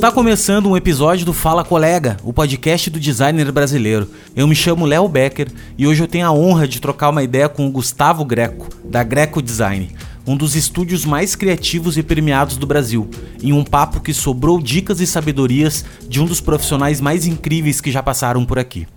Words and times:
Está 0.00 0.10
começando 0.10 0.66
um 0.66 0.78
episódio 0.78 1.26
do 1.26 1.34
Fala 1.34 1.62
Colega, 1.62 2.16
o 2.24 2.32
podcast 2.32 2.88
do 2.88 2.98
designer 2.98 3.52
brasileiro. 3.52 4.08
Eu 4.34 4.48
me 4.48 4.56
chamo 4.56 4.86
Léo 4.86 5.06
Becker 5.06 5.48
e 5.76 5.86
hoje 5.86 6.02
eu 6.02 6.08
tenho 6.08 6.26
a 6.26 6.32
honra 6.32 6.66
de 6.66 6.80
trocar 6.80 7.10
uma 7.10 7.22
ideia 7.22 7.50
com 7.50 7.66
o 7.66 7.70
Gustavo 7.70 8.24
Greco, 8.24 8.66
da 8.82 9.02
Greco 9.02 9.42
Design, 9.42 9.94
um 10.26 10.38
dos 10.38 10.56
estúdios 10.56 11.04
mais 11.04 11.36
criativos 11.36 11.98
e 11.98 12.02
premiados 12.02 12.56
do 12.56 12.66
Brasil, 12.66 13.10
em 13.42 13.52
um 13.52 13.62
papo 13.62 14.00
que 14.00 14.14
sobrou 14.14 14.58
dicas 14.58 15.02
e 15.02 15.06
sabedorias 15.06 15.84
de 16.08 16.18
um 16.18 16.24
dos 16.24 16.40
profissionais 16.40 16.98
mais 16.98 17.26
incríveis 17.26 17.78
que 17.78 17.92
já 17.92 18.02
passaram 18.02 18.46
por 18.46 18.58
aqui. 18.58 18.88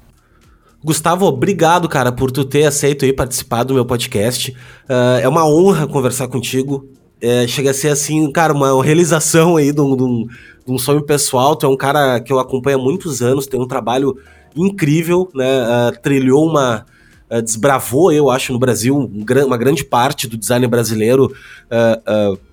Gustavo, 0.81 1.25
obrigado, 1.25 1.89
cara, 1.89 2.13
por 2.13 2.31
tu 2.31 2.45
ter 2.45 2.63
aceito 2.63 3.03
aí 3.03 3.11
participar 3.11 3.63
do 3.63 3.73
meu 3.73 3.85
podcast. 3.85 4.51
Uh, 4.89 5.19
é 5.21 5.27
uma 5.27 5.45
honra 5.45 5.85
conversar 5.85 6.29
contigo. 6.29 6.87
É, 7.23 7.47
chega 7.47 7.71
a 7.71 7.73
ser 7.73 7.87
assim, 7.87 8.29
cara, 8.33 8.51
uma 8.51 8.83
realização 8.83 9.55
aí 9.55 9.71
de 9.71 9.79
um, 9.79 9.95
de, 9.95 10.03
um, 10.03 10.27
de 10.27 10.73
um, 10.73 10.77
sonho 10.77 11.01
pessoal. 11.01 11.55
Tu 11.55 11.65
é 11.65 11.69
um 11.69 11.77
cara 11.77 12.19
que 12.19 12.33
eu 12.33 12.37
acompanho 12.37 12.77
há 12.77 12.81
muitos 12.81 13.21
anos, 13.21 13.47
tem 13.47 13.57
um 13.57 13.65
trabalho 13.65 14.17
incrível, 14.53 15.31
né? 15.33 15.63
Uh, 15.63 16.01
trilhou 16.01 16.45
uma. 16.45 16.85
Uh, 17.31 17.41
desbravou, 17.41 18.11
eu 18.11 18.29
acho, 18.29 18.51
no 18.51 18.59
Brasil, 18.59 18.97
uma 18.97 19.57
grande 19.57 19.85
parte 19.85 20.27
do 20.27 20.35
design 20.35 20.67
brasileiro. 20.67 21.33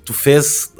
tu 0.04 0.14
fez 0.14 0.72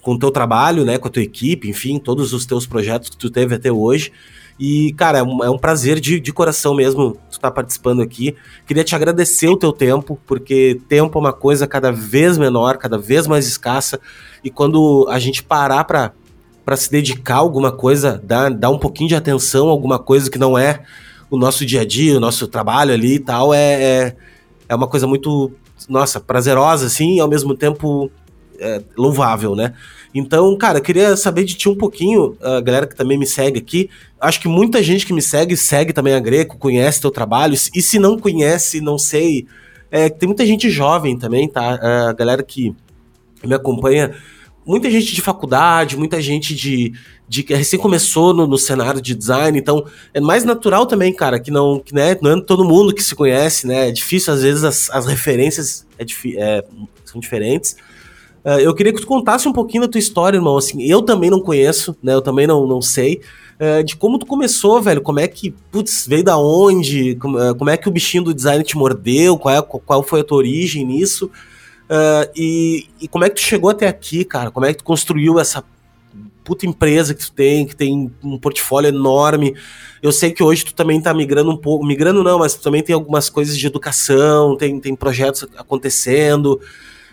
com 0.00 0.14
o 0.14 0.18
teu 0.20 0.30
trabalho, 0.30 0.84
né? 0.84 0.96
Com 0.96 1.08
a 1.08 1.10
tua 1.10 1.22
equipe, 1.24 1.68
enfim, 1.68 1.98
todos 1.98 2.32
os 2.32 2.46
teus 2.46 2.64
projetos 2.64 3.08
que 3.08 3.16
tu 3.16 3.28
teve 3.28 3.56
até 3.56 3.72
hoje. 3.72 4.12
E, 4.58 4.92
cara, 4.92 5.18
é 5.18 5.22
um, 5.22 5.44
é 5.44 5.50
um 5.50 5.58
prazer 5.58 5.98
de, 5.98 6.20
de 6.20 6.32
coração 6.32 6.74
mesmo 6.74 7.12
tu 7.12 7.32
estar 7.32 7.50
tá 7.50 7.50
participando 7.50 8.02
aqui. 8.02 8.36
Queria 8.66 8.84
te 8.84 8.94
agradecer 8.94 9.48
o 9.48 9.56
teu 9.56 9.72
tempo, 9.72 10.18
porque 10.26 10.80
tempo 10.88 11.18
é 11.18 11.20
uma 11.20 11.32
coisa 11.32 11.66
cada 11.66 11.90
vez 11.90 12.38
menor, 12.38 12.76
cada 12.76 12.98
vez 12.98 13.26
mais 13.26 13.46
escassa. 13.46 13.98
E 14.44 14.50
quando 14.50 15.06
a 15.10 15.18
gente 15.18 15.42
parar 15.42 15.84
para 15.84 16.12
para 16.64 16.76
se 16.76 16.90
dedicar 16.90 17.34
a 17.34 17.38
alguma 17.38 17.72
coisa, 17.72 18.20
dar, 18.22 18.48
dar 18.50 18.70
um 18.70 18.78
pouquinho 18.78 19.08
de 19.08 19.16
atenção 19.16 19.68
a 19.68 19.72
alguma 19.72 19.98
coisa 19.98 20.30
que 20.30 20.38
não 20.38 20.56
é 20.56 20.82
o 21.28 21.36
nosso 21.36 21.66
dia 21.66 21.80
a 21.80 21.84
dia, 21.84 22.16
o 22.16 22.20
nosso 22.20 22.46
trabalho 22.46 22.92
ali 22.92 23.14
e 23.14 23.18
tal, 23.18 23.52
é, 23.52 23.82
é, 23.82 24.16
é 24.68 24.74
uma 24.74 24.86
coisa 24.86 25.06
muito, 25.06 25.50
nossa, 25.88 26.20
prazerosa, 26.20 26.86
assim, 26.86 27.16
e 27.16 27.20
ao 27.20 27.28
mesmo 27.28 27.56
tempo 27.56 28.10
é, 28.62 28.82
louvável, 28.96 29.54
né? 29.54 29.74
Então, 30.14 30.56
cara, 30.56 30.78
eu 30.78 30.82
queria 30.82 31.16
saber 31.16 31.44
de 31.44 31.54
ti 31.54 31.68
um 31.68 31.74
pouquinho, 31.74 32.36
a 32.40 32.60
galera 32.60 32.86
que 32.86 32.94
também 32.94 33.18
me 33.18 33.26
segue 33.26 33.58
aqui. 33.58 33.88
Acho 34.20 34.40
que 34.40 34.48
muita 34.48 34.82
gente 34.82 35.06
que 35.06 35.12
me 35.12 35.22
segue, 35.22 35.56
segue 35.56 35.92
também 35.92 36.14
a 36.14 36.20
Greco, 36.20 36.58
conhece 36.58 37.00
teu 37.00 37.10
trabalho. 37.10 37.54
E 37.54 37.82
se 37.82 37.98
não 37.98 38.18
conhece, 38.18 38.80
não 38.80 38.98
sei. 38.98 39.46
É, 39.90 40.08
tem 40.08 40.26
muita 40.26 40.44
gente 40.44 40.70
jovem 40.70 41.18
também, 41.18 41.48
tá? 41.48 41.78
É, 41.82 42.08
a 42.10 42.12
galera 42.12 42.42
que 42.42 42.74
me 43.44 43.54
acompanha. 43.54 44.14
Muita 44.64 44.90
gente 44.90 45.12
de 45.12 45.20
faculdade, 45.20 45.96
muita 45.96 46.22
gente 46.22 46.54
de, 46.54 46.92
de 47.28 47.42
que 47.42 47.52
recém 47.52 47.80
começou 47.80 48.32
no, 48.32 48.46
no, 48.46 48.56
cenário 48.56 49.00
de 49.00 49.12
design, 49.12 49.58
então 49.58 49.84
é 50.14 50.20
mais 50.20 50.44
natural 50.44 50.86
também, 50.86 51.12
cara, 51.12 51.40
que 51.40 51.50
não, 51.50 51.80
que, 51.80 51.92
né, 51.92 52.16
não 52.22 52.38
é 52.38 52.40
todo 52.40 52.64
mundo 52.64 52.94
que 52.94 53.02
se 53.02 53.12
conhece, 53.16 53.66
né? 53.66 53.88
É 53.88 53.90
difícil, 53.90 54.32
às 54.32 54.42
vezes, 54.42 54.62
as, 54.62 54.88
as 54.90 55.06
referências 55.06 55.84
é, 55.98 56.04
é, 56.36 56.64
são 57.04 57.20
diferentes. 57.20 57.74
Uh, 58.44 58.58
eu 58.58 58.74
queria 58.74 58.92
que 58.92 59.00
tu 59.00 59.06
contasse 59.06 59.48
um 59.48 59.52
pouquinho 59.52 59.84
da 59.84 59.88
tua 59.88 59.98
história, 59.98 60.36
irmão. 60.36 60.56
Assim, 60.56 60.82
eu 60.82 61.00
também 61.02 61.30
não 61.30 61.40
conheço, 61.40 61.96
né? 62.02 62.12
Eu 62.12 62.20
também 62.20 62.46
não, 62.46 62.66
não 62.66 62.82
sei. 62.82 63.20
Uh, 63.60 63.84
de 63.84 63.96
como 63.96 64.18
tu 64.18 64.26
começou, 64.26 64.82
velho. 64.82 65.00
Como 65.00 65.20
é 65.20 65.28
que, 65.28 65.52
putz, 65.70 66.06
veio 66.06 66.24
da 66.24 66.36
onde? 66.36 67.14
Como, 67.16 67.38
uh, 67.38 67.54
como 67.54 67.70
é 67.70 67.76
que 67.76 67.88
o 67.88 67.92
bichinho 67.92 68.24
do 68.24 68.34
design 68.34 68.64
te 68.64 68.76
mordeu? 68.76 69.38
Qual, 69.38 69.54
é, 69.54 69.62
qual 69.62 70.02
foi 70.02 70.20
a 70.20 70.24
tua 70.24 70.38
origem 70.38 70.84
nisso? 70.84 71.30
E, 72.34 72.86
e, 72.98 73.06
como 73.06 73.22
é 73.22 73.28
que 73.28 73.34
tu 73.34 73.42
chegou 73.42 73.68
até 73.68 73.86
aqui, 73.86 74.24
cara? 74.24 74.50
Como 74.50 74.64
é 74.64 74.72
que 74.72 74.78
tu 74.78 74.84
construiu 74.84 75.38
essa 75.38 75.62
puta 76.42 76.64
empresa 76.64 77.12
que 77.12 77.20
tu 77.20 77.30
tem, 77.30 77.66
que 77.66 77.76
tem 77.76 78.10
um 78.24 78.38
portfólio 78.38 78.88
enorme? 78.88 79.54
Eu 80.02 80.10
sei 80.10 80.30
que 80.30 80.42
hoje 80.42 80.64
tu 80.64 80.74
também 80.74 81.02
tá 81.02 81.12
migrando 81.12 81.50
um 81.50 81.56
pouco, 81.56 81.84
migrando 81.84 82.24
não, 82.24 82.38
mas 82.38 82.54
tu 82.54 82.62
também 82.62 82.82
tem 82.82 82.94
algumas 82.94 83.28
coisas 83.28 83.58
de 83.58 83.66
educação, 83.66 84.56
tem, 84.56 84.80
tem 84.80 84.96
projetos 84.96 85.46
acontecendo. 85.58 86.58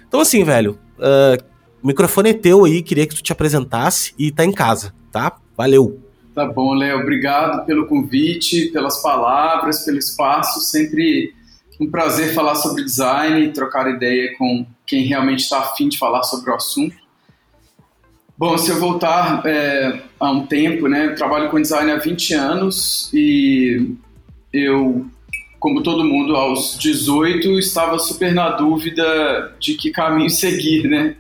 Então, 0.08 0.22
assim, 0.22 0.46
velho, 0.46 0.80
uh, 1.00 1.44
o 1.82 1.88
microfone 1.88 2.30
é 2.30 2.34
teu 2.34 2.66
aí, 2.66 2.82
queria 2.82 3.08
que 3.08 3.16
tu 3.16 3.24
te 3.24 3.32
apresentasse 3.32 4.14
e 4.18 4.32
tá 4.32 4.46
em 4.46 4.52
casa, 4.52 4.94
tá? 5.12 5.38
Valeu! 5.58 6.00
Tá 6.36 6.46
bom, 6.46 6.74
Léo, 6.74 7.00
obrigado 7.00 7.66
pelo 7.66 7.88
convite, 7.88 8.68
pelas 8.72 9.02
palavras, 9.02 9.84
pelo 9.84 9.98
espaço, 9.98 10.62
sempre 10.62 11.34
um 11.80 11.90
prazer 11.90 12.34
falar 12.34 12.56
sobre 12.56 12.84
design 12.84 13.42
e 13.42 13.54
trocar 13.54 13.90
ideia 13.90 14.38
com 14.38 14.66
quem 14.86 15.06
realmente 15.06 15.40
está 15.40 15.60
afim 15.60 15.88
de 15.88 15.98
falar 15.98 16.24
sobre 16.24 16.52
o 16.52 16.56
assunto. 16.56 16.96
Bom, 18.38 18.58
se 18.58 18.72
eu 18.72 18.80
voltar 18.80 19.42
é, 19.46 20.02
a 20.20 20.32
um 20.32 20.46
tempo, 20.46 20.88
né, 20.88 21.08
eu 21.08 21.16
trabalho 21.16 21.50
com 21.50 21.62
design 21.62 21.92
há 21.92 21.98
20 21.98 22.34
anos 22.34 23.10
e 23.14 23.96
eu 24.52 25.06
como 25.60 25.84
todo 25.84 26.06
mundo, 26.06 26.36
aos 26.36 26.78
18, 26.80 27.60
estava 27.60 28.00
super 28.00 28.34
na 28.34 28.52
dúvida 28.52 29.54
de 29.60 29.74
que 29.74 29.92
caminho 29.92 30.30
seguir, 30.30 30.88
né? 30.88 31.16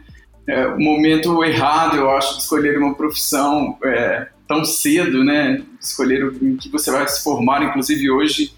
É, 0.48 0.66
o 0.68 0.80
momento 0.80 1.44
errado, 1.44 1.98
eu 1.98 2.10
acho, 2.10 2.38
de 2.38 2.44
escolher 2.44 2.78
uma 2.78 2.96
profissão 2.96 3.78
é, 3.84 4.30
tão 4.48 4.64
cedo, 4.64 5.24
né? 5.24 5.62
Escolher 5.80 6.34
em 6.42 6.56
que 6.56 6.70
você 6.70 6.90
vai 6.90 7.06
se 7.08 7.22
formar, 7.22 7.64
inclusive 7.64 8.10
hoje, 8.10 8.54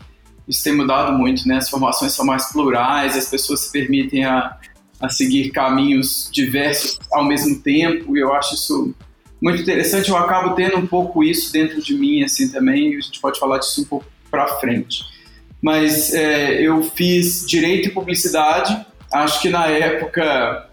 isso 0.47 0.63
tem 0.63 0.73
mudado 0.73 1.17
muito, 1.17 1.47
né? 1.47 1.57
As 1.57 1.69
formações 1.69 2.13
são 2.13 2.25
mais 2.25 2.51
plurais, 2.51 3.17
as 3.17 3.27
pessoas 3.27 3.61
se 3.61 3.71
permitem 3.71 4.23
a, 4.23 4.55
a 4.99 5.09
seguir 5.09 5.49
caminhos 5.49 6.29
diversos 6.31 6.99
ao 7.11 7.25
mesmo 7.25 7.59
tempo, 7.59 8.15
e 8.15 8.19
eu 8.19 8.31
acho 8.33 8.53
isso 8.53 8.93
muito 9.41 9.63
interessante. 9.63 10.11
Eu 10.11 10.17
acabo 10.17 10.53
tendo 10.53 10.77
um 10.77 10.85
pouco 10.85 11.23
isso 11.23 11.51
dentro 11.51 11.81
de 11.81 11.95
mim, 11.95 12.21
assim, 12.21 12.49
também, 12.51 12.93
e 12.93 12.97
a 12.97 13.01
gente 13.01 13.19
pode 13.19 13.39
falar 13.39 13.57
disso 13.57 13.81
um 13.81 13.85
pouco 13.85 14.05
para 14.29 14.47
frente 14.59 15.09
mas 15.61 16.13
é, 16.13 16.59
eu 16.61 16.83
fiz 16.83 17.45
Direito 17.45 17.89
e 17.89 17.91
Publicidade. 17.91 18.85
Acho 19.13 19.41
que 19.41 19.49
na 19.49 19.67
época 19.67 20.67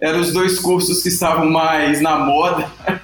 eram 0.00 0.20
os 0.20 0.32
dois 0.32 0.58
cursos 0.58 1.02
que 1.02 1.08
estavam 1.08 1.50
mais 1.50 2.00
na 2.00 2.18
moda, 2.18 2.70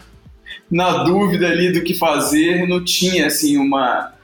na 0.70 1.04
dúvida 1.04 1.46
ali 1.48 1.72
do 1.72 1.82
que 1.82 1.94
fazer. 1.94 2.66
Não 2.66 2.82
tinha 2.82 3.26
assim 3.26 3.58
uma. 3.58 4.14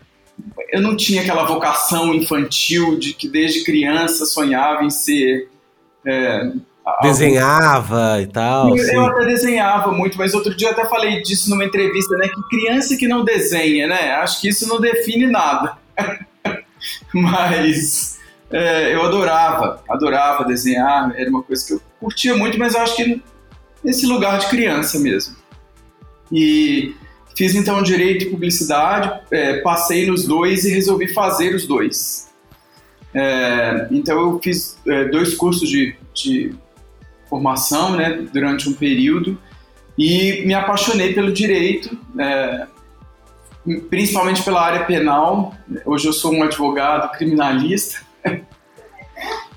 Eu 0.73 0.81
não 0.81 0.97
tinha 0.97 1.21
aquela 1.21 1.45
vocação 1.45 2.15
infantil 2.15 2.99
de 2.99 3.13
que 3.13 3.29
desde 3.29 3.63
criança 3.63 4.25
sonhava 4.25 4.83
em 4.83 4.91
ser. 4.91 5.51
É, 6.07 6.51
desenhava 7.03 8.21
e 8.23 8.27
tal. 8.27 8.77
Eu, 8.77 8.85
eu, 8.85 9.05
até 9.05 9.27
desenhava 9.27 9.93
muito, 9.93 10.17
mas 10.17 10.33
outro 10.33 10.55
dia 10.55 10.69
eu 10.69 10.73
até 10.73 10.87
falei 10.87 11.21
disso 11.21 11.51
numa 11.51 11.65
entrevista, 11.65 12.17
né? 12.17 12.29
Que 12.29 12.43
criança 12.49 12.97
que 12.97 13.07
não 13.07 13.23
desenha, 13.23 13.87
né? 13.87 14.13
Acho 14.15 14.41
que 14.41 14.49
isso 14.49 14.67
não 14.67 14.81
define 14.81 15.27
nada. 15.27 15.77
mas 17.13 18.19
é, 18.51 18.95
eu 18.95 19.03
adorava, 19.03 19.83
adorava 19.89 20.45
desenhar, 20.45 21.13
era 21.17 21.29
uma 21.31 21.43
coisa 21.43 21.67
que 21.67 21.73
eu 21.73 21.83
curtia 21.99 22.37
muito, 22.37 22.59
mas 22.59 22.75
eu 22.75 22.83
acho 22.83 22.97
que 22.97 23.23
nesse 23.83 24.07
lugar 24.07 24.39
de 24.39 24.47
criança 24.49 24.99
mesmo. 24.99 25.37
E 26.31 26.95
fiz 27.37 27.55
então 27.55 27.83
direito 27.83 28.25
e 28.25 28.31
publicidade, 28.31 29.21
é, 29.31 29.61
passei 29.61 30.07
nos 30.07 30.27
dois 30.27 30.65
e 30.65 30.71
resolvi 30.71 31.09
fazer 31.09 31.55
os 31.55 31.67
dois. 31.67 32.31
É, 33.15 33.89
então 33.91 34.19
eu 34.19 34.41
fiz 34.43 34.79
é, 34.87 35.05
dois 35.07 35.35
cursos 35.35 35.69
de, 35.69 35.95
de 36.15 36.55
formação 37.29 37.97
né, 37.97 38.27
durante 38.33 38.69
um 38.69 38.73
período 38.73 39.39
e 39.99 40.43
me 40.47 40.55
apaixonei 40.55 41.13
pelo 41.13 41.33
direito. 41.33 41.97
É, 42.19 42.67
principalmente 43.89 44.43
pela 44.43 44.63
área 44.63 44.85
penal. 44.85 45.55
Hoje 45.85 46.07
eu 46.07 46.13
sou 46.13 46.33
um 46.33 46.43
advogado 46.43 47.11
criminalista 47.13 48.01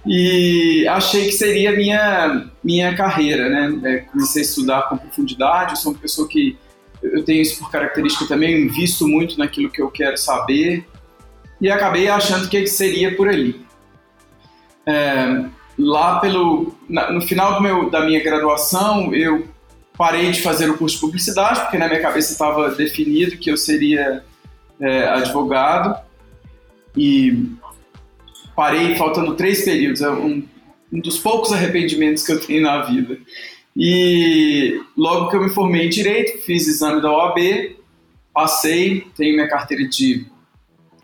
e 0.06 0.88
achei 0.88 1.26
que 1.26 1.32
seria 1.32 1.72
minha 1.72 2.50
minha 2.64 2.96
carreira, 2.96 3.50
né? 3.50 3.80
É, 3.84 3.98
comecei 3.98 4.42
a 4.42 4.46
estudar 4.46 4.84
com 4.84 4.98
profundidade. 4.98 5.72
Eu 5.72 5.78
sou 5.78 5.92
uma 5.92 6.00
pessoa 6.00 6.28
que 6.28 6.58
eu 7.02 7.24
tenho 7.24 7.42
isso 7.42 7.60
por 7.60 7.72
característica 7.72 8.26
também, 8.26 8.54
eu 8.54 8.62
invisto 8.62 9.08
muito 9.08 9.38
naquilo 9.38 9.70
que 9.70 9.82
eu 9.82 9.90
quero 9.92 10.18
saber 10.18 10.88
e 11.62 11.70
acabei 11.70 12.08
achando 12.08 12.50
que 12.50 12.66
seria 12.68 13.16
por 13.16 13.28
ali. 13.28 13.64
É, 14.86 15.46
lá 15.78 16.20
pelo 16.20 16.74
no 16.88 17.22
final 17.22 17.62
meu, 17.62 17.90
da 17.90 18.06
minha 18.06 18.24
graduação 18.24 19.14
eu 19.14 19.48
parei 19.98 20.32
de 20.32 20.42
fazer 20.42 20.70
o 20.70 20.78
curso 20.78 20.96
de 20.96 21.02
publicidade, 21.02 21.62
porque 21.62 21.78
na 21.78 21.88
minha 21.88 22.02
cabeça 22.02 22.32
estava 22.32 22.70
definido 22.70 23.38
que 23.38 23.50
eu 23.50 23.58
seria 23.58 24.24
é, 24.80 25.04
advogado. 25.08 26.00
E 26.98 27.52
parei 28.56 28.96
faltando 28.96 29.36
três 29.36 29.64
períodos, 29.66 30.02
é 30.02 30.10
um, 30.10 30.44
um 30.92 31.00
dos 31.00 31.18
poucos 31.18 31.52
arrependimentos 31.52 32.26
que 32.26 32.32
eu 32.32 32.40
tenho 32.40 32.62
na 32.62 32.84
vida. 32.84 33.18
E 33.76 34.82
logo 34.96 35.30
que 35.30 35.36
eu 35.36 35.44
me 35.44 35.50
formei 35.50 35.88
em 35.88 35.90
Direito, 35.90 36.42
fiz 36.44 36.68
exame 36.68 37.02
da 37.02 37.12
OAB, 37.12 37.76
passei, 38.34 39.06
tenho 39.18 39.36
minha 39.36 39.50
carteira 39.50 39.86
de 39.88 40.26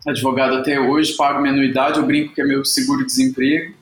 advogado 0.06 0.56
até 0.56 0.80
hoje, 0.80 1.14
pago 1.14 1.40
minha 1.40 1.52
anuidade, 1.52 1.98
eu 1.98 2.06
brinco 2.06 2.34
que 2.34 2.40
é 2.40 2.44
meu 2.44 2.64
seguro-desemprego. 2.64 3.74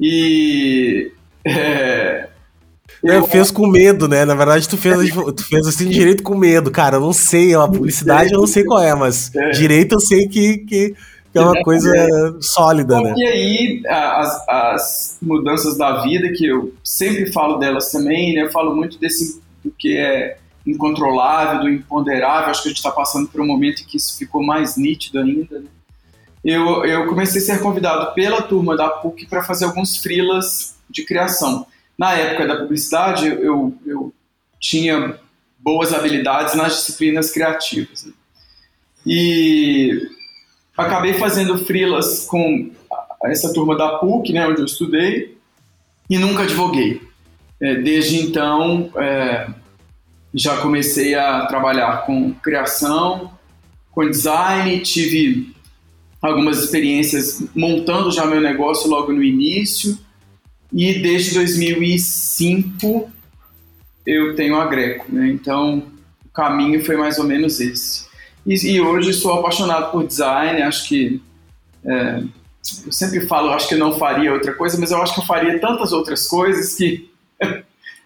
E 0.00 1.10
é, 1.44 2.28
Eu... 3.02 3.26
fez 3.26 3.50
com 3.50 3.66
medo, 3.66 4.08
né? 4.08 4.24
Na 4.24 4.34
verdade, 4.34 4.68
tu 4.68 4.76
fez, 4.76 5.12
tu 5.12 5.44
fez 5.44 5.66
assim 5.66 5.88
direito 5.88 6.22
com 6.22 6.36
medo, 6.36 6.70
cara. 6.70 6.96
Eu 6.96 7.00
não 7.00 7.12
sei, 7.12 7.54
a 7.54 7.66
publicidade 7.66 8.32
eu 8.32 8.40
não 8.40 8.46
sei 8.46 8.64
qual 8.64 8.82
é, 8.82 8.94
mas 8.94 9.34
é. 9.34 9.50
direito 9.50 9.94
eu 9.94 10.00
sei 10.00 10.26
que, 10.26 10.58
que, 10.58 10.94
que 11.32 11.38
é 11.38 11.40
uma 11.40 11.62
coisa 11.62 11.92
sólida, 12.40 13.00
né? 13.00 13.14
E 13.16 13.24
aí, 13.24 13.82
as, 13.86 14.48
as 14.48 15.18
mudanças 15.22 15.76
da 15.76 16.02
vida, 16.02 16.32
que 16.32 16.46
eu 16.46 16.72
sempre 16.82 17.32
falo 17.32 17.58
delas 17.58 17.90
também, 17.92 18.34
né? 18.34 18.42
Eu 18.42 18.50
falo 18.50 18.74
muito 18.74 18.98
desse 18.98 19.40
do 19.64 19.70
que 19.76 19.96
é 19.96 20.38
incontrolável, 20.66 21.60
do 21.60 21.68
imponderável. 21.68 22.50
Acho 22.50 22.62
que 22.62 22.68
a 22.68 22.70
gente 22.70 22.78
está 22.78 22.90
passando 22.90 23.28
por 23.28 23.40
um 23.40 23.46
momento 23.46 23.82
em 23.82 23.84
que 23.84 23.96
isso 23.96 24.16
ficou 24.18 24.42
mais 24.42 24.76
nítido 24.76 25.18
ainda. 25.18 25.60
Né? 25.60 25.66
Eu, 26.44 26.84
eu 26.84 27.06
comecei 27.06 27.40
a 27.40 27.44
ser 27.44 27.60
convidado 27.60 28.14
pela 28.14 28.42
turma 28.42 28.76
da 28.76 28.88
PUC 28.88 29.26
para 29.26 29.42
fazer 29.42 29.64
alguns 29.64 29.96
frilas 29.96 30.76
de 30.88 31.04
criação. 31.04 31.66
Na 31.98 32.12
época 32.12 32.46
da 32.46 32.56
publicidade, 32.56 33.26
eu, 33.26 33.76
eu 33.84 34.12
tinha 34.60 35.18
boas 35.58 35.92
habilidades 35.92 36.54
nas 36.54 36.76
disciplinas 36.76 37.32
criativas. 37.32 38.04
Né? 38.04 38.12
E 39.04 40.08
acabei 40.76 41.14
fazendo 41.14 41.58
frilas 41.58 42.24
com 42.26 42.70
essa 43.24 43.52
turma 43.52 43.76
da 43.76 43.98
PUC, 43.98 44.32
né, 44.32 44.46
onde 44.46 44.60
eu 44.60 44.66
estudei, 44.66 45.36
e 46.08 46.16
nunca 46.16 46.44
advoguei. 46.44 47.02
É, 47.60 47.74
desde 47.74 48.20
então, 48.20 48.92
é, 48.96 49.48
já 50.32 50.58
comecei 50.58 51.16
a 51.16 51.46
trabalhar 51.46 52.06
com 52.06 52.32
criação, 52.34 53.32
com 53.90 54.08
design, 54.08 54.78
tive 54.80 55.52
algumas 56.22 56.62
experiências 56.62 57.42
montando 57.54 58.12
já 58.12 58.24
meu 58.24 58.40
negócio 58.40 58.88
logo 58.88 59.12
no 59.12 59.22
início 59.22 59.98
e 60.72 60.98
desde 61.00 61.34
2005 61.34 63.10
eu 64.06 64.34
tenho 64.34 64.56
a 64.56 64.66
Greco, 64.66 65.06
né? 65.08 65.28
Então 65.28 65.82
o 66.24 66.28
caminho 66.30 66.84
foi 66.84 66.96
mais 66.96 67.18
ou 67.18 67.24
menos 67.24 67.60
esse. 67.60 68.06
E, 68.46 68.54
e 68.54 68.80
hoje 68.80 69.12
sou 69.12 69.32
apaixonado 69.34 69.90
por 69.90 70.06
design, 70.06 70.62
acho 70.62 70.88
que 70.88 71.20
é, 71.84 72.22
eu 72.86 72.92
sempre 72.92 73.20
falo, 73.22 73.50
acho 73.50 73.68
que 73.68 73.74
eu 73.74 73.78
não 73.78 73.98
faria 73.98 74.32
outra 74.32 74.54
coisa, 74.54 74.78
mas 74.78 74.90
eu 74.90 75.02
acho 75.02 75.14
que 75.14 75.20
eu 75.20 75.26
faria 75.26 75.58
tantas 75.58 75.92
outras 75.92 76.26
coisas 76.26 76.74
que 76.74 77.10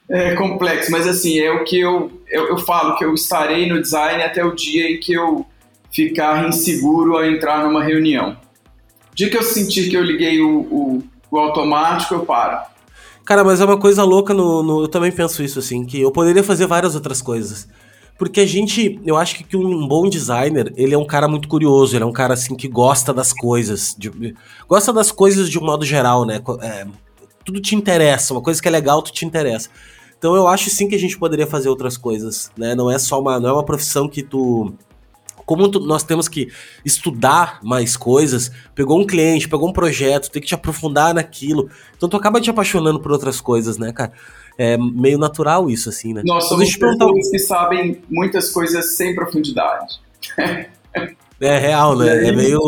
é 0.09 0.35
complexo, 0.35 0.91
mas 0.91 1.07
assim, 1.07 1.39
é 1.39 1.51
o 1.51 1.65
que 1.65 1.81
eu, 1.81 2.21
eu, 2.29 2.49
eu, 2.49 2.59
falo, 2.59 2.97
que 2.97 3.05
eu 3.05 3.15
estarei 3.15 3.69
no 3.69 3.81
design 3.81 4.23
até 4.23 4.45
o 4.45 4.55
dia 4.55 4.91
em 4.91 5.01
que 5.01 5.13
eu 5.13 5.47
ficar 5.91 6.49
inseguro 6.49 7.17
a 7.17 7.29
entrar 7.29 7.65
numa 7.65 7.83
reunião. 7.83 8.37
O 9.13 9.15
dia 9.15 9.29
que 9.29 9.37
eu 9.37 9.43
sentir 9.43 9.91
que 9.91 9.97
eu 9.97 10.03
liguei 10.03 10.41
o, 10.41 10.61
o, 10.61 11.03
o 11.33 11.39
automático, 11.39 12.15
eu 12.15 12.27
paro. 12.27 12.61
Cara, 13.25 13.43
mas 13.43 13.61
é 13.61 13.65
uma 13.65 13.79
coisa 13.79 14.05
louca 14.05 14.35
no, 14.35 14.63
no, 14.63 14.83
Eu 14.83 14.89
também 14.89 15.11
penso 15.11 15.43
isso, 15.43 15.59
assim, 15.59 15.85
que 15.85 16.01
eu 16.01 16.11
poderia 16.11 16.45
fazer 16.45 16.67
várias 16.67 16.95
outras 16.95 17.23
coisas. 17.23 17.69
Porque 18.19 18.41
a 18.41 18.47
gente, 18.47 19.01
eu 19.05 19.17
acho 19.17 19.43
que 19.43 19.57
um 19.57 19.89
bom 19.89 20.09
designer, 20.09 20.73
ele 20.77 20.95
é 20.95 20.99
um 20.99 21.07
cara 21.07 21.27
muito 21.27 21.49
curioso, 21.49 21.97
ele 21.97 22.05
é 22.05 22.07
um 22.07 22.13
cara 22.13 22.35
assim 22.35 22.55
que 22.55 22.69
gosta 22.69 23.13
das 23.13 23.33
coisas, 23.33 23.97
de, 23.99 24.35
gosta 24.69 24.93
das 24.93 25.11
coisas 25.11 25.49
de 25.49 25.59
um 25.59 25.65
modo 25.65 25.85
geral, 25.85 26.25
né? 26.25 26.41
É, 26.61 26.87
tudo 27.45 27.61
te 27.61 27.75
interessa, 27.75 28.35
uma 28.35 28.43
coisa 28.43 28.61
que 28.61 28.69
é 28.69 28.71
legal, 28.71 29.03
tu 29.03 29.13
te 29.13 29.25
interessa. 29.25 29.71
Então 30.19 30.37
eu 30.37 30.47
acho 30.47 30.71
sim 30.71 30.87
que 30.87 30.95
a 30.95 30.99
gente 30.99 31.19
poderia 31.19 31.47
fazer 31.47 31.69
outras 31.69 31.97
coisas, 31.97 32.51
né? 32.57 32.75
Não 32.75 32.91
é 32.91 32.99
só 32.99 33.19
uma, 33.19 33.41
não 33.41 33.49
é 33.49 33.53
uma 33.53 33.65
profissão 33.65 34.09
que 34.09 34.23
tu 34.23 34.73
como 35.45 35.69
nós 35.69 36.03
temos 36.03 36.29
que 36.29 36.49
estudar 36.85 37.61
mais 37.63 37.97
coisas, 37.97 38.51
pegou 38.75 39.01
um 39.01 39.07
cliente, 39.07 39.49
pegou 39.49 39.69
um 39.69 39.73
projeto, 39.73 40.31
tem 40.31 40.41
que 40.41 40.49
te 40.49 40.55
aprofundar 40.55 41.15
naquilo. 41.15 41.71
Então 41.97 42.09
tu 42.09 42.17
acaba 42.17 42.41
te 42.41 42.51
apaixonando 42.51 43.01
por 43.01 43.13
outras 43.13 43.41
coisas, 43.41 43.79
né, 43.79 43.93
cara? 43.93 44.13
É 44.59 44.77
meio 44.77 45.19
natural 45.19 45.71
isso, 45.71 45.89
assim, 45.89 46.13
né? 46.13 46.23
Nós 46.25 46.45
somos 46.49 46.77
pessoas 46.77 47.31
que 47.31 47.39
sabem 47.39 48.03
muitas 48.11 48.51
coisas 48.51 48.97
sem 48.97 49.15
profundidade. 49.15 50.01
é 51.41 51.59
real, 51.59 51.97
né? 51.97 52.29
É 52.29 52.33
meio. 52.33 52.59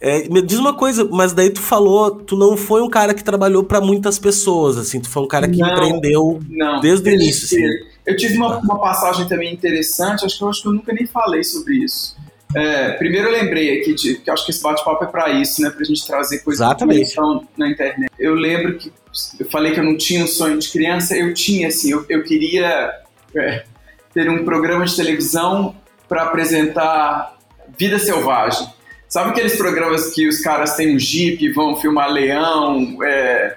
É, 0.00 0.28
me 0.28 0.40
diz 0.40 0.58
uma 0.58 0.74
coisa, 0.74 1.04
mas 1.10 1.32
daí 1.32 1.50
tu 1.50 1.60
falou, 1.60 2.12
tu 2.12 2.36
não 2.36 2.56
foi 2.56 2.80
um 2.80 2.88
cara 2.88 3.12
que 3.12 3.24
trabalhou 3.24 3.64
para 3.64 3.80
muitas 3.80 4.18
pessoas, 4.18 4.76
assim, 4.76 5.00
tu 5.00 5.10
foi 5.10 5.22
um 5.24 5.28
cara 5.28 5.48
que 5.48 5.58
não, 5.58 5.68
empreendeu 5.68 6.40
não, 6.48 6.80
desde 6.80 7.10
o 7.10 7.12
início. 7.12 7.44
Assim. 7.44 7.84
Eu 8.06 8.16
tive 8.16 8.36
uma, 8.36 8.58
uma, 8.58 8.78
passagem 8.78 9.26
também 9.26 9.52
interessante, 9.52 10.24
acho 10.24 10.38
que 10.38 10.44
eu 10.44 10.48
acho 10.48 10.62
que 10.62 10.68
eu 10.68 10.72
nunca 10.72 10.92
nem 10.92 11.06
falei 11.06 11.42
sobre 11.42 11.84
isso. 11.84 12.16
É, 12.54 12.92
primeiro 12.92 13.28
eu 13.28 13.32
lembrei 13.32 13.78
aqui 13.78 13.92
de 13.92 14.14
que 14.18 14.30
acho 14.30 14.44
que 14.44 14.52
esse 14.52 14.62
bate-papo 14.62 15.04
é 15.04 15.06
para 15.08 15.30
isso, 15.30 15.60
né, 15.60 15.68
pra 15.68 15.84
gente 15.84 16.06
trazer 16.06 16.38
coisas 16.38 16.64
Exatamente. 16.64 17.14
na 17.56 17.68
internet. 17.68 18.10
Eu 18.18 18.34
lembro 18.34 18.78
que 18.78 18.92
eu 19.38 19.50
falei 19.50 19.72
que 19.72 19.80
eu 19.80 19.84
não 19.84 19.96
tinha 19.96 20.22
um 20.22 20.28
sonho 20.28 20.58
de 20.58 20.68
criança, 20.70 21.16
eu 21.16 21.34
tinha 21.34 21.68
assim, 21.68 21.90
eu, 21.90 22.06
eu 22.08 22.22
queria 22.22 22.92
é, 23.36 23.64
ter 24.14 24.30
um 24.30 24.44
programa 24.44 24.84
de 24.86 24.94
televisão 24.94 25.74
para 26.08 26.22
apresentar 26.22 27.36
vida 27.76 27.98
selvagem 27.98 28.77
Sabe 29.08 29.30
aqueles 29.30 29.56
programas 29.56 30.10
que 30.10 30.28
os 30.28 30.40
caras 30.40 30.74
têm 30.76 30.94
um 30.94 30.98
jeep, 30.98 31.50
vão 31.52 31.76
filmar 31.76 32.10
leão? 32.10 32.98
É... 33.02 33.56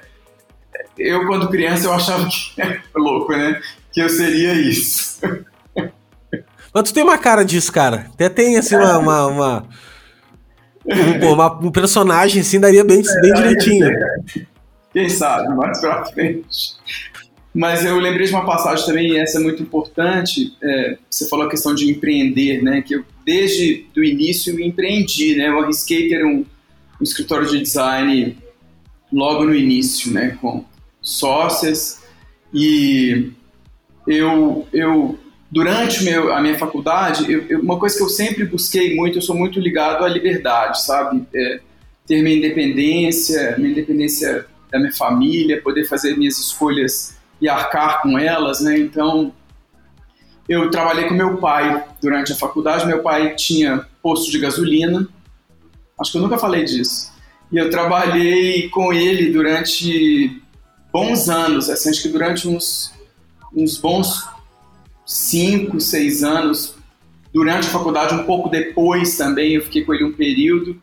Eu, 0.98 1.28
quando 1.28 1.50
criança, 1.50 1.88
eu 1.88 1.94
achava 1.94 2.28
que 2.28 2.54
é 2.62 2.80
louco, 2.96 3.32
né? 3.34 3.60
Que 3.92 4.02
eu 4.02 4.10
seria 4.10 4.54
isso. 4.54 5.20
Mas 6.74 6.84
tu 6.84 6.94
tem 6.94 7.04
uma 7.04 7.18
cara 7.18 7.44
disso, 7.44 7.72
cara. 7.72 8.08
Até 8.14 8.30
tem, 8.30 8.58
assim, 8.58 8.76
uma... 8.76 8.98
uma, 8.98 9.28
uma... 9.28 9.68
Um, 10.84 11.34
uma, 11.34 11.60
um 11.60 11.72
personagem 11.72 12.42
assim 12.42 12.60
daria 12.60 12.84
bem, 12.84 13.04
bem 13.22 13.34
direitinho. 13.34 13.88
Quem 14.92 15.08
sabe, 15.10 15.54
mais 15.56 15.80
pra 15.80 16.06
frente. 16.06 16.76
Mas 17.54 17.86
eu 17.86 18.00
lembrei 18.00 18.28
de 18.28 18.34
uma 18.34 18.46
passagem 18.46 18.86
também, 18.86 19.12
e 19.12 19.18
essa 19.18 19.38
é 19.38 19.42
muito 19.42 19.62
importante. 19.62 20.56
É, 20.64 20.98
você 21.10 21.28
falou 21.28 21.48
a 21.48 21.50
questão 21.50 21.76
de 21.76 21.90
empreender, 21.90 22.64
né? 22.64 22.82
Que 22.82 22.96
eu, 22.96 23.06
desde 23.26 23.86
o 23.96 24.04
início, 24.04 24.60
empreendi, 24.60 25.36
né? 25.36 25.50
Eu 25.50 25.60
arrisquei 25.60 26.08
ter 26.08 26.26
um, 26.26 26.46
um 27.00 27.04
escritório 27.04 27.48
de 27.48 27.60
design 27.60 28.38
logo 29.12 29.44
no 29.44 29.54
início, 29.54 30.14
né? 30.14 30.38
Com 30.40 30.64
sócias. 31.02 32.02
E 32.54 33.32
eu, 34.08 34.66
eu 34.72 35.20
durante 35.52 36.06
meu, 36.06 36.34
a 36.34 36.42
minha 36.42 36.58
faculdade, 36.58 37.30
eu, 37.30 37.46
eu, 37.50 37.60
uma 37.60 37.78
coisa 37.78 37.98
que 37.98 38.04
eu 38.04 38.10
sempre 38.10 38.46
busquei 38.46 38.96
muito, 38.96 39.18
eu 39.18 39.22
sou 39.22 39.36
muito 39.36 39.60
ligado 39.60 40.06
à 40.06 40.08
liberdade, 40.08 40.82
sabe? 40.84 41.24
É, 41.36 41.60
ter 42.08 42.24
minha 42.24 42.38
independência, 42.38 43.56
minha 43.58 43.72
independência 43.72 44.46
da 44.72 44.80
minha 44.80 44.94
família, 44.94 45.62
poder 45.62 45.86
fazer 45.86 46.18
minhas 46.18 46.38
escolhas 46.40 47.20
e 47.42 47.50
arcar 47.50 48.02
com 48.02 48.18
elas, 48.18 48.62
né? 48.62 48.78
Então, 48.78 49.34
eu 50.48 50.70
trabalhei 50.70 51.06
com 51.08 51.14
meu 51.14 51.38
pai 51.38 51.84
durante 52.02 52.32
a 52.32 52.36
faculdade. 52.36 52.86
Meu 52.86 53.02
pai 53.02 53.36
tinha 53.36 53.86
posto 54.02 54.32
de 54.32 54.40
gasolina. 54.40 55.08
Acho 56.00 56.12
que 56.12 56.18
eu 56.18 56.22
nunca 56.22 56.38
falei 56.38 56.64
disso. 56.64 57.12
E 57.52 57.58
eu 57.58 57.70
trabalhei 57.70 58.70
com 58.70 58.94
ele 58.94 59.32
durante 59.32 60.42
bons 60.92 61.30
anos, 61.30 61.70
assim, 61.70 61.90
acho 61.90 62.02
que 62.02 62.10
durante 62.10 62.48
uns, 62.48 62.94
uns 63.56 63.78
bons 63.78 64.28
cinco, 65.06 65.80
seis 65.80 66.24
anos. 66.24 66.76
Durante 67.34 67.68
a 67.68 67.72
faculdade, 67.72 68.14
um 68.14 68.24
pouco 68.24 68.50
depois 68.50 69.18
também, 69.18 69.54
eu 69.54 69.64
fiquei 69.64 69.84
com 69.84 69.94
ele 69.94 70.04
um 70.04 70.12
período. 70.12 70.82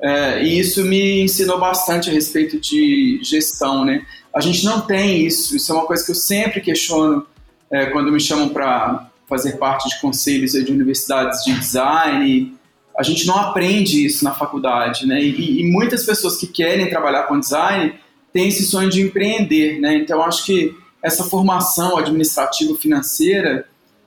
É, 0.00 0.42
e 0.42 0.58
isso 0.58 0.84
me 0.84 1.22
ensinou 1.22 1.58
bastante 1.58 2.08
a 2.08 2.12
respeito 2.12 2.58
de 2.58 3.20
gestão, 3.22 3.84
né? 3.84 4.06
A 4.34 4.40
gente 4.40 4.64
não 4.64 4.80
tem 4.80 5.26
isso, 5.26 5.56
isso 5.56 5.72
é 5.72 5.74
uma 5.74 5.86
coisa 5.86 6.04
que 6.04 6.10
eu 6.10 6.14
sempre 6.16 6.60
questiono 6.60 7.26
é, 7.70 7.86
quando 7.86 8.12
me 8.12 8.20
chamam 8.20 8.48
para 8.48 9.10
fazer 9.28 9.58
parte 9.58 9.88
de 9.88 10.00
conselhos 10.00 10.52
de 10.52 10.72
universidades 10.72 11.44
de 11.44 11.52
design. 11.52 12.54
A 12.98 13.02
gente 13.02 13.26
não 13.26 13.36
aprende 13.36 14.04
isso 14.04 14.24
na 14.24 14.32
faculdade, 14.32 15.06
né? 15.06 15.22
E, 15.22 15.60
e 15.60 15.70
muitas 15.70 16.04
pessoas 16.04 16.36
que 16.36 16.46
querem 16.46 16.90
trabalhar 16.90 17.24
com 17.24 17.38
design 17.38 17.94
têm 18.32 18.48
esse 18.48 18.64
sonho 18.64 18.90
de 18.90 19.00
empreender, 19.00 19.80
né? 19.80 19.96
Então 19.96 20.22
acho 20.22 20.44
que 20.44 20.76
essa 21.02 21.24
formação 21.24 21.96
administrativa 21.96 22.74
financeira 22.76 23.66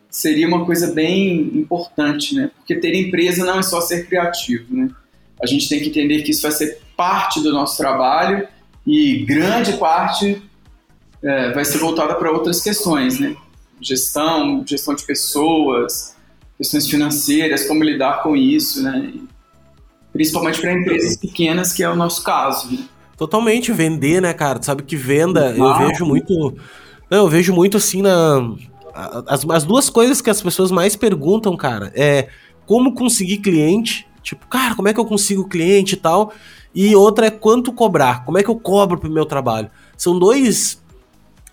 seria 0.09 0.47
uma 0.47 0.65
coisa 0.65 0.93
bem 0.93 1.51
importante, 1.55 2.35
né? 2.35 2.51
Porque 2.57 2.75
ter 2.75 2.93
empresa 2.93 3.45
não 3.45 3.59
é 3.59 3.63
só 3.63 3.81
ser 3.81 4.07
criativo, 4.07 4.75
né? 4.75 4.89
A 5.41 5.47
gente 5.47 5.67
tem 5.67 5.79
que 5.79 5.89
entender 5.89 6.21
que 6.21 6.31
isso 6.31 6.41
vai 6.41 6.51
ser 6.51 6.79
parte 6.95 7.41
do 7.41 7.51
nosso 7.51 7.77
trabalho 7.77 8.47
e 8.85 9.23
grande 9.25 9.73
parte 9.73 10.41
é, 11.23 11.51
vai 11.51 11.63
ser 11.63 11.77
voltada 11.77 12.15
para 12.15 12.31
outras 12.31 12.61
questões, 12.61 13.19
né? 13.19 13.35
Gestão, 13.79 14.63
gestão 14.65 14.93
de 14.93 15.03
pessoas, 15.03 16.15
questões 16.57 16.87
financeiras, 16.87 17.65
como 17.67 17.83
lidar 17.83 18.21
com 18.21 18.35
isso, 18.35 18.83
né? 18.83 19.13
Principalmente 20.11 20.61
para 20.61 20.73
empresas 20.73 21.17
pequenas, 21.17 21.73
que 21.73 21.81
é 21.81 21.89
o 21.89 21.95
nosso 21.95 22.23
caso. 22.23 22.71
Né? 22.71 22.79
Totalmente 23.17 23.71
vender, 23.71 24.21
né, 24.21 24.33
cara? 24.33 24.59
Tu 24.59 24.65
sabe 24.65 24.83
que 24.83 24.95
venda, 24.95 25.55
eu 25.55 25.77
vejo 25.77 26.05
muito. 26.05 26.55
Eu 27.09 27.27
vejo 27.27 27.53
muito 27.53 27.77
assim 27.77 28.01
na. 28.01 28.53
As, 29.27 29.47
as 29.49 29.63
duas 29.63 29.89
coisas 29.89 30.21
que 30.21 30.29
as 30.29 30.41
pessoas 30.41 30.71
mais 30.71 30.95
perguntam, 30.95 31.55
cara, 31.57 31.91
é 31.95 32.27
como 32.65 32.93
conseguir 32.93 33.37
cliente. 33.37 34.07
Tipo, 34.21 34.47
cara, 34.47 34.75
como 34.75 34.87
é 34.87 34.93
que 34.93 34.99
eu 34.99 35.05
consigo 35.05 35.47
cliente 35.47 35.95
e 35.95 35.97
tal? 35.97 36.31
E 36.73 36.95
outra 36.95 37.27
é 37.27 37.31
quanto 37.31 37.71
cobrar. 37.71 38.25
Como 38.25 38.37
é 38.37 38.43
que 38.43 38.49
eu 38.49 38.55
cobro 38.55 38.97
pro 38.97 39.11
meu 39.11 39.25
trabalho? 39.25 39.69
São 39.97 40.17
dois 40.17 40.81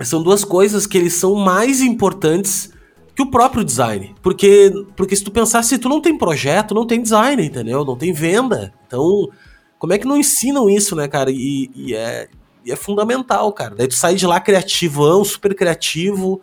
são 0.05 0.23
duas 0.23 0.45
coisas 0.45 0.87
que 0.87 0.97
eles 0.97 1.13
são 1.15 1.35
mais 1.35 1.81
importantes 1.81 2.73
que 3.15 3.23
o 3.23 3.31
próprio 3.31 3.65
design. 3.65 4.15
Porque, 4.23 4.73
porque 4.97 5.15
se 5.15 5.23
tu 5.23 5.31
pensar, 5.31 5.63
se 5.63 5.79
tu 5.79 5.89
não 5.89 6.01
tem 6.01 6.17
projeto, 6.17 6.75
não 6.75 6.87
tem 6.87 7.03
design, 7.03 7.45
entendeu? 7.45 7.85
Não 7.85 7.97
tem 7.97 8.13
venda. 8.13 8.73
Então, 8.87 9.29
como 9.79 9.93
é 9.93 9.99
que 9.99 10.07
não 10.07 10.17
ensinam 10.17 10.71
isso, 10.71 10.97
né, 10.97 11.07
cara? 11.07 11.31
E, 11.31 11.71
e 11.75 11.95
é, 11.95 12.29
e 12.65 12.73
é 12.73 12.77
fundamental, 12.77 13.53
cara. 13.53 13.75
Daí 13.75 13.89
tu 13.89 13.95
sai 13.95 14.15
de 14.15 14.27
lá 14.27 14.41
criativão, 14.41 15.25
super 15.25 15.55
criativo. 15.55 16.41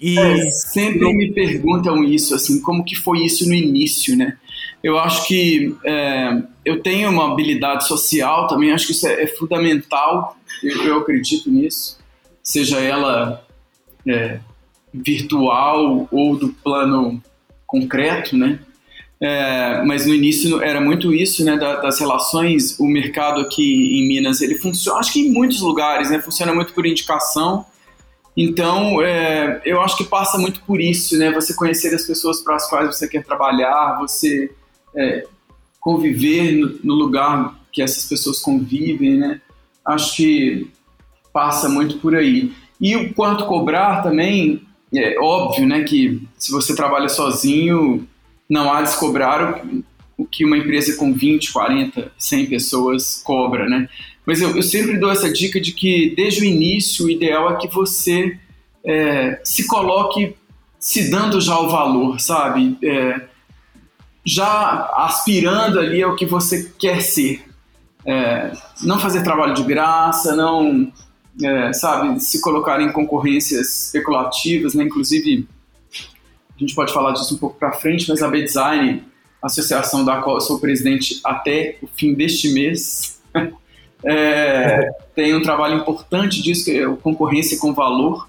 E 0.00 0.18
é, 0.18 0.50
sempre 0.50 1.12
me 1.14 1.32
perguntam 1.32 2.02
isso, 2.02 2.34
assim, 2.34 2.60
como 2.60 2.84
que 2.84 2.96
foi 2.96 3.24
isso 3.24 3.46
no 3.46 3.54
início, 3.54 4.16
né? 4.16 4.38
Eu 4.84 4.98
acho 4.98 5.26
que 5.26 5.74
é, 5.82 6.42
eu 6.62 6.82
tenho 6.82 7.08
uma 7.08 7.32
habilidade 7.32 7.88
social 7.88 8.46
também, 8.46 8.70
acho 8.70 8.88
que 8.88 8.92
isso 8.92 9.08
é, 9.08 9.22
é 9.22 9.26
fundamental, 9.26 10.36
eu, 10.62 10.84
eu, 10.84 10.98
acredito 10.98 11.50
nisso, 11.50 11.98
seja 12.42 12.78
ela 12.78 13.42
é, 14.06 14.40
virtual 14.92 16.06
ou 16.12 16.36
do 16.36 16.50
plano 16.50 17.22
concreto, 17.66 18.36
né? 18.36 18.58
É, 19.18 19.82
mas 19.86 20.04
no 20.04 20.14
início 20.14 20.62
era 20.62 20.82
muito 20.82 21.14
isso, 21.14 21.42
né, 21.46 21.56
das 21.56 21.98
relações, 21.98 22.78
o 22.78 22.84
mercado 22.86 23.40
aqui 23.40 23.98
em 23.98 24.06
Minas, 24.06 24.42
ele 24.42 24.56
funciona, 24.56 24.98
acho 24.98 25.14
que 25.14 25.20
em 25.20 25.32
muitos 25.32 25.62
lugares, 25.62 26.10
né, 26.10 26.20
funciona 26.20 26.52
muito 26.52 26.74
por 26.74 26.84
indicação, 26.84 27.64
então 28.36 29.00
é, 29.00 29.62
eu 29.64 29.80
acho 29.80 29.96
que 29.96 30.04
passa 30.04 30.36
muito 30.36 30.60
por 30.64 30.78
isso, 30.78 31.16
né, 31.16 31.32
você 31.32 31.54
conhecer 31.54 31.94
as 31.94 32.02
pessoas 32.02 32.42
para 32.42 32.56
as 32.56 32.68
quais 32.68 32.94
você 32.94 33.08
quer 33.08 33.24
trabalhar, 33.24 33.96
você 33.98 34.52
é, 34.96 35.26
conviver 35.80 36.52
no, 36.52 36.78
no, 36.82 36.94
lugar 36.94 37.58
que 37.72 37.82
essas 37.82 38.04
pessoas 38.04 38.40
convivem, 38.40 39.18
né, 39.18 39.40
acho 39.84 40.16
que 40.16 40.70
passa 41.32 41.68
muito 41.68 41.98
por 41.98 42.14
aí. 42.14 42.52
E 42.80 42.96
o 42.96 43.12
quanto 43.14 43.46
cobrar 43.46 44.02
também, 44.02 44.62
é 44.94 45.18
óbvio, 45.18 45.66
né, 45.66 45.82
que 45.82 46.22
se 46.38 46.52
você 46.52 46.74
trabalha 46.74 47.08
sozinho, 47.08 48.06
não 48.48 48.72
há 48.72 48.82
de 48.82 48.96
cobrar 48.96 49.64
o, 49.64 49.84
o 50.16 50.24
que 50.24 50.44
uma 50.44 50.56
empresa 50.56 50.96
com 50.96 51.12
20, 51.12 51.52
40, 51.52 52.12
100 52.16 52.46
pessoas 52.46 53.20
cobra, 53.24 53.68
né? 53.68 53.88
Mas 54.26 54.40
eu, 54.40 54.56
eu 54.56 54.62
sempre 54.62 54.96
dou 54.96 55.10
essa 55.10 55.30
dica 55.30 55.60
de 55.60 55.72
que, 55.72 56.14
desde 56.16 56.42
o 56.42 56.44
início, 56.44 57.06
o 57.06 57.10
ideal 57.10 57.52
é 57.52 57.56
que 57.56 57.68
você 57.68 58.38
é, 58.84 59.40
se 59.44 59.66
coloque 59.66 60.34
se 60.78 61.10
dando 61.10 61.40
já 61.40 61.58
o 61.58 61.68
valor, 61.68 62.20
sabe? 62.20 62.76
É, 62.82 63.22
já 64.24 64.90
aspirando 64.96 65.78
ali 65.78 66.02
ao 66.02 66.16
que 66.16 66.24
você 66.24 66.72
quer 66.78 67.02
ser. 67.02 67.44
É, 68.06 68.52
não 68.82 68.98
fazer 68.98 69.22
trabalho 69.22 69.54
de 69.54 69.62
graça, 69.62 70.34
não, 70.34 70.92
é, 71.42 71.72
sabe, 71.72 72.20
se 72.20 72.40
colocar 72.40 72.80
em 72.80 72.92
concorrências 72.92 73.86
especulativas, 73.86 74.74
né? 74.74 74.84
Inclusive, 74.84 75.46
a 76.56 76.58
gente 76.58 76.74
pode 76.74 76.92
falar 76.92 77.12
disso 77.12 77.34
um 77.34 77.38
pouco 77.38 77.58
para 77.58 77.72
frente, 77.72 78.08
mas 78.08 78.22
a 78.22 78.28
B-Design, 78.28 79.02
associação 79.42 80.04
da 80.04 80.22
qual 80.22 80.36
eu 80.36 80.40
sou 80.40 80.58
presidente 80.58 81.20
até 81.24 81.76
o 81.82 81.86
fim 81.86 82.14
deste 82.14 82.50
mês, 82.50 83.20
é, 84.04 84.90
tem 85.14 85.34
um 85.34 85.42
trabalho 85.42 85.76
importante 85.76 86.42
disso, 86.42 86.64
que 86.64 86.78
é 86.78 86.84
a 86.84 86.96
concorrência 86.96 87.58
com 87.58 87.74
valor, 87.74 88.28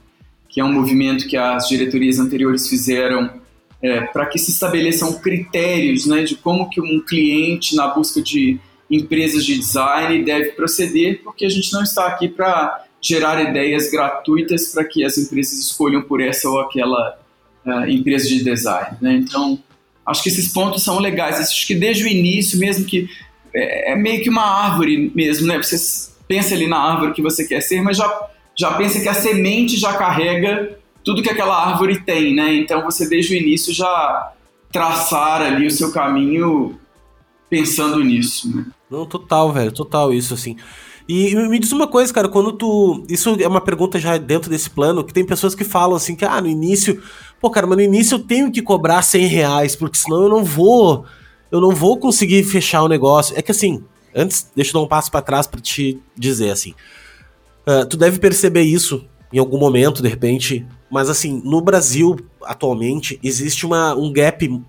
que 0.50 0.60
é 0.60 0.64
um 0.64 0.74
movimento 0.74 1.28
que 1.28 1.38
as 1.38 1.68
diretorias 1.68 2.18
anteriores 2.18 2.68
fizeram 2.68 3.45
é, 3.86 4.02
para 4.02 4.26
que 4.26 4.40
se 4.40 4.50
estabeleçam 4.50 5.14
critérios 5.14 6.08
né, 6.08 6.24
de 6.24 6.36
como 6.36 6.70
que 6.70 6.82
um 6.82 7.00
cliente, 7.00 7.76
na 7.76 7.88
busca 7.88 8.20
de 8.20 8.60
empresas 8.90 9.46
de 9.46 9.58
design, 9.60 10.24
deve 10.24 10.54
proceder, 10.54 11.22
porque 11.24 11.46
a 11.46 11.50
gente 11.50 11.72
não 11.72 11.84
está 11.84 12.08
aqui 12.08 12.28
para 12.28 12.84
gerar 13.00 13.40
ideias 13.48 13.92
gratuitas 13.92 14.70
para 14.70 14.84
que 14.84 15.06
as 15.06 15.18
empresas 15.20 15.60
escolham 15.60 16.02
por 16.02 16.20
essa 16.20 16.50
ou 16.50 16.60
aquela 16.60 17.20
uh, 17.64 17.88
empresa 17.88 18.28
de 18.28 18.44
design. 18.44 18.98
Né? 19.00 19.14
Então, 19.14 19.60
acho 20.04 20.24
que 20.24 20.30
esses 20.30 20.52
pontos 20.52 20.84
são 20.84 20.98
legais. 21.00 21.40
Acho 21.40 21.68
que 21.68 21.76
desde 21.76 22.06
o 22.06 22.08
início, 22.08 22.58
mesmo 22.58 22.86
que 22.86 23.08
é, 23.54 23.92
é, 23.92 23.96
meio 23.96 24.24
que 24.24 24.30
uma 24.30 24.66
árvore 24.66 25.12
mesmo, 25.14 25.46
né? 25.48 25.58
Você 25.58 26.12
pensa 26.28 26.56
ali 26.56 26.68
na 26.68 26.78
árvore 26.78 27.14
que 27.14 27.22
você 27.22 27.46
quer 27.46 27.62
ser, 27.62 27.84
mas 27.84 27.98
já, 27.98 28.30
já 28.58 28.74
pensa 28.74 29.00
que 29.00 29.08
a 29.08 29.14
semente 29.14 29.78
já 29.78 29.94
carrega 29.94 30.78
tudo 31.06 31.22
que 31.22 31.30
aquela 31.30 31.56
árvore 31.68 32.02
tem, 32.02 32.36
né? 32.36 32.56
Então 32.56 32.84
você 32.84 33.08
desde 33.08 33.36
o 33.36 33.38
início 33.38 33.72
já 33.72 34.34
traçar 34.72 35.42
ali 35.42 35.68
o 35.68 35.72
seu 35.72 35.92
caminho 35.92 36.78
pensando 37.50 38.04
nisso, 38.04 38.54
né? 38.54 38.66
Não, 38.90 39.06
total, 39.06 39.54
velho, 39.54 39.72
total 39.72 40.12
isso, 40.12 40.34
assim. 40.34 40.58
E 41.08 41.36
me 41.36 41.60
diz 41.60 41.72
uma 41.72 41.88
coisa, 41.88 42.12
cara, 42.12 42.28
quando 42.28 42.52
tu. 42.52 43.04
Isso 43.08 43.38
é 43.40 43.48
uma 43.48 43.62
pergunta 43.62 44.00
já 44.00 44.18
dentro 44.18 44.50
desse 44.50 44.70
plano, 44.70 45.04
que 45.04 45.14
tem 45.14 45.24
pessoas 45.24 45.54
que 45.54 45.64
falam 45.64 45.96
assim, 45.96 46.16
que 46.16 46.26
ah, 46.26 46.42
no 46.42 46.48
início. 46.48 47.02
Pô, 47.40 47.50
cara, 47.52 47.68
mas 47.68 47.78
no 47.78 47.84
início 47.84 48.16
eu 48.16 48.20
tenho 48.20 48.52
que 48.52 48.62
cobrar 48.62 49.04
100 49.04 49.28
reais, 49.28 49.76
porque 49.76 49.98
senão 49.98 50.24
eu 50.24 50.30
não 50.30 50.44
vou. 50.44 51.06
Eu 51.52 51.62
não 51.62 51.72
vou 51.72 52.00
conseguir 52.00 52.44
fechar 52.44 52.82
o 52.82 52.88
negócio. 52.88 53.38
É 53.38 53.42
que 53.44 53.52
assim, 53.52 53.84
antes, 54.16 54.50
deixa 54.56 54.72
eu 54.72 54.74
dar 54.74 54.86
um 54.86 54.88
passo 54.88 55.12
para 55.12 55.22
trás 55.22 55.46
para 55.46 55.62
te 55.62 56.02
dizer 56.18 56.50
assim. 56.50 56.74
Uh, 57.68 57.86
tu 57.88 57.96
deve 57.96 58.18
perceber 58.18 58.64
isso 58.64 59.06
em 59.32 59.38
algum 59.38 59.60
momento, 59.60 60.02
de 60.02 60.10
repente. 60.10 60.66
Mas 60.90 61.10
assim, 61.10 61.42
no 61.44 61.62
Brasil, 61.62 62.16
atualmente, 62.44 63.20
existe 63.24 63.66
uma, 63.66 63.96
um 63.96 64.12
gap. 64.12 64.62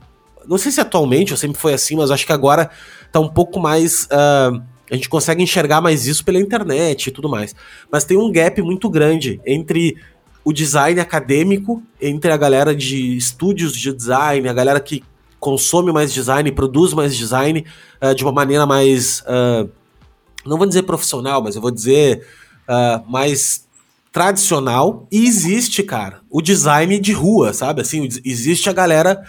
Não 0.47 0.59
sei 0.59 0.73
se 0.73 0.81
atualmente 0.81 1.33
ou 1.33 1.37
sempre 1.37 1.59
foi 1.59 1.75
assim, 1.75 1.97
mas 1.97 2.11
acho 2.11 2.27
que 2.27 2.33
agora 2.33 2.71
tá 3.13 3.21
um 3.21 3.29
pouco 3.29 3.61
mais. 3.61 4.05
Uh, 4.05 4.63
a 4.91 4.95
gente 4.95 5.09
consegue 5.09 5.43
enxergar 5.43 5.81
mais 5.81 6.07
isso 6.07 6.25
pela 6.25 6.39
internet 6.39 7.09
e 7.09 7.11
tudo 7.11 7.29
mais. 7.29 7.55
Mas 7.91 8.05
tem 8.05 8.17
um 8.17 8.31
gap 8.31 8.61
muito 8.63 8.89
grande 8.89 9.41
entre 9.45 9.97
o 10.45 10.53
design 10.53 11.01
acadêmico, 11.01 11.83
entre 12.01 12.31
a 12.31 12.37
galera 12.37 12.75
de 12.75 13.17
estúdios 13.17 13.73
de 13.73 13.93
design, 13.93 14.49
a 14.49 14.53
galera 14.53 14.79
que 14.79 15.03
consome 15.41 15.93
mais 15.93 16.13
design, 16.13 16.51
produz 16.53 16.93
mais 16.93 17.17
design 17.17 17.65
uh, 18.01 18.15
de 18.15 18.23
uma 18.23 18.33
maneira 18.33 18.65
mais. 18.65 19.21
Uh, 19.23 19.69
não 20.45 20.57
vou 20.57 20.67
dizer 20.67 20.85
profissional, 20.85 21.43
mas 21.43 21.57
eu 21.57 21.63
vou 21.63 21.73
dizer 21.73 22.25
uh, 22.69 23.11
mais 23.11 23.66
tradicional. 24.17 25.07
E 25.13 25.27
existe, 25.27 25.83
cara, 25.83 26.21
o 26.31 26.41
design 26.41 26.99
de 26.99 27.13
rua, 27.13 27.53
sabe? 27.53 27.83
Assim, 27.83 28.09
existe 28.25 28.71
a 28.71 28.73
galera 28.73 29.23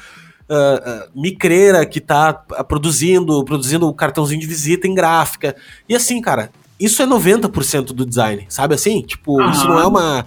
uh, 0.49 1.21
micreira 1.21 1.85
que 1.85 1.99
tá 1.99 2.31
produzindo, 2.65 3.43
produzindo 3.43 3.85
o 3.85 3.93
cartãozinho 3.93 4.39
de 4.39 4.47
visita 4.47 4.87
em 4.87 4.93
gráfica. 4.93 5.57
E 5.89 5.93
assim, 5.93 6.21
cara, 6.21 6.51
isso 6.79 7.01
é 7.01 7.05
90% 7.05 7.87
do 7.87 8.05
design, 8.05 8.45
sabe 8.47 8.75
assim? 8.75 9.01
Tipo, 9.01 9.41
uhum. 9.41 9.51
isso 9.51 9.67
não 9.67 9.77
é 9.77 9.85
uma 9.85 10.25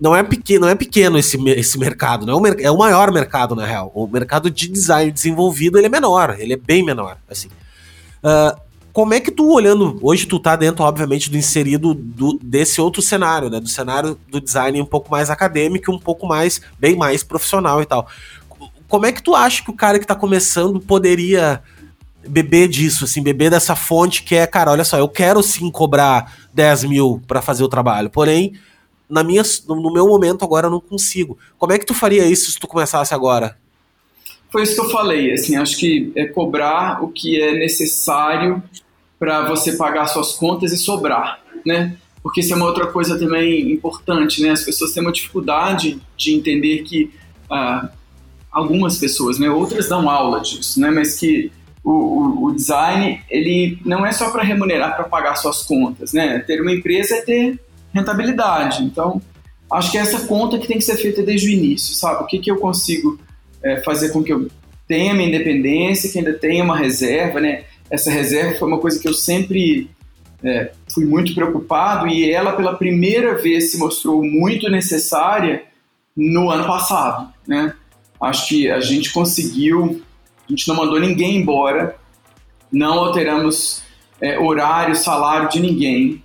não 0.00 0.16
é 0.16 0.22
pequeno, 0.22 0.62
não 0.62 0.68
é 0.70 0.74
pequeno 0.74 1.18
esse, 1.18 1.38
esse 1.50 1.78
mercado, 1.78 2.24
não 2.24 2.46
é, 2.46 2.52
o, 2.52 2.60
é 2.60 2.70
o 2.70 2.78
maior 2.78 3.12
mercado 3.12 3.54
na 3.54 3.66
real. 3.66 3.92
O 3.94 4.06
mercado 4.06 4.50
de 4.50 4.66
design 4.66 5.12
desenvolvido 5.12 5.76
ele 5.76 5.88
é 5.88 5.90
menor, 5.90 6.36
ele 6.38 6.54
é 6.54 6.56
bem 6.56 6.82
menor, 6.82 7.18
assim. 7.28 7.48
Uh, 8.24 8.58
como 8.94 9.12
é 9.12 9.20
que 9.20 9.30
tu 9.30 9.52
olhando 9.52 9.98
hoje 10.00 10.24
tu 10.24 10.38
tá 10.38 10.56
dentro, 10.56 10.82
obviamente, 10.84 11.28
do 11.28 11.36
inserido 11.36 11.92
do, 11.92 12.38
desse 12.40 12.80
outro 12.80 13.02
cenário, 13.02 13.50
né? 13.50 13.60
Do 13.60 13.68
cenário 13.68 14.18
do 14.28 14.40
design 14.40 14.80
um 14.80 14.86
pouco 14.86 15.10
mais 15.10 15.28
acadêmico, 15.28 15.92
um 15.92 15.98
pouco 15.98 16.26
mais 16.26 16.62
bem 16.78 16.96
mais 16.96 17.22
profissional 17.22 17.82
e 17.82 17.84
tal 17.84 18.08
como 18.94 19.06
é 19.06 19.12
que 19.12 19.22
tu 19.22 19.34
acha 19.34 19.60
que 19.62 19.70
o 19.70 19.74
cara 19.74 19.98
que 19.98 20.06
tá 20.06 20.14
começando 20.14 20.80
poderia 20.80 21.60
beber 22.26 22.68
disso, 22.68 23.04
assim, 23.04 23.20
beber 23.20 23.50
dessa 23.50 23.74
fonte 23.74 24.22
que 24.22 24.36
é, 24.36 24.46
cara, 24.46 24.70
olha 24.70 24.84
só, 24.84 24.96
eu 24.96 25.08
quero 25.08 25.42
sim 25.42 25.68
cobrar 25.68 26.32
10 26.54 26.84
mil 26.84 27.20
para 27.26 27.42
fazer 27.42 27.64
o 27.64 27.68
trabalho, 27.68 28.08
porém, 28.08 28.52
na 29.08 29.24
minha, 29.24 29.42
no 29.66 29.92
meu 29.92 30.06
momento 30.06 30.44
agora 30.44 30.68
eu 30.68 30.70
não 30.70 30.80
consigo. 30.80 31.36
Como 31.58 31.72
é 31.72 31.78
que 31.78 31.84
tu 31.84 31.92
faria 31.92 32.24
isso 32.24 32.52
se 32.52 32.58
tu 32.58 32.68
começasse 32.68 33.12
agora? 33.12 33.58
Foi 34.50 34.62
isso 34.62 34.76
que 34.76 34.80
eu 34.82 34.90
falei, 34.90 35.32
assim, 35.32 35.56
acho 35.56 35.76
que 35.76 36.12
é 36.14 36.26
cobrar 36.26 37.02
o 37.02 37.08
que 37.08 37.42
é 37.42 37.58
necessário 37.58 38.62
para 39.24 39.40
você 39.46 39.72
pagar 39.72 40.06
suas 40.06 40.34
contas 40.34 40.70
e 40.70 40.76
sobrar, 40.76 41.40
né? 41.64 41.96
Porque 42.22 42.40
isso 42.40 42.52
é 42.52 42.56
uma 42.56 42.66
outra 42.66 42.88
coisa 42.88 43.18
também 43.18 43.72
importante, 43.72 44.42
né? 44.42 44.50
As 44.50 44.62
pessoas 44.62 44.92
têm 44.92 45.02
uma 45.02 45.12
dificuldade 45.12 45.98
de 46.14 46.34
entender 46.34 46.82
que 46.82 47.10
ah, 47.50 47.88
algumas 48.52 48.98
pessoas, 48.98 49.38
né? 49.38 49.48
Outras 49.48 49.88
dão 49.88 50.10
aula 50.10 50.42
disso, 50.42 50.78
né? 50.78 50.90
Mas 50.90 51.18
que 51.18 51.50
o, 51.82 51.90
o, 51.90 52.44
o 52.44 52.54
design 52.54 53.22
ele 53.30 53.78
não 53.82 54.04
é 54.04 54.12
só 54.12 54.28
para 54.28 54.42
remunerar, 54.42 54.94
para 54.94 55.04
pagar 55.04 55.36
suas 55.36 55.62
contas, 55.62 56.12
né? 56.12 56.40
Ter 56.40 56.60
uma 56.60 56.72
empresa 56.72 57.14
é 57.14 57.22
ter 57.22 57.58
rentabilidade. 57.94 58.84
Então, 58.84 59.22
acho 59.72 59.90
que 59.90 59.96
é 59.96 60.02
essa 60.02 60.26
conta 60.26 60.58
que 60.58 60.68
tem 60.68 60.76
que 60.76 60.84
ser 60.84 60.98
feita 60.98 61.22
desde 61.22 61.48
o 61.48 61.50
início, 61.50 61.94
sabe? 61.94 62.24
O 62.24 62.26
que, 62.26 62.40
que 62.40 62.50
eu 62.50 62.56
consigo 62.56 63.18
é, 63.62 63.80
fazer 63.80 64.10
com 64.10 64.22
que 64.22 64.34
eu 64.34 64.50
tenha 64.86 65.14
minha 65.14 65.28
independência, 65.28 66.12
que 66.12 66.18
ainda 66.18 66.34
tenha 66.34 66.62
uma 66.62 66.76
reserva, 66.76 67.40
né? 67.40 67.64
Essa 67.90 68.10
reserva 68.10 68.58
foi 68.58 68.68
uma 68.68 68.78
coisa 68.78 68.98
que 68.98 69.08
eu 69.08 69.14
sempre 69.14 69.90
é, 70.42 70.72
fui 70.92 71.04
muito 71.04 71.34
preocupado 71.34 72.08
e 72.08 72.30
ela 72.30 72.52
pela 72.52 72.76
primeira 72.76 73.36
vez 73.36 73.70
se 73.70 73.78
mostrou 73.78 74.24
muito 74.24 74.70
necessária 74.70 75.64
no 76.16 76.50
ano 76.50 76.66
passado, 76.66 77.32
né? 77.46 77.74
acho 78.20 78.48
que 78.48 78.70
a 78.70 78.80
gente 78.80 79.12
conseguiu, 79.12 80.02
a 80.46 80.52
gente 80.52 80.66
não 80.68 80.76
mandou 80.76 80.98
ninguém 80.98 81.36
embora, 81.36 81.96
não 82.72 82.98
alteramos 82.98 83.82
é, 84.20 84.38
horário, 84.38 84.96
salário 84.96 85.48
de 85.48 85.60
ninguém. 85.60 86.22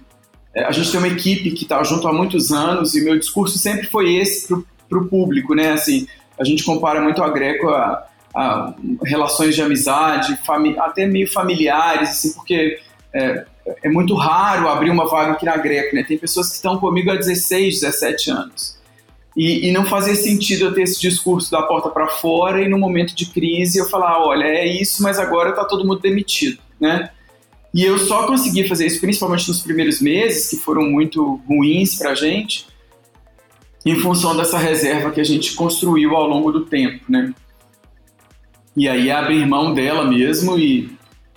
é, 0.54 0.64
a 0.64 0.72
gente 0.72 0.92
tem 0.92 1.00
uma 1.00 1.08
equipe 1.08 1.52
que 1.52 1.64
está 1.64 1.84
junto 1.84 2.08
há 2.08 2.14
muitos 2.14 2.52
anos 2.52 2.96
e 2.96 3.04
meu 3.04 3.18
discurso 3.18 3.58
sempre 3.58 3.88
foi 3.88 4.16
esse 4.16 4.48
para 4.88 5.00
o 5.00 5.08
público, 5.08 5.54
né? 5.54 5.72
Assim, 5.72 6.08
a 6.40 6.44
gente 6.44 6.64
compara 6.64 7.02
muito 7.02 7.22
a 7.22 7.30
Greco 7.30 7.70
a, 7.70 8.08
a 8.34 8.74
relações 9.04 9.56
de 9.56 9.62
amizade, 9.62 10.38
até 10.80 11.08
meio 11.08 11.32
familiares, 11.32 12.10
assim, 12.10 12.34
porque 12.34 12.80
é, 13.14 13.46
é, 13.84 13.90
muito 13.90 14.16
raro 14.16 14.68
abrir 14.68 14.90
uma 14.90 15.08
vaga 15.08 15.34
aqui 15.34 15.46
na 15.46 15.58
Greco, 15.58 15.96
né? 15.96 16.04
Tem 16.04 16.18
pessoas 16.18 16.50
que 16.50 16.56
estão 16.56 16.78
comigo 16.78 17.12
há 17.12 17.16
16, 17.16 17.82
17 17.82 18.32
anos. 18.32 18.78
E, 19.36 19.68
e 19.68 19.72
não 19.72 19.86
fazia 19.86 20.16
sentido 20.16 20.66
eu 20.66 20.74
ter 20.74 20.84
esse 20.84 21.00
discurso 21.00 21.52
da 21.52 21.62
porta 21.62 21.90
para 21.90 22.08
fora 22.08 22.62
e 22.62 22.68
no 22.68 22.78
momento 22.78 23.16
de 23.16 23.28
crise 23.28 23.78
eu 23.78 23.90
falar, 23.90 24.20
olha, 24.20 24.46
é 24.46 24.68
isso, 24.68 25.02
mas 25.02 25.20
agora 25.20 25.52
está 25.52 25.64
todo 25.64 25.86
mundo 25.86 26.00
demitido, 26.00 26.60
né? 26.80 27.10
E 27.74 27.84
eu 27.84 28.00
só 28.00 28.26
consegui 28.26 28.68
fazer 28.68 28.88
isso, 28.88 29.00
principalmente 29.00 29.48
nos 29.48 29.62
primeiros 29.62 30.02
meses, 30.02 30.50
que 30.50 30.58
foram 30.58 30.84
muito 30.84 31.40
ruins 31.48 31.96
para 31.96 32.12
a 32.12 32.16
gente, 32.16 32.68
em 33.86 33.96
função 34.00 34.36
dessa 34.36 34.58
reserva 34.58 35.12
que 35.12 35.22
a 35.22 35.24
gente 35.24 35.54
construiu 35.54 36.16
ao 36.16 36.28
longo 36.28 36.52
do 36.52 36.66
tempo, 36.66 37.06
né? 37.08 37.34
E 38.80 38.88
aí 38.88 39.12
abrir 39.12 39.46
mão 39.46 39.74
dela 39.74 40.06
mesmo 40.06 40.58
e 40.58 40.90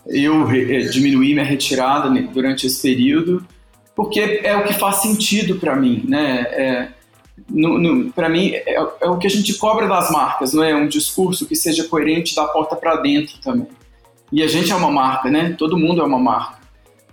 eu 0.07 0.49
é, 0.49 0.79
diminuir 0.83 1.35
minha 1.35 1.45
retirada 1.45 2.09
durante 2.33 2.69
esse 2.69 2.81
período, 2.81 3.45
porque 3.97 4.41
é 4.45 4.57
o 4.57 4.63
que 4.63 4.75
faz 4.75 5.03
sentido 5.03 5.57
para 5.57 5.75
mim, 5.75 6.05
né? 6.07 6.43
É, 6.53 6.89
para 8.15 8.29
mim 8.29 8.53
é, 8.53 8.77
é, 8.77 9.09
o 9.11 9.19
que 9.19 9.27
a 9.27 9.31
gente 9.31 9.55
cobra 9.55 9.89
das 9.89 10.09
marcas, 10.13 10.53
não 10.53 10.63
é 10.63 10.73
um 10.73 10.87
discurso 10.87 11.45
que 11.45 11.57
seja 11.57 11.83
coerente 11.89 12.33
da 12.33 12.45
porta 12.45 12.77
para 12.77 12.95
dentro 12.99 13.37
também. 13.41 13.67
E 14.31 14.41
a 14.41 14.47
gente 14.47 14.71
é 14.71 14.77
uma 14.77 14.93
marca, 14.93 15.29
né? 15.29 15.57
Todo 15.59 15.77
mundo 15.77 16.01
é 16.01 16.05
uma 16.05 16.21
marca. 16.21 16.61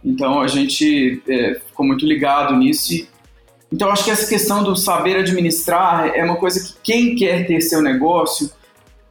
Então 0.06 0.42
a 0.42 0.48
gente 0.48 1.24
é, 1.28 1.60
ficou 1.66 1.84
muito 1.84 2.06
ligado 2.06 2.56
nisso. 2.56 2.94
E, 2.94 3.10
então 3.74 3.90
acho 3.90 4.04
que 4.04 4.12
essa 4.12 4.30
questão 4.30 4.64
do 4.64 4.76
saber 4.76 5.16
administrar 5.16 6.12
é 6.14 6.24
uma 6.24 6.36
coisa 6.36 6.64
que 6.64 6.76
quem 6.84 7.16
quer 7.16 7.48
ter 7.48 7.62
seu 7.62 7.82
negócio 7.82 8.59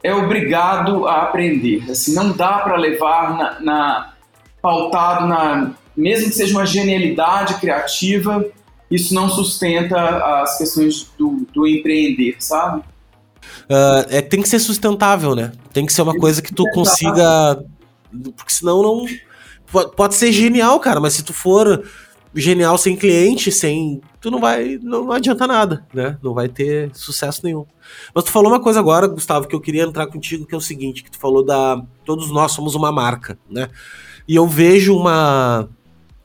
é 0.03 0.13
obrigado 0.13 1.07
a 1.07 1.23
aprender. 1.23 1.89
Assim, 1.89 2.13
não 2.13 2.31
dá 2.31 2.59
para 2.59 2.75
levar 2.77 3.37
na, 3.37 3.59
na, 3.59 4.13
pautado 4.61 5.27
na 5.27 5.71
mesmo 5.95 6.29
que 6.29 6.35
seja 6.35 6.53
uma 6.53 6.65
genialidade 6.65 7.55
criativa, 7.55 8.45
isso 8.89 9.13
não 9.13 9.29
sustenta 9.29 9.99
as 10.41 10.57
questões 10.57 11.11
do, 11.17 11.45
do 11.53 11.67
empreender, 11.67 12.37
sabe? 12.39 12.81
Uh, 13.69 14.07
é, 14.09 14.21
tem 14.21 14.41
que 14.41 14.47
ser 14.47 14.59
sustentável, 14.59 15.35
né? 15.35 15.51
Tem 15.73 15.85
que 15.85 15.91
ser 15.91 16.01
uma 16.01 16.17
coisa 16.17 16.41
que 16.41 16.53
tu 16.53 16.63
consiga 16.73 17.59
porque 18.35 18.53
senão 18.53 18.81
não. 18.81 19.05
Pode 19.95 20.15
ser 20.15 20.31
genial, 20.31 20.79
cara, 20.79 20.99
mas 20.99 21.13
se 21.13 21.23
tu 21.23 21.31
for 21.31 21.83
genial 22.33 22.77
sem 22.77 22.95
cliente, 22.95 23.51
sem. 23.51 24.01
Tu 24.21 24.29
não 24.29 24.39
vai. 24.39 24.79
Não, 24.81 25.05
não 25.05 25.11
adianta 25.11 25.47
nada, 25.47 25.85
né? 25.93 26.17
Não 26.21 26.33
vai 26.33 26.47
ter 26.47 26.91
sucesso 26.93 27.41
nenhum. 27.43 27.65
Mas 28.13 28.23
tu 28.23 28.31
falou 28.31 28.51
uma 28.51 28.61
coisa 28.61 28.79
agora, 28.79 29.07
Gustavo, 29.07 29.47
que 29.47 29.55
eu 29.55 29.61
queria 29.61 29.83
entrar 29.83 30.07
contigo, 30.07 30.45
que 30.45 30.53
é 30.53 30.57
o 30.57 30.61
seguinte: 30.61 31.03
que 31.03 31.11
tu 31.11 31.19
falou 31.19 31.43
da. 31.43 31.81
Todos 32.05 32.29
nós 32.31 32.51
somos 32.51 32.75
uma 32.75 32.91
marca, 32.91 33.37
né? 33.49 33.69
E 34.27 34.35
eu 34.35 34.47
vejo 34.47 34.95
uma. 34.95 35.67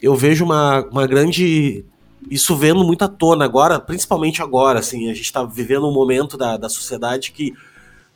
Eu 0.00 0.14
vejo 0.14 0.44
uma, 0.44 0.80
uma 0.90 1.06
grande. 1.06 1.84
Isso 2.30 2.56
vendo 2.56 2.84
muito 2.84 3.02
à 3.02 3.08
tona 3.08 3.44
agora, 3.44 3.78
principalmente 3.78 4.42
agora, 4.42 4.78
assim, 4.78 5.10
a 5.10 5.14
gente 5.14 5.30
tá 5.30 5.44
vivendo 5.44 5.86
um 5.86 5.92
momento 5.92 6.38
da, 6.38 6.56
da 6.56 6.70
sociedade 6.70 7.32
que 7.32 7.52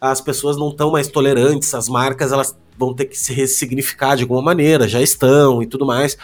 as 0.01 0.21
pessoas 0.21 0.57
não 0.57 0.71
estão 0.71 0.91
mais 0.91 1.09
tolerantes, 1.09 1.75
as 1.75 1.89
marcas 1.89 2.33
elas 2.33 2.57
vão 2.79 2.95
ter 2.95 3.07
que 3.07 3.19
se 3.19 3.35
ressignificar 3.35 4.17
de 4.17 4.23
alguma 4.23 4.41
maneira, 4.41 4.89
já 4.89 5.03
estão 5.03 5.63
e 5.63 5.67
tudo 5.67 5.85
mais. 5.85 6.17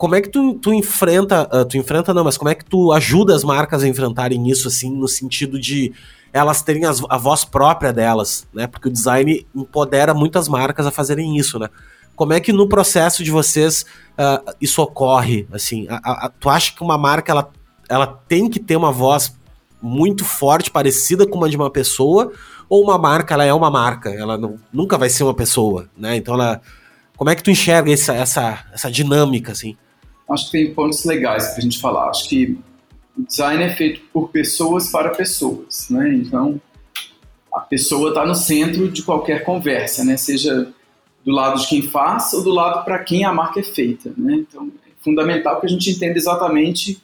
Como 0.00 0.14
é 0.14 0.22
que 0.22 0.30
tu, 0.30 0.54
tu 0.54 0.72
enfrenta, 0.72 1.46
uh, 1.52 1.62
tu 1.62 1.76
enfrenta 1.76 2.14
não, 2.14 2.24
mas 2.24 2.38
como 2.38 2.48
é 2.48 2.54
que 2.54 2.64
tu 2.64 2.90
ajuda 2.90 3.36
as 3.36 3.44
marcas 3.44 3.82
a 3.82 3.86
enfrentarem 3.86 4.48
isso, 4.48 4.66
assim, 4.66 4.90
no 4.90 5.06
sentido 5.06 5.60
de 5.60 5.92
elas 6.32 6.62
terem 6.62 6.86
as, 6.86 7.02
a 7.06 7.18
voz 7.18 7.44
própria 7.44 7.92
delas, 7.92 8.48
né? 8.50 8.66
Porque 8.66 8.88
o 8.88 8.90
design 8.90 9.46
empodera 9.54 10.14
muitas 10.14 10.48
marcas 10.48 10.86
a 10.86 10.90
fazerem 10.90 11.36
isso, 11.36 11.58
né? 11.58 11.68
Como 12.16 12.32
é 12.32 12.40
que 12.40 12.50
no 12.50 12.66
processo 12.66 13.22
de 13.22 13.30
vocês 13.30 13.84
uh, 14.12 14.54
isso 14.58 14.80
ocorre, 14.80 15.46
assim? 15.52 15.86
A, 15.90 15.96
a, 15.96 16.30
tu 16.30 16.48
acha 16.48 16.72
que 16.74 16.82
uma 16.82 16.96
marca, 16.96 17.30
ela, 17.30 17.50
ela 17.86 18.06
tem 18.06 18.48
que 18.48 18.58
ter 18.58 18.76
uma 18.76 18.90
voz 18.90 19.36
muito 19.82 20.24
forte, 20.24 20.70
parecida 20.70 21.26
com 21.26 21.36
uma 21.36 21.50
de 21.50 21.58
uma 21.58 21.68
pessoa, 21.68 22.32
ou 22.70 22.82
uma 22.82 22.96
marca, 22.96 23.34
ela 23.34 23.44
é 23.44 23.52
uma 23.52 23.70
marca, 23.70 24.08
ela 24.08 24.38
não, 24.38 24.56
nunca 24.72 24.96
vai 24.96 25.10
ser 25.10 25.24
uma 25.24 25.34
pessoa, 25.34 25.90
né? 25.94 26.16
Então 26.16 26.32
ela. 26.32 26.62
Como 27.18 27.28
é 27.28 27.34
que 27.34 27.42
tu 27.42 27.50
enxerga 27.50 27.92
essa, 27.92 28.14
essa, 28.14 28.64
essa 28.72 28.90
dinâmica, 28.90 29.52
assim? 29.52 29.76
Acho 30.30 30.46
que 30.46 30.52
tem 30.52 30.74
pontos 30.74 31.04
legais 31.04 31.48
para 31.48 31.58
a 31.58 31.60
gente 31.60 31.80
falar. 31.80 32.08
Acho 32.08 32.28
que 32.28 32.58
o 33.18 33.22
design 33.26 33.62
é 33.62 33.74
feito 33.74 34.00
por 34.12 34.30
pessoas 34.30 34.90
para 34.90 35.10
pessoas, 35.10 35.88
né? 35.90 36.12
Então, 36.14 36.60
a 37.52 37.60
pessoa 37.60 38.10
está 38.10 38.24
no 38.24 38.34
centro 38.34 38.88
de 38.88 39.02
qualquer 39.02 39.44
conversa, 39.44 40.04
né? 40.04 40.16
Seja 40.16 40.72
do 41.24 41.32
lado 41.32 41.60
de 41.60 41.68
quem 41.68 41.82
faz 41.82 42.32
ou 42.32 42.42
do 42.42 42.50
lado 42.50 42.84
para 42.84 42.98
quem 43.00 43.24
a 43.24 43.32
marca 43.32 43.60
é 43.60 43.62
feita, 43.62 44.12
né? 44.16 44.34
Então, 44.34 44.70
é 44.86 44.90
fundamental 45.02 45.60
que 45.60 45.66
a 45.66 45.68
gente 45.68 45.90
entenda 45.90 46.16
exatamente 46.16 47.02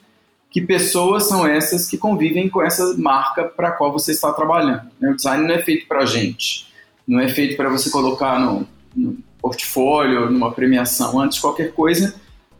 que 0.49 0.61
pessoas 0.61 1.27
são 1.27 1.45
essas 1.45 1.87
que 1.87 1.97
convivem 1.97 2.49
com 2.49 2.63
essa 2.63 2.95
marca 2.97 3.43
para 3.43 3.67
a 3.67 3.71
qual 3.71 3.91
você 3.91 4.11
está 4.11 4.31
trabalhando. 4.31 4.89
Né? 4.99 5.11
O 5.11 5.15
design 5.15 5.45
não 5.45 5.53
é 5.53 5.61
feito 5.61 5.85
para 5.87 6.05
gente, 6.05 6.67
não 7.05 7.19
é 7.19 7.27
feito 7.27 7.57
para 7.57 7.69
você 7.69 7.89
colocar 7.89 8.39
no, 8.39 8.65
no 8.95 9.17
portfólio, 9.41 10.31
numa 10.31 10.51
premiação. 10.51 11.19
Antes 11.19 11.35
de 11.35 11.41
qualquer 11.41 11.73
coisa, 11.73 12.15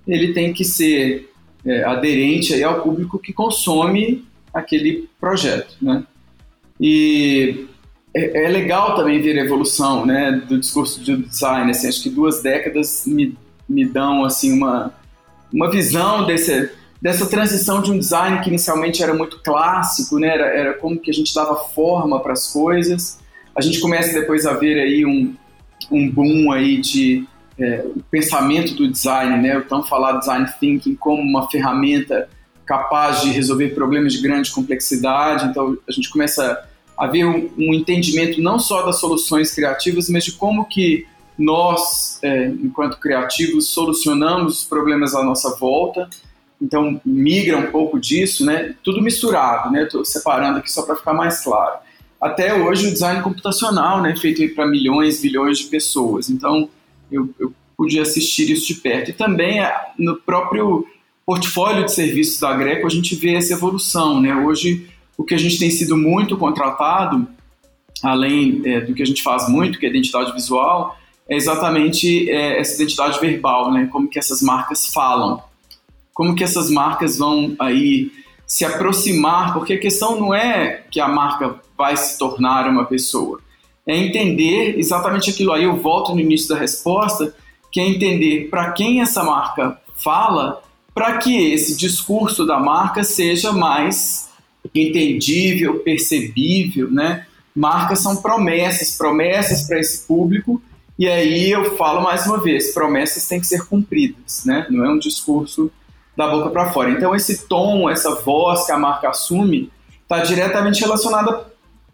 ele 0.08 0.34
tem 0.34 0.54
que 0.54 0.64
ser 0.64 1.30
é, 1.66 1.84
aderente 1.84 2.54
aí 2.54 2.64
ao 2.64 2.82
público 2.82 3.20
que 3.20 3.34
consome 3.34 4.26
aquele 4.54 5.10
projeto, 5.20 5.76
né? 5.82 6.04
E 6.80 7.68
é, 8.16 8.46
é, 8.46 8.48
legal 8.48 8.96
também 8.96 9.22
ver 9.22 9.38
a 9.38 9.44
evolução, 9.44 10.06
né, 10.06 10.44
do 10.48 10.60
discurso 10.60 11.04
de 11.04 11.18
design. 11.18 11.70
Assim, 11.70 11.88
acho 11.88 12.02
que 12.02 12.10
duas 12.10 12.42
décadas 12.42 13.04
me, 13.06 13.38
me 13.68 13.86
dão 13.86 14.24
assim 14.24 14.54
uma 14.54 14.94
uma 15.52 15.72
visão 15.72 16.26
desse 16.26 16.72
dessa 17.02 17.28
transição 17.28 17.82
de 17.82 17.92
um 17.92 18.00
design 18.00 18.42
que 18.42 18.50
inicialmente 18.50 19.04
era 19.04 19.14
muito 19.14 19.40
clássico, 19.44 20.18
né? 20.18 20.30
era, 20.30 20.46
era 20.48 20.74
como 20.74 21.00
que 21.00 21.12
a 21.12 21.14
gente 21.14 21.34
dava 21.34 21.56
forma 21.56 22.20
para 22.20 22.34
as 22.34 22.52
coisas. 22.52 23.20
A 23.56 23.62
gente 23.62 23.80
começa 23.80 24.20
depois 24.20 24.48
a 24.48 24.54
ver 24.54 24.80
aí 24.80 25.06
um, 25.06 25.36
um 25.92 26.10
boom 26.10 26.52
aí 26.52 26.82
de 26.82 27.24
é, 27.60 27.86
pensamento 28.10 28.74
do 28.74 28.88
design, 28.88 29.42
né? 29.42 29.58
o 29.58 29.64
tão 29.64 29.84
falado 29.84 30.20
design 30.20 30.46
thinking 30.60 30.96
como 30.96 31.22
uma 31.22 31.50
ferramenta 31.50 32.30
capaz 32.66 33.22
de 33.22 33.30
resolver 33.30 33.70
problemas 33.70 34.14
de 34.14 34.22
grande 34.22 34.52
complexidade. 34.52 35.46
Então 35.46 35.78
a 35.88 35.92
gente 35.92 36.10
começa 36.10 36.66
a 36.98 37.08
ver 37.08 37.26
um, 37.26 37.50
um 37.58 37.74
entendimento 37.74 38.42
não 38.42 38.60
só 38.60 38.84
das 38.84 39.00
soluções 39.00 39.54
criativas, 39.54 40.10
mas 40.10 40.26
de 40.26 40.34
como 40.34 40.66
que 40.66 41.06
nós, 41.38 42.20
é, 42.24 42.48
enquanto 42.48 43.00
criativos, 43.00 43.70
solucionamos 43.70 44.60
os 44.60 44.64
problemas 44.64 45.14
à 45.14 45.24
nossa 45.24 45.56
volta 45.56 46.10
então 46.62 47.00
migra 47.06 47.58
um 47.58 47.72
pouco 47.72 48.00
disso, 48.00 48.46
né? 48.46 48.74
Tudo 48.84 49.02
misturado, 49.02 49.72
né? 49.72 49.84
Estou 49.84 50.04
separando 50.04 50.60
aqui 50.60 50.72
só 50.72 50.82
para 50.82 50.96
ficar 50.96 51.14
mais 51.14 51.44
claro. 51.44 51.78
Até 52.20 52.54
hoje 52.54 52.88
o 52.88 52.92
design 52.92 53.22
computacional, 53.22 54.02
né? 54.02 54.16
Feito 54.16 54.56
para 54.56 54.66
milhões, 54.66 55.22
bilhões 55.22 55.60
de 55.60 55.66
pessoas. 55.66 56.30
Então 56.30 56.68
eu, 57.12 57.30
eu 57.40 57.54
pude 57.76 58.00
assistir 58.00 58.50
isso 58.52 58.68
de 58.68 58.76
perto. 58.76 59.12
E 59.12 59.14
também 59.14 59.60
é, 59.62 59.74
no 59.98 60.16
próprio 60.18 60.88
portfólio 61.26 61.86
de 61.86 61.94
serviços 61.94 62.40
da 62.40 62.54
Greco 62.54 62.88
a 62.88 62.90
gente 62.90 63.16
vê 63.16 63.36
essa 63.36 63.54
evolução, 63.54 64.22
né? 64.22 64.36
Hoje 64.36 64.88
o 65.18 65.24
que 65.24 65.34
a 65.34 65.38
gente 65.38 65.58
tem 65.58 65.70
sido 65.70 65.98
muito 65.98 66.38
contratado, 66.38 67.28
além 68.04 68.62
é, 68.66 68.82
do 68.82 68.94
que 68.94 69.02
a 69.02 69.06
gente 69.06 69.24
faz 69.24 69.50
muito, 69.50 69.80
que 69.80 69.86
é 69.86 69.90
identidade 69.90 70.32
visual, 70.32 70.98
é 71.28 71.36
exatamente 71.36 72.30
é, 72.30 72.60
essa 72.60 72.76
identidade 72.76 73.20
verbal, 73.20 73.72
né? 73.72 73.88
Como 73.92 74.08
que 74.08 74.20
essas 74.20 74.42
marcas 74.42 74.88
falam 74.88 75.42
como 76.18 76.34
que 76.34 76.44
essas 76.44 76.72
marcas 76.72 77.16
vão 77.16 77.56
aí 77.60 78.12
se 78.48 78.66
aproximar, 78.66 79.54
porque 79.54 79.74
a 79.74 79.80
questão 79.80 80.20
não 80.20 80.34
é 80.34 80.82
que 80.90 81.00
a 81.00 81.08
marca 81.08 81.62
vai 81.78 81.96
se 81.96 82.18
tornar 82.18 82.68
uma 82.68 82.86
pessoa, 82.86 83.40
é 83.88 83.98
entender 83.98 84.78
exatamente 84.78 85.30
aquilo 85.30 85.54
aí. 85.54 85.64
Eu 85.64 85.78
volto 85.78 86.14
no 86.14 86.20
início 86.20 86.50
da 86.50 86.58
resposta, 86.58 87.34
que 87.72 87.80
é 87.80 87.88
entender 87.88 88.50
para 88.50 88.72
quem 88.74 89.02
essa 89.02 89.24
marca 89.24 89.80
fala, 89.96 90.62
para 90.94 91.18
que 91.18 91.54
esse 91.54 91.78
discurso 91.78 92.46
da 92.46 92.60
marca 92.60 93.04
seja 93.04 93.54
mais 93.54 94.28
entendível, 94.76 95.80
percebível, 95.80 96.92
né? 96.92 97.26
Marcas 97.56 98.00
são 98.00 98.18
promessas, 98.18 98.98
promessas 98.98 99.64
para 99.66 99.80
esse 99.80 100.06
público. 100.06 100.62
E 101.00 101.08
aí 101.08 101.50
eu 101.50 101.78
falo 101.78 102.02
mais 102.02 102.26
uma 102.26 102.42
vez, 102.42 102.74
promessas 102.74 103.28
têm 103.28 103.40
que 103.40 103.48
ser 103.48 103.66
cumpridas, 103.68 104.44
né? 104.46 104.68
Não 104.70 104.86
é 104.86 104.90
um 104.90 105.00
discurso 105.00 105.72
da 106.16 106.28
boca 106.28 106.50
para 106.50 106.72
fora. 106.74 106.90
Então, 106.90 107.16
esse 107.16 107.48
tom, 107.48 107.90
essa 107.90 108.16
voz 108.16 108.66
que 108.66 108.72
a 108.72 108.78
marca 108.78 109.10
assume, 109.10 109.72
está 110.02 110.20
diretamente 110.24 110.82
relacionada 110.82 111.46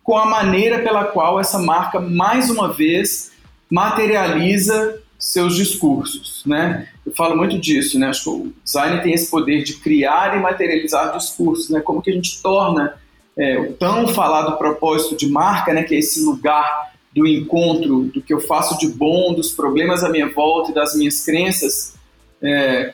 com 0.04 0.18
a 0.18 0.26
maneira 0.26 0.80
pela 0.80 1.06
qual 1.06 1.40
essa 1.40 1.58
marca, 1.60 2.00
mais 2.00 2.50
uma 2.50 2.72
vez, 2.72 3.32
materializa 3.72 5.00
seus 5.18 5.56
discursos, 5.56 6.44
né? 6.46 6.90
Eu 7.06 7.14
falo 7.14 7.36
muito 7.38 7.58
disso, 7.58 7.98
né? 7.98 8.08
Acho 8.08 8.24
que 8.24 8.30
o 8.30 8.54
design 8.64 9.02
tem 9.02 9.14
esse 9.14 9.32
poder 9.32 9.64
de 9.64 9.76
criar 9.76 10.36
e 10.38 10.42
materializar 10.42 11.18
discursos, 11.18 11.70
né? 11.70 11.80
Como 11.80 12.02
que 12.02 12.12
a 12.12 12.14
gente 12.14 12.42
torna 12.42 12.96
é, 13.38 13.58
o 13.58 13.74
tão 13.74 14.08
falado 14.10 14.58
propósito 14.58 15.16
de 15.16 15.30
marca, 15.30 15.74
né? 15.74 15.84
Que 15.84 15.96
é 15.96 16.00
esse 16.00 16.24
lugar 16.24 16.94
do 17.16 17.26
encontro, 17.26 18.04
do 18.06 18.22
que 18.22 18.34
eu 18.34 18.40
faço 18.42 18.78
de 18.78 18.88
bom, 18.88 19.34
dos 19.34 19.52
problemas 19.54 20.04
à 20.04 20.10
minha 20.10 20.30
volta 20.30 20.72
e 20.72 20.74
das 20.74 20.96
minhas 20.96 21.24
crenças. 21.24 21.96
É, 22.42 22.94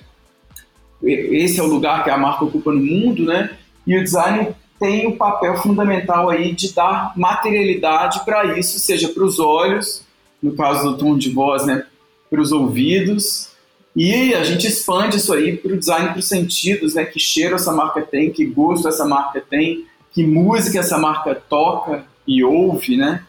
esse 1.02 1.60
é 1.60 1.63
o 1.63 1.67
lugar 1.67 2.04
que 2.04 2.10
a 2.10 2.17
marca 2.17 2.45
ocupa 2.45 2.72
no 2.72 2.82
mundo, 2.82 3.26
né? 3.26 3.58
E 3.88 3.98
o 3.98 4.04
design 4.04 4.54
tem 4.80 5.08
o 5.08 5.18
papel 5.18 5.58
fundamental 5.58 6.30
aí 6.30 6.54
de 6.54 6.74
dar 6.74 7.13
materialidade 7.15 8.24
para 8.24 8.58
isso, 8.58 8.80
seja 8.80 9.10
para 9.10 9.24
os 9.24 9.39
olhos, 9.39 10.04
no 10.42 10.54
caso 10.54 10.92
do 10.92 10.98
tom 10.98 11.18
de 11.18 11.30
voz, 11.30 11.65
né? 11.65 11.86
para 12.30 12.42
os 12.42 12.52
ouvidos. 12.52 13.50
E 13.96 14.34
a 14.36 14.44
gente 14.44 14.68
expande 14.68 15.18
isso 15.18 15.34
aí 15.34 15.58
para 15.58 15.74
o 15.74 15.78
design 15.78 16.10
para 16.10 16.20
os 16.20 16.28
sentidos, 16.28 16.94
né? 16.94 17.04
Que 17.04 17.20
cheiro 17.20 17.56
essa 17.56 17.72
marca 17.72 18.02
tem, 18.02 18.32
que 18.32 18.46
gosto 18.46 18.88
essa 18.88 19.06
marca 19.06 19.42
tem, 19.42 19.86
que 20.12 20.24
música 20.24 20.80
essa 20.80 20.98
marca 20.98 21.36
toca 21.36 22.06
e 22.28 22.44
ouve, 22.44 22.96
né? 22.96 23.24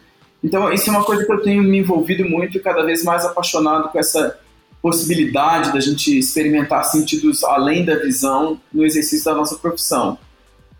Então, 0.45 0.73
isso 0.73 0.89
é 0.89 0.93
uma 0.93 1.05
coisa 1.05 1.25
que 1.25 1.33
eu 1.33 1.43
tenho 1.43 1.63
me 1.63 1.79
envolvido 1.79 2.29
muito 2.29 2.57
e 2.57 2.61
cada 2.61 2.83
vez 2.83 3.03
mais 3.03 3.25
apaixonado 3.25 3.89
com 3.89 3.99
essa 3.99 4.39
possibilidade 4.81 5.73
da 5.73 5.81
gente 5.81 6.19
experimentar 6.19 6.85
sentidos 6.85 7.45
além 7.45 7.85
da 7.85 7.97
visão 7.97 8.59
no 8.73 8.85
exercício 8.85 9.27
da 9.27 9.35
nossa 9.35 9.57
profissão. 9.57 10.19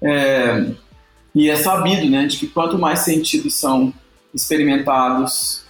É, 0.03 0.67
e 1.35 1.49
é 1.49 1.57
sabido, 1.57 2.09
né, 2.09 2.27
de 2.27 2.39
que 2.39 2.47
quanto 2.47 2.79
mais 2.79 3.01
sentidos 3.01 3.55
são 3.55 3.93
experimentados 4.35 5.65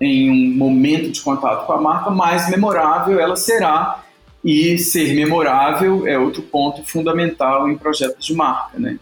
em 0.00 0.30
um 0.30 0.56
momento 0.56 1.10
de 1.10 1.20
contato 1.20 1.66
com 1.66 1.72
a 1.72 1.80
marca, 1.80 2.10
mais 2.10 2.50
memorável 2.50 3.18
ela 3.18 3.36
será. 3.36 4.02
E 4.44 4.78
ser 4.78 5.12
memorável 5.14 6.06
é 6.06 6.16
outro 6.16 6.40
ponto 6.40 6.84
fundamental 6.84 7.68
em 7.68 7.76
projetos 7.76 8.24
de 8.24 8.32
marca, 8.32 8.78
né? 8.78 8.96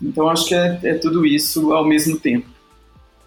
Então 0.00 0.28
acho 0.28 0.46
que 0.46 0.54
é, 0.54 0.78
é 0.82 0.94
tudo 0.94 1.26
isso 1.26 1.72
ao 1.74 1.84
mesmo 1.84 2.18
tempo. 2.18 2.46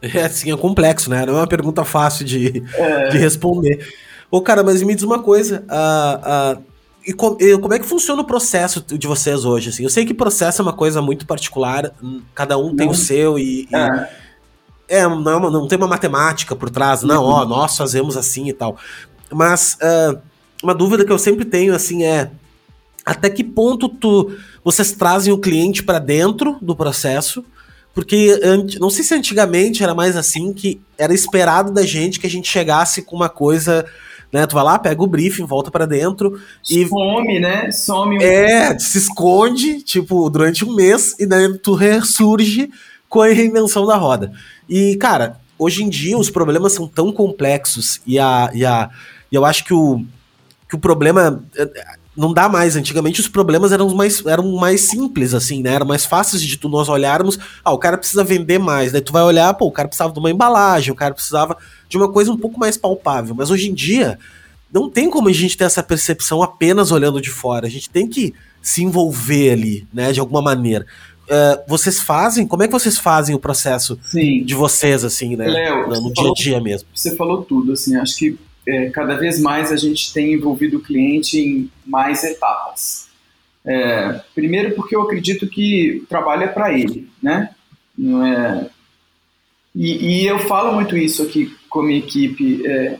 É, 0.01 0.23
assim, 0.23 0.51
é 0.51 0.57
complexo, 0.57 1.09
né? 1.09 1.25
Não 1.25 1.35
é 1.35 1.37
uma 1.41 1.47
pergunta 1.47 1.83
fácil 1.83 2.25
de, 2.25 2.63
é... 2.73 3.09
de 3.09 3.17
responder. 3.17 3.87
Ô, 4.31 4.41
cara, 4.41 4.63
mas 4.63 4.81
me 4.81 4.95
diz 4.95 5.03
uma 5.03 5.19
coisa. 5.19 5.63
Uh, 5.69 6.59
uh, 6.59 6.63
e, 7.07 7.13
com, 7.13 7.37
e, 7.39 7.57
como 7.57 7.73
é 7.73 7.79
que 7.79 7.85
funciona 7.85 8.21
o 8.21 8.25
processo 8.25 8.81
de 8.81 9.07
vocês 9.07 9.45
hoje? 9.45 9.69
Assim? 9.69 9.83
Eu 9.83 9.89
sei 9.89 10.05
que 10.05 10.13
processo 10.13 10.61
é 10.61 10.63
uma 10.63 10.73
coisa 10.73 11.01
muito 11.01 11.25
particular, 11.25 11.93
cada 12.35 12.57
um 12.57 12.75
tem 12.75 12.89
o 12.89 12.93
seu 12.93 13.39
e, 13.39 13.65
é. 13.73 14.09
e 14.89 14.95
é, 14.95 15.07
não, 15.07 15.47
é 15.47 15.51
não 15.51 15.67
tem 15.69 15.77
uma 15.77 15.87
matemática 15.87 16.53
por 16.53 16.69
trás, 16.69 17.03
não, 17.03 17.23
ó, 17.23 17.43
uhum. 17.43 17.47
nós 17.47 17.77
fazemos 17.77 18.17
assim 18.17 18.49
e 18.49 18.53
tal. 18.53 18.75
Mas 19.31 19.77
uh, 19.81 20.19
uma 20.61 20.75
dúvida 20.75 21.05
que 21.05 21.11
eu 21.11 21.17
sempre 21.17 21.45
tenho, 21.45 21.73
assim, 21.73 22.03
é 22.03 22.29
até 23.05 23.29
que 23.29 23.41
ponto 23.41 23.87
tu, 23.87 24.35
vocês 24.61 24.91
trazem 24.91 25.31
o 25.31 25.37
cliente 25.37 25.83
para 25.83 25.99
dentro 25.99 26.57
do 26.61 26.75
processo? 26.75 27.41
Porque 27.93 28.37
não 28.81 28.89
sei 28.89 29.05
se 29.05 29.15
antigamente 29.15 29.81
era 29.81 29.95
mais 29.95 30.17
assim, 30.17 30.51
que 30.51 30.81
era 30.97 31.13
esperado 31.13 31.71
da 31.71 31.83
gente 31.83 32.19
que 32.19 32.27
a 32.27 32.29
gente 32.29 32.49
chegasse 32.49 33.01
com 33.01 33.15
uma 33.15 33.29
coisa 33.29 33.85
né? 34.31 34.45
Tu 34.45 34.53
vai 34.53 34.63
lá, 34.63 34.79
pega 34.79 35.01
o 35.01 35.07
briefing, 35.07 35.45
volta 35.45 35.71
para 35.71 35.85
dentro 35.85 36.39
e 36.69 36.87
some, 36.87 37.39
né? 37.39 37.71
Some. 37.71 38.23
É, 38.23 38.77
se 38.77 38.97
esconde, 38.97 39.81
tipo, 39.81 40.29
durante 40.29 40.65
um 40.65 40.75
mês 40.75 41.15
e 41.19 41.25
daí 41.25 41.57
tu 41.57 41.73
ressurge 41.73 42.69
com 43.09 43.21
a 43.21 43.27
reinvenção 43.27 43.85
da 43.85 43.95
roda. 43.95 44.31
E, 44.67 44.95
cara, 44.97 45.39
hoje 45.57 45.83
em 45.83 45.89
dia 45.89 46.17
os 46.17 46.29
problemas 46.29 46.73
são 46.73 46.87
tão 46.87 47.11
complexos 47.11 48.01
e, 48.05 48.19
a, 48.19 48.49
e, 48.53 48.65
a, 48.65 48.89
e 49.31 49.35
eu 49.35 49.45
acho 49.45 49.63
que 49.63 49.73
o, 49.73 50.03
que 50.67 50.75
o 50.75 50.79
problema 50.79 51.43
não 52.17 52.34
dá 52.34 52.49
mais. 52.49 52.75
Antigamente 52.75 53.21
os 53.21 53.27
problemas 53.27 53.71
eram 53.71 53.88
mais, 53.93 54.25
eram 54.25 54.51
mais 54.53 54.82
simples, 54.82 55.34
assim, 55.34 55.62
né? 55.62 55.73
Eram 55.75 55.86
mais 55.86 56.03
fáceis 56.03 56.41
de 56.41 56.58
tu, 56.58 56.67
nós 56.67 56.89
olharmos. 56.89 57.38
Ah, 57.63 57.71
o 57.71 57.77
cara 57.77 57.97
precisa 57.97 58.23
vender 58.23 58.58
mais. 58.58 58.91
Daí 58.91 59.01
tu 59.01 59.13
vai 59.13 59.21
olhar, 59.21 59.53
pô, 59.53 59.67
o 59.67 59.71
cara 59.71 59.88
precisava 59.88 60.12
de 60.12 60.19
uma 60.19 60.32
embalagem, 60.32 60.91
o 60.91 60.95
cara 60.95 61.13
precisava 61.13 61.56
de 61.88 61.95
uma 61.95 62.12
coisa 62.12 62.32
um 62.32 62.38
pouco 62.38 62.60
mais 62.60 62.75
palpável. 62.75 63.36
Mas 63.36 63.51
hoje 63.51 63.69
em 63.69 63.73
dia, 63.73 64.17
não 64.73 64.89
tem 64.89 65.10
como 65.10 65.30
a 65.30 65.34
gente 65.34 65.56
ter 65.56 65.65
essa 65.65 65.84
percepção 65.84 66.41
apenas 66.41 66.91
olhando 66.91 67.21
de 67.21 67.30
fora. 67.30 67.67
A 67.67 67.69
gente 67.69 67.89
tem 67.89 68.08
que 68.08 68.34
se 68.62 68.84
envolver 68.84 69.51
ali, 69.51 69.88
né, 69.93 70.12
de 70.12 70.19
alguma 70.19 70.41
maneira. 70.41 70.86
Uh, 71.27 71.62
vocês 71.67 71.99
fazem? 71.99 72.47
Como 72.47 72.63
é 72.63 72.67
que 72.67 72.73
vocês 72.73 72.97
fazem 72.97 73.36
o 73.36 73.39
processo 73.39 73.99
Sim. 74.01 74.43
de 74.43 74.56
vocês, 74.56 75.03
assim, 75.03 75.36
né? 75.36 75.45
Léo, 75.45 75.89
no, 75.89 76.01
no 76.01 76.13
dia 76.13 76.30
a 76.30 76.34
dia 76.34 76.62
mesmo? 76.62 76.88
Você 76.95 77.15
falou 77.15 77.43
tudo, 77.43 77.73
assim, 77.73 77.97
acho 77.97 78.17
que 78.17 78.38
é, 78.67 78.89
cada 78.89 79.15
vez 79.15 79.39
mais 79.39 79.71
a 79.71 79.77
gente 79.77 80.13
tem 80.13 80.34
envolvido 80.34 80.77
o 80.77 80.82
cliente 80.82 81.39
em 81.39 81.71
mais 81.86 82.23
etapas. 82.23 83.08
É, 83.65 84.21
primeiro 84.36 84.75
porque 84.75 84.95
eu 84.95 85.01
acredito 85.01 85.47
que 85.47 86.01
o 86.03 86.06
trabalho 86.06 86.43
é 86.43 86.47
para 86.47 86.71
ele, 86.71 87.10
né? 87.21 87.49
Não 87.97 88.25
é... 88.25 88.69
E, 89.73 90.23
e, 90.23 90.25
eu 90.25 90.39
falo 90.39 90.73
muito 90.73 90.97
isso 90.97 91.21
aqui 91.21 91.56
com 91.69 91.82
a 91.82 91.84
minha 91.84 91.99
equipe. 91.99 92.65
É, 92.65 92.97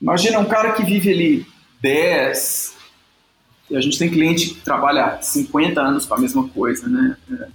imagina 0.00 0.40
um 0.40 0.44
cara 0.44 0.72
que 0.72 0.82
vive 0.82 1.12
ali 1.12 1.46
10, 1.80 2.76
a 3.74 3.80
gente 3.80 3.98
tem 3.98 4.10
cliente 4.10 4.50
que 4.50 4.60
trabalha 4.60 5.18
50 5.20 5.80
anos 5.80 6.04
com 6.04 6.14
a 6.14 6.18
mesma 6.18 6.48
coisa, 6.48 6.88
né? 6.88 7.16
É, 7.30 7.46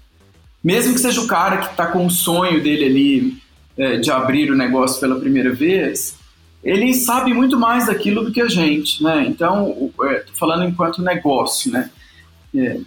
mesmo 0.64 0.94
que 0.94 1.00
seja 1.00 1.22
o 1.22 1.28
cara 1.28 1.58
que 1.58 1.72
está 1.72 1.88
com 1.88 2.06
o 2.06 2.10
sonho 2.10 2.62
dele 2.62 2.86
ali 2.86 3.38
é, 3.78 3.98
de 3.98 4.12
abrir 4.12 4.52
o 4.52 4.56
negócio 4.56 5.00
pela 5.00 5.20
primeira 5.20 5.54
vez, 5.54 6.16
ele 6.64 6.94
sabe 6.94 7.34
muito 7.34 7.60
mais 7.60 7.88
daquilo 7.88 8.24
do 8.24 8.32
que 8.32 8.42
a 8.42 8.48
gente, 8.48 9.04
né? 9.04 9.26
Então, 9.28 9.92
é, 10.04 10.24
falando 10.34 10.66
enquanto 10.66 11.02
negócio, 11.02 11.72
né? 11.72 11.90
É, 12.56 12.80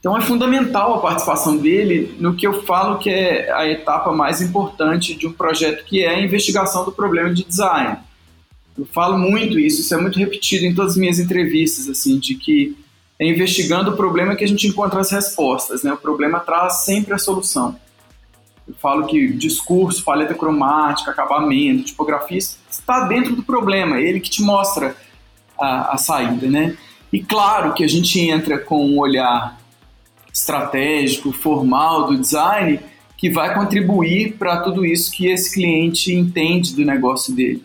então 0.00 0.16
é 0.16 0.20
fundamental 0.22 0.94
a 0.94 1.00
participação 1.00 1.58
dele 1.58 2.16
no 2.18 2.34
que 2.34 2.46
eu 2.46 2.62
falo 2.62 2.98
que 2.98 3.10
é 3.10 3.52
a 3.52 3.68
etapa 3.68 4.10
mais 4.12 4.40
importante 4.40 5.14
de 5.14 5.26
um 5.26 5.32
projeto, 5.32 5.84
que 5.84 6.02
é 6.02 6.08
a 6.08 6.20
investigação 6.20 6.84
do 6.84 6.92
problema 6.92 7.32
de 7.32 7.44
design. 7.44 7.98
Eu 8.78 8.86
falo 8.86 9.18
muito 9.18 9.58
isso, 9.58 9.82
isso 9.82 9.94
é 9.94 10.00
muito 10.00 10.18
repetido 10.18 10.64
em 10.64 10.74
todas 10.74 10.92
as 10.92 10.98
minhas 10.98 11.18
entrevistas, 11.18 11.86
assim, 11.86 12.18
de 12.18 12.34
que 12.34 12.74
é 13.18 13.26
investigando 13.28 13.90
o 13.90 13.96
problema 13.96 14.34
que 14.34 14.42
a 14.42 14.48
gente 14.48 14.66
encontra 14.66 15.00
as 15.00 15.10
respostas, 15.10 15.82
né? 15.82 15.92
O 15.92 15.98
problema 15.98 16.40
traz 16.40 16.84
sempre 16.84 17.12
a 17.12 17.18
solução. 17.18 17.76
Eu 18.70 18.74
falo 18.80 19.06
que 19.06 19.32
discurso, 19.32 20.04
paleta 20.04 20.34
cromática, 20.34 21.10
acabamento, 21.10 21.84
tipografia, 21.84 22.38
está 22.38 23.06
dentro 23.06 23.34
do 23.34 23.42
problema, 23.42 23.98
é 23.98 24.02
ele 24.02 24.20
que 24.20 24.30
te 24.30 24.42
mostra 24.42 24.96
a, 25.58 25.94
a 25.94 25.96
saída, 25.96 26.48
né? 26.48 26.76
E 27.12 27.20
claro 27.20 27.74
que 27.74 27.82
a 27.82 27.88
gente 27.88 28.20
entra 28.20 28.58
com 28.58 28.86
um 28.86 28.98
olhar 28.98 29.60
estratégico, 30.32 31.32
formal 31.32 32.06
do 32.06 32.16
design, 32.16 32.78
que 33.16 33.28
vai 33.28 33.52
contribuir 33.52 34.36
para 34.38 34.60
tudo 34.60 34.86
isso 34.86 35.10
que 35.10 35.26
esse 35.26 35.52
cliente 35.52 36.14
entende 36.14 36.74
do 36.74 36.84
negócio 36.84 37.34
dele. 37.34 37.64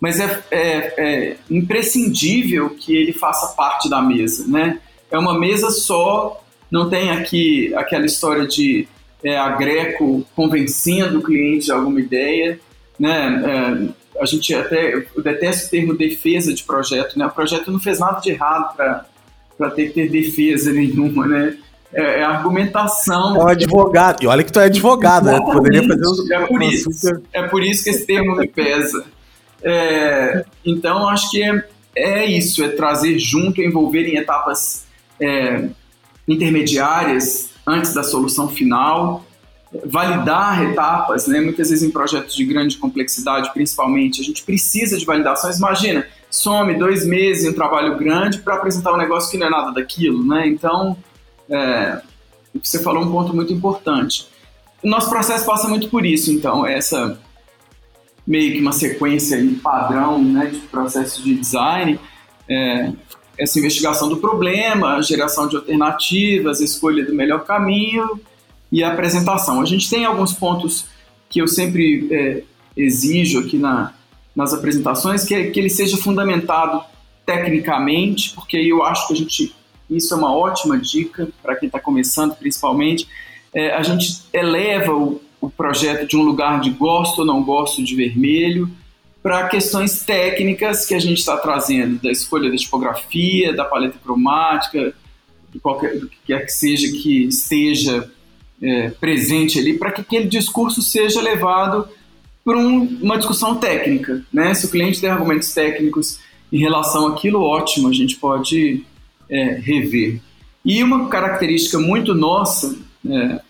Mas 0.00 0.18
é, 0.18 0.42
é, 0.50 0.94
é 0.98 1.36
imprescindível 1.48 2.70
que 2.70 2.96
ele 2.96 3.12
faça 3.12 3.54
parte 3.54 3.88
da 3.88 4.02
mesa, 4.02 4.46
né? 4.48 4.80
é 5.10 5.18
uma 5.18 5.38
mesa 5.38 5.70
só, 5.70 6.42
não 6.70 6.88
tem 6.88 7.10
aqui 7.10 7.74
aquela 7.74 8.06
história 8.06 8.46
de 8.46 8.86
é, 9.24 9.36
a 9.36 9.50
Greco 9.50 10.26
convencendo 10.34 11.18
o 11.18 11.22
cliente 11.22 11.66
de 11.66 11.72
alguma 11.72 12.00
ideia, 12.00 12.58
né? 12.98 13.94
É, 13.96 14.00
a 14.20 14.26
gente 14.26 14.54
até, 14.54 14.94
eu 14.94 15.22
detesto 15.22 15.66
o 15.66 15.70
termo 15.70 15.94
defesa 15.94 16.52
de 16.52 16.62
projeto, 16.62 17.18
né? 17.18 17.26
O 17.26 17.30
projeto 17.30 17.70
não 17.70 17.78
fez 17.78 17.98
nada 17.98 18.20
de 18.20 18.30
errado 18.30 18.76
para 18.76 19.70
ter 19.70 19.86
que 19.88 19.94
ter 19.94 20.10
defesa 20.10 20.72
nenhuma, 20.72 21.26
né? 21.26 21.56
É, 21.92 22.20
é 22.20 22.22
argumentação. 22.22 23.36
É 23.36 23.44
um 23.44 23.48
advogado. 23.48 24.22
E 24.22 24.26
olha 24.26 24.44
que 24.44 24.52
tu 24.52 24.60
é 24.60 24.64
advogado, 24.64 25.26
né? 25.26 25.40
Poderia 25.40 25.86
fazer 25.86 26.06
um, 26.06 26.34
é 26.34 26.46
por 26.46 26.62
isso. 26.62 26.90
É 27.32 27.42
por 27.42 27.62
isso 27.62 27.84
que 27.84 27.90
esse 27.90 28.06
termo 28.06 28.36
me 28.36 28.46
pesa. 28.46 29.04
É, 29.62 30.44
então, 30.64 31.08
acho 31.08 31.30
que 31.30 31.42
é, 31.42 31.64
é 31.94 32.26
isso, 32.26 32.62
é 32.62 32.68
trazer 32.68 33.18
junto, 33.18 33.60
envolver 33.60 34.06
em 34.06 34.16
etapas 34.16 34.86
é, 35.18 35.68
intermediárias 36.26 37.49
antes 37.66 37.94
da 37.94 38.02
solução 38.02 38.48
final, 38.48 39.24
validar 39.84 40.62
etapas, 40.64 41.26
né? 41.26 41.40
muitas 41.40 41.70
vezes 41.70 41.88
em 41.88 41.90
projetos 41.90 42.34
de 42.34 42.44
grande 42.44 42.76
complexidade, 42.76 43.52
principalmente, 43.52 44.20
a 44.20 44.24
gente 44.24 44.42
precisa 44.42 44.98
de 44.98 45.04
validações. 45.04 45.58
Imagina, 45.58 46.06
some 46.30 46.76
dois 46.78 47.06
meses 47.06 47.44
em 47.44 47.50
um 47.50 47.54
trabalho 47.54 47.96
grande 47.96 48.38
para 48.38 48.54
apresentar 48.54 48.92
um 48.92 48.96
negócio 48.96 49.30
que 49.30 49.38
não 49.38 49.46
é 49.46 49.50
nada 49.50 49.70
daquilo, 49.72 50.26
né? 50.26 50.48
Então, 50.48 50.96
é, 51.48 52.00
você 52.60 52.82
falou 52.82 53.04
um 53.04 53.10
ponto 53.10 53.34
muito 53.34 53.52
importante. 53.52 54.28
O 54.82 54.88
nosso 54.88 55.08
processo 55.08 55.44
passa 55.44 55.68
muito 55.68 55.88
por 55.88 56.04
isso, 56.04 56.32
então, 56.32 56.66
essa 56.66 57.18
meio 58.26 58.52
que 58.52 58.60
uma 58.60 58.72
sequência 58.72 59.38
padrão 59.62 60.22
né, 60.22 60.46
de 60.46 60.58
processo 60.60 61.22
de 61.22 61.34
design. 61.34 61.98
É, 62.48 62.92
essa 63.40 63.58
investigação 63.58 64.08
do 64.08 64.18
problema, 64.18 65.02
geração 65.02 65.48
de 65.48 65.56
alternativas, 65.56 66.60
escolha 66.60 67.04
do 67.04 67.14
melhor 67.14 67.42
caminho 67.44 68.20
e 68.70 68.84
a 68.84 68.92
apresentação. 68.92 69.62
A 69.62 69.64
gente 69.64 69.88
tem 69.88 70.04
alguns 70.04 70.34
pontos 70.34 70.84
que 71.30 71.40
eu 71.40 71.48
sempre 71.48 72.06
é, 72.12 72.42
exijo 72.76 73.38
aqui 73.40 73.56
na, 73.56 73.94
nas 74.36 74.52
apresentações, 74.52 75.24
que, 75.24 75.44
que 75.44 75.58
ele 75.58 75.70
seja 75.70 75.96
fundamentado 75.96 76.84
tecnicamente, 77.24 78.34
porque 78.34 78.58
eu 78.58 78.84
acho 78.84 79.08
que 79.08 79.14
a 79.14 79.16
gente, 79.16 79.56
isso 79.88 80.12
é 80.12 80.16
uma 80.18 80.36
ótima 80.36 80.76
dica 80.76 81.28
para 81.42 81.56
quem 81.56 81.66
está 81.66 81.80
começando, 81.80 82.34
principalmente, 82.34 83.08
é, 83.54 83.74
a 83.74 83.82
gente 83.82 84.22
eleva 84.34 84.92
o, 84.92 85.18
o 85.40 85.48
projeto 85.48 86.06
de 86.06 86.14
um 86.14 86.22
lugar 86.22 86.60
de 86.60 86.68
gosto 86.70 87.20
ou 87.20 87.24
não 87.24 87.42
gosto 87.42 87.82
de 87.82 87.94
vermelho 87.94 88.70
para 89.22 89.48
questões 89.48 90.02
técnicas 90.02 90.86
que 90.86 90.94
a 90.94 90.98
gente 90.98 91.18
está 91.18 91.36
trazendo, 91.36 92.00
da 92.02 92.10
escolha 92.10 92.50
da 92.50 92.56
tipografia, 92.56 93.54
da 93.54 93.64
paleta 93.64 93.98
cromática, 94.02 94.94
de 95.52 95.58
qualquer 95.58 95.98
do 95.98 96.08
que 96.08 96.16
quer 96.26 96.46
que 96.46 96.52
seja 96.52 96.90
que 96.90 97.24
esteja 97.24 98.10
é, 98.62 98.90
presente 98.90 99.58
ali, 99.58 99.76
para 99.76 99.92
que 99.92 100.00
aquele 100.00 100.26
discurso 100.26 100.80
seja 100.80 101.20
levado 101.20 101.88
para 102.44 102.56
um, 102.56 102.98
uma 103.02 103.18
discussão 103.18 103.56
técnica. 103.56 104.24
Né? 104.32 104.54
Se 104.54 104.66
o 104.66 104.70
cliente 104.70 105.00
tem 105.00 105.10
argumentos 105.10 105.52
técnicos 105.52 106.18
em 106.52 106.58
relação 106.58 107.06
àquilo, 107.08 107.42
ótimo, 107.42 107.88
a 107.88 107.92
gente 107.92 108.16
pode 108.16 108.84
é, 109.28 109.54
rever. 109.62 110.20
E 110.64 110.82
uma 110.82 111.08
característica 111.08 111.78
muito 111.78 112.14
nossa 112.14 112.76
é, 113.06 113.40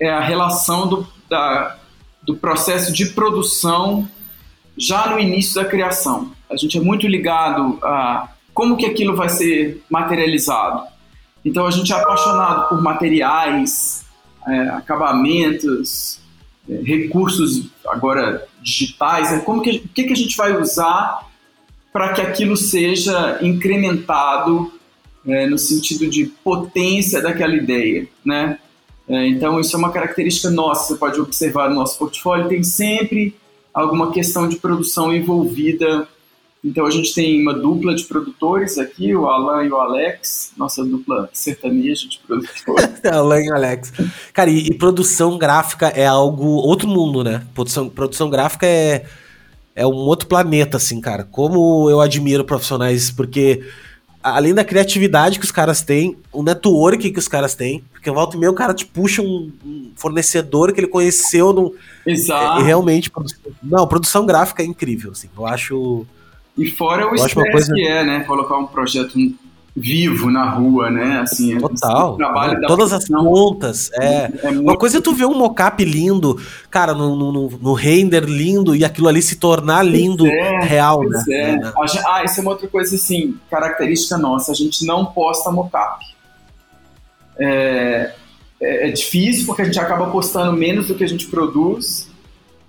é 0.00 0.10
a 0.10 0.20
relação 0.20 0.88
do, 0.88 1.06
da, 1.28 1.78
do 2.22 2.36
processo 2.36 2.92
de 2.92 3.06
produção 3.06 4.08
já 4.76 5.08
no 5.10 5.18
início 5.18 5.54
da 5.54 5.64
criação. 5.64 6.32
A 6.50 6.56
gente 6.56 6.78
é 6.78 6.80
muito 6.80 7.06
ligado 7.06 7.78
a 7.82 8.28
como 8.52 8.76
que 8.76 8.86
aquilo 8.86 9.16
vai 9.16 9.28
ser 9.28 9.82
materializado. 9.90 10.84
Então 11.44 11.66
a 11.66 11.70
gente 11.70 11.92
é 11.92 11.96
apaixonado 11.96 12.68
por 12.68 12.80
materiais, 12.80 14.04
é, 14.46 14.60
acabamentos, 14.70 16.20
é, 16.68 16.80
recursos 16.82 17.68
agora 17.86 18.46
digitais. 18.62 19.32
É, 19.32 19.38
como 19.40 19.60
que, 19.60 19.80
que, 19.80 20.04
que 20.04 20.12
a 20.12 20.16
gente 20.16 20.36
vai 20.36 20.56
usar 20.56 21.28
para 21.92 22.12
que 22.12 22.20
aquilo 22.20 22.56
seja 22.56 23.38
incrementado 23.42 24.72
é, 25.26 25.46
no 25.46 25.58
sentido 25.58 26.08
de 26.08 26.26
potência 26.26 27.20
daquela 27.20 27.54
ideia, 27.54 28.06
né? 28.24 28.58
É, 29.06 29.26
então 29.28 29.60
isso 29.60 29.76
é 29.76 29.78
uma 29.78 29.92
característica 29.92 30.50
nossa. 30.50 30.94
Você 30.94 30.98
pode 30.98 31.20
observar 31.20 31.68
no 31.68 31.76
nosso 31.76 31.98
portfólio 31.98 32.48
tem 32.48 32.62
sempre 32.62 33.34
alguma 33.74 34.12
questão 34.12 34.48
de 34.48 34.56
produção 34.56 35.12
envolvida. 35.12 36.08
Então 36.64 36.86
a 36.86 36.90
gente 36.90 37.12
tem 37.12 37.42
uma 37.42 37.52
dupla 37.52 37.94
de 37.94 38.04
produtores 38.04 38.78
aqui, 38.78 39.14
o 39.14 39.26
Alan 39.26 39.64
e 39.64 39.70
o 39.70 39.76
Alex, 39.76 40.52
nossa 40.56 40.82
dupla 40.82 41.28
sertaneja 41.32 42.08
de 42.08 42.18
produtores. 42.20 43.04
Alan 43.04 43.40
e 43.40 43.50
Alex. 43.50 43.92
Cara, 44.32 44.48
e, 44.48 44.68
e, 44.68 44.74
produção 44.74 45.36
gráfica 45.36 45.88
é 45.88 46.06
algo 46.06 46.46
outro 46.46 46.88
mundo, 46.88 47.22
né? 47.22 47.46
Produção, 47.52 47.88
produção 47.90 48.30
gráfica 48.30 48.66
é 48.66 49.04
é 49.74 49.86
um 49.86 49.94
outro 49.94 50.28
planeta, 50.28 50.76
assim, 50.76 51.00
cara. 51.00 51.24
Como 51.24 51.90
eu 51.90 52.00
admiro 52.00 52.44
profissionais, 52.44 53.10
porque 53.10 53.64
além 54.24 54.54
da 54.54 54.64
criatividade 54.64 55.38
que 55.38 55.44
os 55.44 55.50
caras 55.50 55.82
têm, 55.82 56.16
o 56.32 56.42
network 56.42 57.10
que 57.10 57.18
os 57.18 57.28
caras 57.28 57.54
têm, 57.54 57.84
porque 57.92 58.10
volta 58.10 58.36
e 58.36 58.40
meia 58.40 58.50
o 58.50 58.54
cara 58.54 58.72
te 58.72 58.86
puxa 58.86 59.20
um, 59.20 59.52
fornecedor 59.94 60.72
que 60.72 60.80
ele 60.80 60.86
conheceu 60.86 61.52
no. 61.52 61.74
Exato. 62.06 62.62
Realmente. 62.62 63.12
Não, 63.62 63.86
produção 63.86 64.24
gráfica 64.24 64.62
é 64.62 64.66
incrível, 64.66 65.12
assim. 65.12 65.28
Eu 65.36 65.46
acho. 65.46 66.06
E 66.56 66.70
fora 66.70 67.10
o 67.10 67.14
estresse 67.14 67.50
coisa... 67.52 67.74
que 67.74 67.86
é, 67.86 68.02
né? 68.02 68.20
Colocar 68.20 68.56
um 68.56 68.66
projeto 68.66 69.18
vivo 69.76 70.30
na 70.30 70.50
rua, 70.50 70.88
né? 70.88 71.20
Assim, 71.20 71.58
Total. 71.58 72.16
Trabalho 72.16 72.64
é, 72.64 72.66
todas 72.66 72.92
as 72.92 73.08
pontas. 73.08 73.90
É. 73.94 74.24
é 74.24 74.50
muito... 74.52 74.62
Uma 74.62 74.76
coisa 74.76 74.98
é 74.98 75.00
tu 75.00 75.12
ver 75.12 75.24
um 75.24 75.34
mocap 75.34 75.84
lindo, 75.84 76.40
cara, 76.70 76.94
no, 76.94 77.16
no, 77.16 77.50
no, 77.50 77.72
render 77.72 78.24
lindo 78.24 78.76
e 78.76 78.84
aquilo 78.84 79.08
ali 79.08 79.20
se 79.20 79.36
tornar 79.36 79.82
lindo 79.82 80.26
é, 80.26 80.64
real, 80.64 81.02
né? 81.02 81.24
É. 81.28 81.50
é. 81.54 81.72
Ah, 82.06 82.22
isso 82.24 82.38
é 82.38 82.42
uma 82.42 82.52
outra 82.52 82.68
coisa 82.68 82.94
assim, 82.94 83.36
característica 83.50 84.16
nossa. 84.16 84.52
A 84.52 84.54
gente 84.54 84.86
não 84.86 85.06
posta 85.06 85.50
mocap. 85.50 86.04
É, 87.36 88.12
é, 88.60 88.88
é 88.88 88.92
difícil 88.92 89.44
porque 89.44 89.62
a 89.62 89.64
gente 89.64 89.80
acaba 89.80 90.06
postando 90.06 90.52
menos 90.52 90.86
do 90.86 90.94
que 90.94 91.02
a 91.02 91.08
gente 91.08 91.26
produz, 91.26 92.08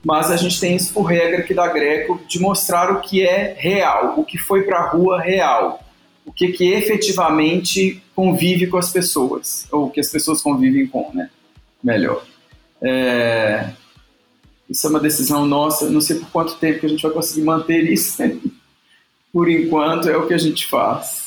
mas 0.04 0.32
a 0.32 0.38
gente 0.38 0.60
tem 0.60 0.76
isso 0.76 0.92
por 0.92 1.04
regra 1.04 1.42
aqui 1.42 1.54
da 1.54 1.68
Greco 1.68 2.20
de 2.28 2.40
mostrar 2.40 2.92
o 2.92 3.02
que 3.02 3.24
é 3.24 3.56
real, 3.56 4.16
o 4.18 4.26
que 4.26 4.40
foi 4.40 4.64
para 4.64 4.80
a 4.80 4.90
rua 4.90 5.22
real 5.22 5.85
o 6.26 6.34
que, 6.34 6.50
que 6.50 6.74
efetivamente 6.74 8.02
convive 8.16 8.68
com 8.68 8.78
as 8.78 8.92
pessoas, 8.92 9.68
ou 9.72 9.90
que 9.90 10.00
as 10.00 10.10
pessoas 10.10 10.42
convivem 10.42 10.88
com, 10.88 11.12
né? 11.14 11.30
Melhor. 11.84 12.26
É... 12.82 13.70
Isso 14.68 14.88
é 14.88 14.90
uma 14.90 15.00
decisão 15.00 15.46
nossa, 15.46 15.90
não 15.90 16.02
sei 16.02 16.18
por 16.18 16.30
quanto 16.32 16.56
tempo 16.56 16.80
que 16.80 16.86
a 16.88 16.90
gente 16.90 17.04
vai 17.04 17.12
conseguir 17.12 17.44
manter 17.44 17.84
isso. 17.92 18.18
por 19.32 19.50
enquanto 19.50 20.10
é 20.10 20.18
o 20.18 20.28
que 20.28 20.34
a 20.34 20.38
gente 20.38 20.66
faz. 20.66 21.26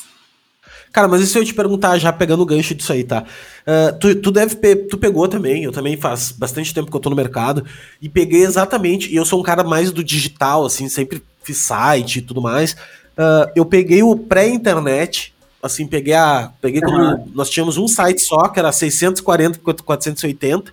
Cara, 0.91 1.07
mas 1.07 1.29
se 1.29 1.37
eu 1.37 1.45
te 1.45 1.53
perguntar, 1.53 1.97
já 1.99 2.11
pegando 2.11 2.41
o 2.41 2.45
gancho 2.45 2.73
disso 2.73 2.91
aí, 2.91 3.03
tá? 3.03 3.23
Uh, 3.61 3.97
tu, 3.99 4.15
tu 4.15 4.31
deve 4.31 4.55
tu 4.89 4.97
pegou 4.97 5.27
também, 5.27 5.63
eu 5.63 5.71
também 5.71 5.95
faz 5.95 6.31
bastante 6.31 6.73
tempo 6.73 6.89
que 6.89 6.97
eu 6.97 6.99
tô 6.99 7.09
no 7.09 7.15
mercado, 7.15 7.63
e 8.01 8.09
peguei 8.09 8.43
exatamente, 8.43 9.11
e 9.11 9.15
eu 9.15 9.23
sou 9.23 9.39
um 9.39 9.43
cara 9.43 9.63
mais 9.63 9.91
do 9.91 10.03
digital, 10.03 10.65
assim, 10.65 10.89
sempre 10.89 11.21
fiz 11.43 11.59
site 11.59 12.17
e 12.17 12.21
tudo 12.21 12.41
mais. 12.41 12.75
Uh, 13.19 13.51
eu 13.53 13.65
peguei 13.65 14.01
o 14.01 14.15
pré-internet, 14.15 15.33
assim, 15.61 15.85
peguei 15.85 16.13
a. 16.13 16.53
Peguei 16.61 16.81
uhum. 16.81 17.29
nós 17.35 17.49
tínhamos 17.49 17.77
um 17.77 17.85
site 17.85 18.21
só, 18.21 18.47
que 18.47 18.57
era 18.57 18.71
640 18.71 19.59
por 19.59 19.73
480, 19.73 20.71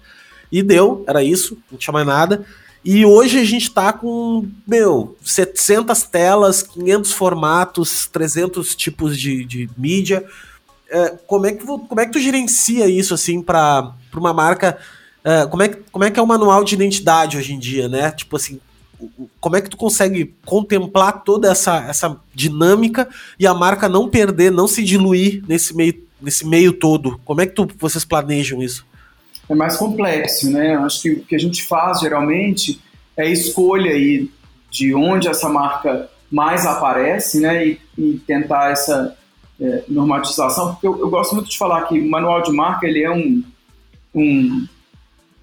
e 0.53 0.63
deu, 0.63 1.05
era 1.09 1.25
isso, 1.25 1.59
não 1.69 1.77
tinha 1.77 1.93
mais 1.93 2.07
nada. 2.07 2.47
E 2.85 3.05
hoje 3.05 3.41
a 3.41 3.45
gente 3.45 3.69
tá 3.69 3.93
com, 3.93 4.49
meu, 4.65 5.17
700 5.25 6.05
telas, 6.05 6.63
500 6.63 7.11
formatos, 7.11 8.07
300 8.13 8.77
tipos 8.77 9.19
de, 9.19 9.45
de 9.45 9.69
mídia. 9.77 10.25
É, 10.89 11.09
como, 11.27 11.47
é 11.47 11.53
que, 11.53 11.67
como 11.67 12.01
é 12.01 12.07
que 12.07 12.13
tu 12.13 12.21
gerencia 12.21 12.87
isso, 12.87 13.13
assim, 13.13 13.43
para 13.43 13.93
uma 14.15 14.33
marca... 14.33 14.79
É, 15.25 15.45
como, 15.47 15.65
é, 15.65 15.69
como 15.91 16.05
é 16.05 16.13
que 16.13 16.21
é 16.21 16.23
o 16.23 16.27
manual 16.29 16.63
de 16.63 16.77
identidade 16.77 17.37
hoje 17.37 17.53
em 17.53 17.59
dia, 17.59 17.89
né? 17.89 18.13
Tipo 18.13 18.37
assim, 18.37 18.61
como 19.41 19.57
é 19.57 19.61
que 19.61 19.71
tu 19.71 19.77
consegue 19.77 20.35
contemplar 20.45 21.25
toda 21.25 21.51
essa, 21.51 21.85
essa 21.89 22.19
dinâmica 22.35 23.09
e 23.39 23.47
a 23.47 23.55
marca 23.55 23.89
não 23.89 24.09
perder, 24.09 24.51
não 24.51 24.67
se 24.67 24.83
diluir 24.83 25.43
nesse 25.47 25.75
meio, 25.77 25.95
nesse 26.21 26.47
meio 26.47 26.73
todo? 26.73 27.21
Como 27.25 27.41
é 27.41 27.47
que 27.47 27.55
tu, 27.55 27.69
vocês 27.79 28.05
planejam 28.05 28.63
isso? 28.63 28.85
É 29.49 29.55
mais 29.55 29.77
complexo, 29.77 30.51
né? 30.51 30.77
Acho 30.77 31.03
que 31.03 31.11
o 31.11 31.25
que 31.25 31.37
a 31.37 31.39
gente 31.39 31.63
faz 31.63 32.01
geralmente 32.01 32.81
é 33.17 33.31
escolha 33.31 33.93
aí 33.93 34.31
de 34.71 34.95
onde 34.95 35.29
essa 35.29 35.49
marca 35.49 36.11
mais 36.31 36.67
aparece, 36.67 37.41
né? 37.41 37.67
E, 37.67 37.81
e 37.97 38.21
tentar 38.27 38.73
essa 38.73 39.17
é, 39.61 39.85
normatização, 39.89 40.73
porque 40.73 40.87
eu, 40.87 40.99
eu, 40.99 41.09
gosto 41.09 41.35
muito 41.35 41.49
de 41.49 41.57
falar 41.57 41.83
que 41.83 41.99
o 41.99 42.11
manual 42.11 42.43
de 42.43 42.53
marca 42.53 42.87
ele 42.87 43.03
é 43.03 43.11
um, 43.11 43.43
um 44.15 44.67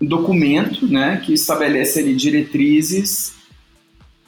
documento, 0.01 0.85
né? 0.85 1.21
Que 1.25 1.33
estabelece 1.33 1.99
ali 1.99 2.15
diretrizes 2.15 3.33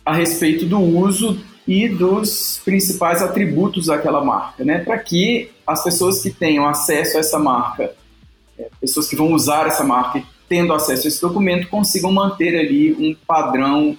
a 0.05 0.13
respeito 0.13 0.65
do 0.65 0.79
uso 0.79 1.41
e 1.67 1.89
dos 1.89 2.61
principais 2.63 3.23
atributos 3.23 3.87
daquela 3.87 4.23
marca, 4.23 4.63
né? 4.63 4.79
Para 4.79 4.99
que 4.99 5.49
as 5.65 5.83
pessoas 5.83 6.21
que 6.21 6.29
tenham 6.29 6.67
acesso 6.67 7.17
a 7.17 7.19
essa 7.21 7.39
marca, 7.39 7.95
é, 8.57 8.69
pessoas 8.79 9.07
que 9.07 9.15
vão 9.15 9.33
usar 9.33 9.65
essa 9.65 9.83
marca, 9.83 10.21
tendo 10.47 10.73
acesso 10.73 11.07
a 11.07 11.07
esse 11.07 11.19
documento, 11.19 11.67
consigam 11.67 12.11
manter 12.11 12.55
ali 12.55 12.93
um 12.93 13.15
padrão 13.25 13.97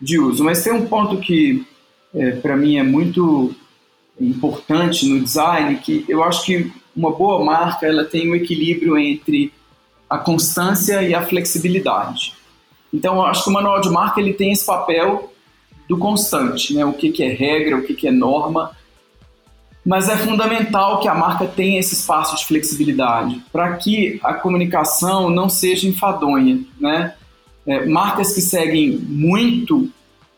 de 0.00 0.18
uso. 0.18 0.42
Mas 0.42 0.64
tem 0.64 0.72
um 0.72 0.86
ponto 0.86 1.18
que 1.18 1.64
é, 2.12 2.32
para 2.32 2.56
mim 2.56 2.78
é 2.78 2.82
muito 2.82 3.54
importante 4.20 5.06
no 5.06 5.22
design, 5.22 5.76
que 5.76 6.04
eu 6.08 6.22
acho 6.24 6.44
que 6.44 6.72
uma 6.96 7.12
boa 7.12 7.44
marca 7.44 7.86
ela 7.86 8.04
tem 8.04 8.30
um 8.30 8.34
equilíbrio 8.34 8.98
entre 8.98 9.52
a 10.08 10.18
constância 10.18 11.02
e 11.02 11.14
a 11.14 11.24
flexibilidade. 11.24 12.34
Então, 12.92 13.16
eu 13.16 13.22
acho 13.22 13.44
que 13.44 13.50
o 13.50 13.52
manual 13.52 13.80
de 13.80 13.90
marca 13.90 14.20
ele 14.20 14.32
tem 14.32 14.52
esse 14.52 14.64
papel 14.64 15.32
do 15.88 15.98
constante, 15.98 16.74
né? 16.74 16.84
O 16.84 16.92
que, 16.92 17.10
que 17.10 17.22
é 17.22 17.28
regra, 17.28 17.76
o 17.76 17.82
que, 17.82 17.94
que 17.94 18.08
é 18.08 18.10
norma. 18.10 18.76
Mas 19.84 20.08
é 20.08 20.16
fundamental 20.16 21.00
que 21.00 21.08
a 21.08 21.14
marca 21.14 21.46
tenha 21.46 21.78
esse 21.78 21.94
espaço 21.94 22.36
de 22.36 22.46
flexibilidade 22.46 23.42
para 23.52 23.76
que 23.76 24.18
a 24.22 24.32
comunicação 24.32 25.28
não 25.28 25.48
seja 25.48 25.86
enfadonha, 25.86 26.60
né? 26.80 27.14
É, 27.66 27.86
marcas 27.86 28.34
que 28.34 28.40
seguem 28.40 28.98
muito 28.98 29.90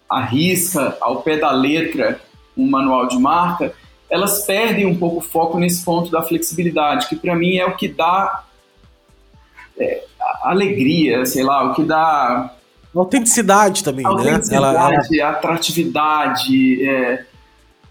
a 0.09 0.21
risca, 0.21 0.97
ao 1.01 1.23
pé 1.23 1.37
da 1.37 1.51
letra, 1.51 2.21
um 2.57 2.69
manual 2.69 3.09
de 3.09 3.19
marca, 3.19 3.75
elas 4.09 4.45
perdem 4.45 4.87
um 4.87 4.97
pouco 4.97 5.19
o 5.19 5.21
foco 5.21 5.59
nesse 5.59 5.85
ponto 5.85 6.11
da 6.11 6.23
flexibilidade, 6.23 7.09
que 7.09 7.17
para 7.17 7.35
mim 7.35 7.57
é 7.57 7.67
o 7.67 7.77
que 7.77 7.89
dá 7.89 8.45
é, 9.79 10.05
alegria, 10.43 11.27
sei 11.27 11.43
lá, 11.43 11.71
o 11.71 11.75
que 11.75 11.83
dá 11.83 12.56
Autenticidade 12.97 13.85
também, 13.85 14.07
autenticidade, 14.07 14.51
né? 14.51 14.69
Autenticidade, 14.69 15.19
ela... 15.21 15.31
atratividade, 15.31 16.89
é, 16.89 17.25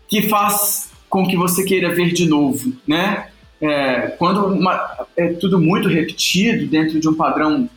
que 0.07 0.27
faz 0.29 0.89
com 1.09 1.27
que 1.27 1.37
você 1.37 1.63
queira 1.63 1.93
ver 1.93 2.11
de 2.11 2.27
novo, 2.27 2.73
né? 2.87 3.27
É, 3.61 4.07
quando 4.17 4.45
uma, 4.47 5.07
é 5.15 5.27
tudo 5.33 5.59
muito 5.59 5.87
repetido 5.87 6.67
dentro 6.67 6.99
de 6.99 7.07
um 7.07 7.13
padrão, 7.13 7.69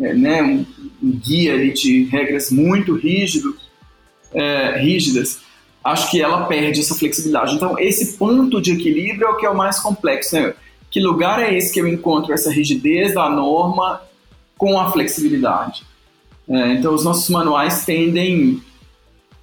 é, 0.00 0.14
né, 0.14 0.42
um, 0.42 0.64
um 1.02 1.10
guia 1.10 1.54
ali 1.54 1.72
de 1.72 2.04
regras 2.04 2.50
muito 2.50 2.94
rígido, 2.94 3.56
é, 4.32 4.78
rígidas, 4.78 5.40
acho 5.82 6.10
que 6.10 6.22
ela 6.22 6.46
perde 6.46 6.80
essa 6.80 6.94
flexibilidade. 6.94 7.54
Então, 7.54 7.78
esse 7.78 8.16
ponto 8.16 8.60
de 8.60 8.72
equilíbrio 8.72 9.26
é 9.26 9.30
o 9.30 9.36
que 9.36 9.46
é 9.46 9.50
o 9.50 9.56
mais 9.56 9.78
complexo. 9.78 10.34
Né? 10.34 10.54
Que 10.90 11.00
lugar 11.00 11.42
é 11.42 11.56
esse 11.56 11.72
que 11.72 11.80
eu 11.80 11.86
encontro 11.86 12.32
essa 12.32 12.50
rigidez 12.50 13.14
da 13.14 13.28
norma 13.28 14.00
com 14.56 14.78
a 14.78 14.90
flexibilidade? 14.90 15.84
É, 16.48 16.74
então, 16.74 16.94
os 16.94 17.04
nossos 17.04 17.28
manuais 17.30 17.84
tendem 17.84 18.62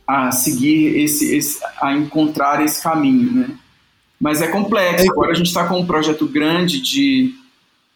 a 0.07 0.31
seguir 0.31 0.99
esse, 0.99 1.35
esse, 1.35 1.59
a 1.81 1.93
encontrar 1.93 2.63
esse 2.63 2.81
caminho, 2.81 3.31
né? 3.31 3.49
Mas 4.19 4.41
é 4.41 4.47
complexo. 4.47 5.05
É. 5.05 5.09
Agora 5.09 5.31
a 5.31 5.35
gente 5.35 5.47
está 5.47 5.67
com 5.67 5.79
um 5.79 5.85
projeto 5.85 6.27
grande 6.27 6.79
de 6.79 7.33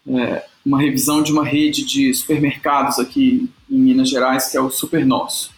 é, 0.08 0.44
uma 0.64 0.80
revisão 0.80 1.22
de 1.22 1.30
uma 1.30 1.44
rede 1.44 1.84
de 1.84 2.12
supermercados 2.14 2.98
aqui 2.98 3.48
em 3.70 3.78
Minas 3.78 4.08
Gerais, 4.08 4.50
que 4.50 4.56
é 4.56 4.60
o 4.60 4.70
Super 4.70 5.06
Nosso 5.06 5.56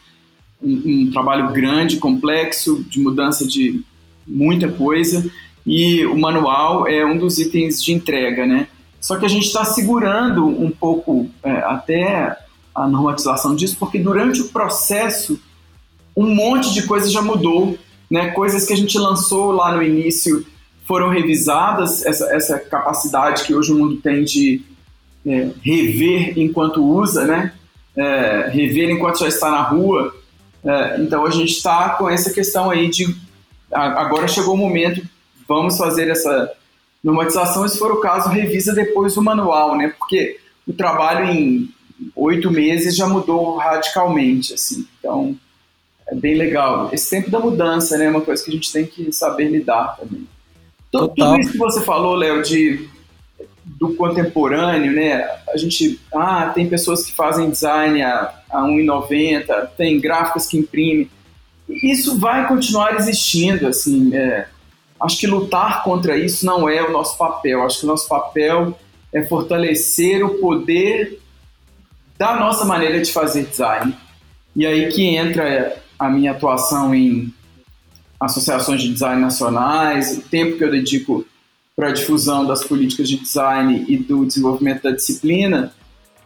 um, 0.63 0.83
um 0.85 1.11
trabalho 1.11 1.53
grande, 1.53 1.99
complexo, 1.99 2.85
de 2.89 3.01
mudança 3.01 3.47
de 3.47 3.83
muita 4.27 4.69
coisa, 4.69 5.31
e 5.65 6.05
o 6.07 6.19
manual 6.19 6.87
é 6.87 7.05
um 7.05 7.17
dos 7.17 7.39
itens 7.39 7.83
de 7.83 7.93
entrega, 7.93 8.47
né? 8.47 8.69
Só 9.01 9.17
que 9.17 9.25
a 9.25 9.29
gente 9.29 9.47
está 9.47 9.65
segurando 9.65 10.47
um 10.47 10.71
pouco 10.71 11.29
é, 11.43 11.51
até 11.51 12.37
a 12.85 12.89
normatização 12.89 13.55
disso, 13.55 13.77
porque 13.79 13.99
durante 13.99 14.41
o 14.41 14.49
processo 14.49 15.41
um 16.17 16.35
monte 16.35 16.75
de 16.75 16.83
coisa 16.83 17.09
já 17.09 17.23
mudou, 17.23 17.79
né? 18.11 18.31
Coisas 18.33 18.67
que 18.67 18.73
a 18.73 18.77
gente 18.77 18.99
lançou 18.99 19.53
lá 19.53 19.75
no 19.77 19.83
início 19.83 20.45
foram 20.85 21.11
revisadas, 21.11 22.05
essa, 22.05 22.35
essa 22.35 22.59
capacidade 22.59 23.45
que 23.45 23.55
hoje 23.55 23.73
o 23.73 23.79
mundo 23.79 23.97
tem 23.99 24.25
de 24.25 24.63
é, 25.25 25.51
rever 25.63 26.39
enquanto 26.39 26.83
usa, 26.83 27.25
né? 27.25 27.53
É, 27.97 28.49
rever 28.51 28.91
enquanto 28.91 29.21
já 29.21 29.29
está 29.29 29.51
na 29.51 29.63
rua, 29.63 30.15
é, 30.65 31.01
então 31.01 31.25
a 31.25 31.31
gente 31.31 31.53
está 31.53 31.91
com 31.91 32.09
essa 32.09 32.33
questão 32.33 32.71
aí 32.71 32.89
de 32.89 33.15
agora 33.71 34.27
chegou 34.27 34.55
o 34.55 34.59
momento, 34.59 35.07
vamos 35.47 35.77
fazer 35.77 36.09
essa 36.09 36.51
normatização, 37.05 37.69
se 37.69 37.79
for 37.79 37.93
o 37.93 38.01
caso, 38.01 38.29
revisa 38.29 38.75
depois 38.75 39.17
o 39.17 39.23
manual, 39.23 39.77
né? 39.77 39.95
Porque 39.99 40.39
o 40.67 40.73
trabalho 40.73 41.27
em 41.27 41.69
oito 42.15 42.51
meses 42.51 42.97
já 42.97 43.07
mudou 43.07 43.57
radicalmente, 43.57 44.55
assim. 44.55 44.87
Então 44.99 45.37
é 46.07 46.15
bem 46.15 46.37
legal. 46.37 46.91
Esse 46.93 47.11
tempo 47.11 47.31
da 47.31 47.39
mudança, 47.39 47.99
né? 47.99 48.07
É 48.07 48.11
uma 48.11 48.21
coisa 48.21 48.43
que 48.43 48.51
a 48.51 48.55
gente 48.55 48.73
tem 48.73 48.87
que 48.87 49.13
saber 49.13 49.49
lidar 49.49 49.97
também. 49.99 50.27
Total. 50.91 51.15
Tudo 51.15 51.41
isso 51.41 51.53
que 51.53 51.59
você 51.59 51.83
falou, 51.83 52.15
Léo, 52.15 52.43
de 52.43 52.89
do 53.65 53.95
contemporâneo, 53.95 54.93
né? 54.93 55.29
A 55.53 55.57
gente, 55.57 56.01
ah, 56.15 56.51
tem 56.55 56.69
pessoas 56.69 57.05
que 57.05 57.13
fazem 57.13 57.51
design 57.51 58.03
a, 58.03 58.35
a 58.51 58.63
1,90, 58.63 59.69
tem 59.77 60.01
gráficos 60.01 60.47
que 60.47 60.57
imprimem. 60.59 61.11
Isso 61.69 62.19
vai 62.19 62.49
continuar 62.49 62.97
existindo, 62.97 63.67
assim. 63.67 64.15
É, 64.17 64.49
acho 65.01 65.19
que 65.19 65.27
lutar 65.27 65.85
contra 65.85 66.17
isso 66.17 66.47
não 66.47 66.69
é 66.69 66.83
o 66.83 66.91
nosso 66.91 67.19
papel. 67.19 67.63
Acho 67.63 67.81
que 67.81 67.85
o 67.85 67.89
nosso 67.89 68.09
papel 68.09 68.77
é 69.13 69.23
fortalecer 69.23 70.25
o 70.25 70.39
poder 70.39 71.21
da 72.19 72.37
nossa 72.37 72.65
maneira 72.65 73.01
de 73.01 73.13
fazer 73.13 73.47
design. 73.47 73.97
E 74.55 74.67
aí 74.67 74.89
que 74.89 75.17
entra 75.17 75.81
a 75.99 76.11
minha 76.11 76.33
atuação 76.33 76.95
em 76.95 77.33
associações 78.21 78.83
de 78.83 78.93
design 78.93 79.21
nacionais, 79.23 80.19
o 80.19 80.23
tempo 80.23 80.59
que 80.59 80.65
eu 80.65 80.71
dedico 80.71 81.25
para 81.77 81.91
a 81.91 81.93
difusão 81.93 82.45
das 82.45 82.65
políticas 82.65 83.09
de 83.09 83.19
design 83.19 83.85
e 83.87 83.97
do 83.97 84.27
desenvolvimento 84.27 84.83
da 84.83 84.91
disciplina, 84.91 85.73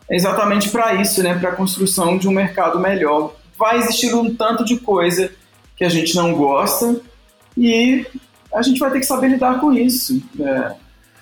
é 0.09 0.17
exatamente 0.17 0.71
para 0.71 0.95
isso, 0.95 1.23
né, 1.23 1.39
para 1.39 1.51
a 1.51 1.55
construção 1.55 2.17
de 2.17 2.27
um 2.27 2.33
mercado 2.33 2.79
melhor. 2.81 3.35
Vai 3.59 3.79
existir 3.79 4.15
um 4.15 4.35
tanto 4.35 4.65
de 4.65 4.79
coisa 4.79 5.31
que 5.77 5.85
a 5.85 5.91
gente 5.91 6.17
não 6.17 6.33
gosta 6.33 7.01
e 7.57 8.07
a 8.53 8.63
gente 8.63 8.79
vai 8.79 8.91
ter 8.91 9.01
que 9.01 9.07
saber 9.07 9.29
lidar 9.29 9.61
com 9.61 9.73
isso. 9.73 10.23
É, 10.41 10.73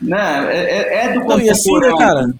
né? 0.00 0.54
é, 0.54 0.68
é, 0.68 1.06
é 1.06 1.12
do 1.12 1.24
não, 1.24 1.40
e 1.40 1.50
assim, 1.50 1.76
né, 1.78 1.92
cara? 1.98 2.32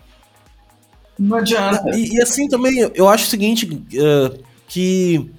Não 1.20 1.36
adianta. 1.36 1.90
E, 1.90 2.16
e, 2.16 2.22
assim 2.22 2.48
também, 2.48 2.90
eu 2.94 3.06
acho 3.06 3.26
o 3.26 3.28
seguinte, 3.28 3.66
uh, 3.66 4.42
que 4.66 5.30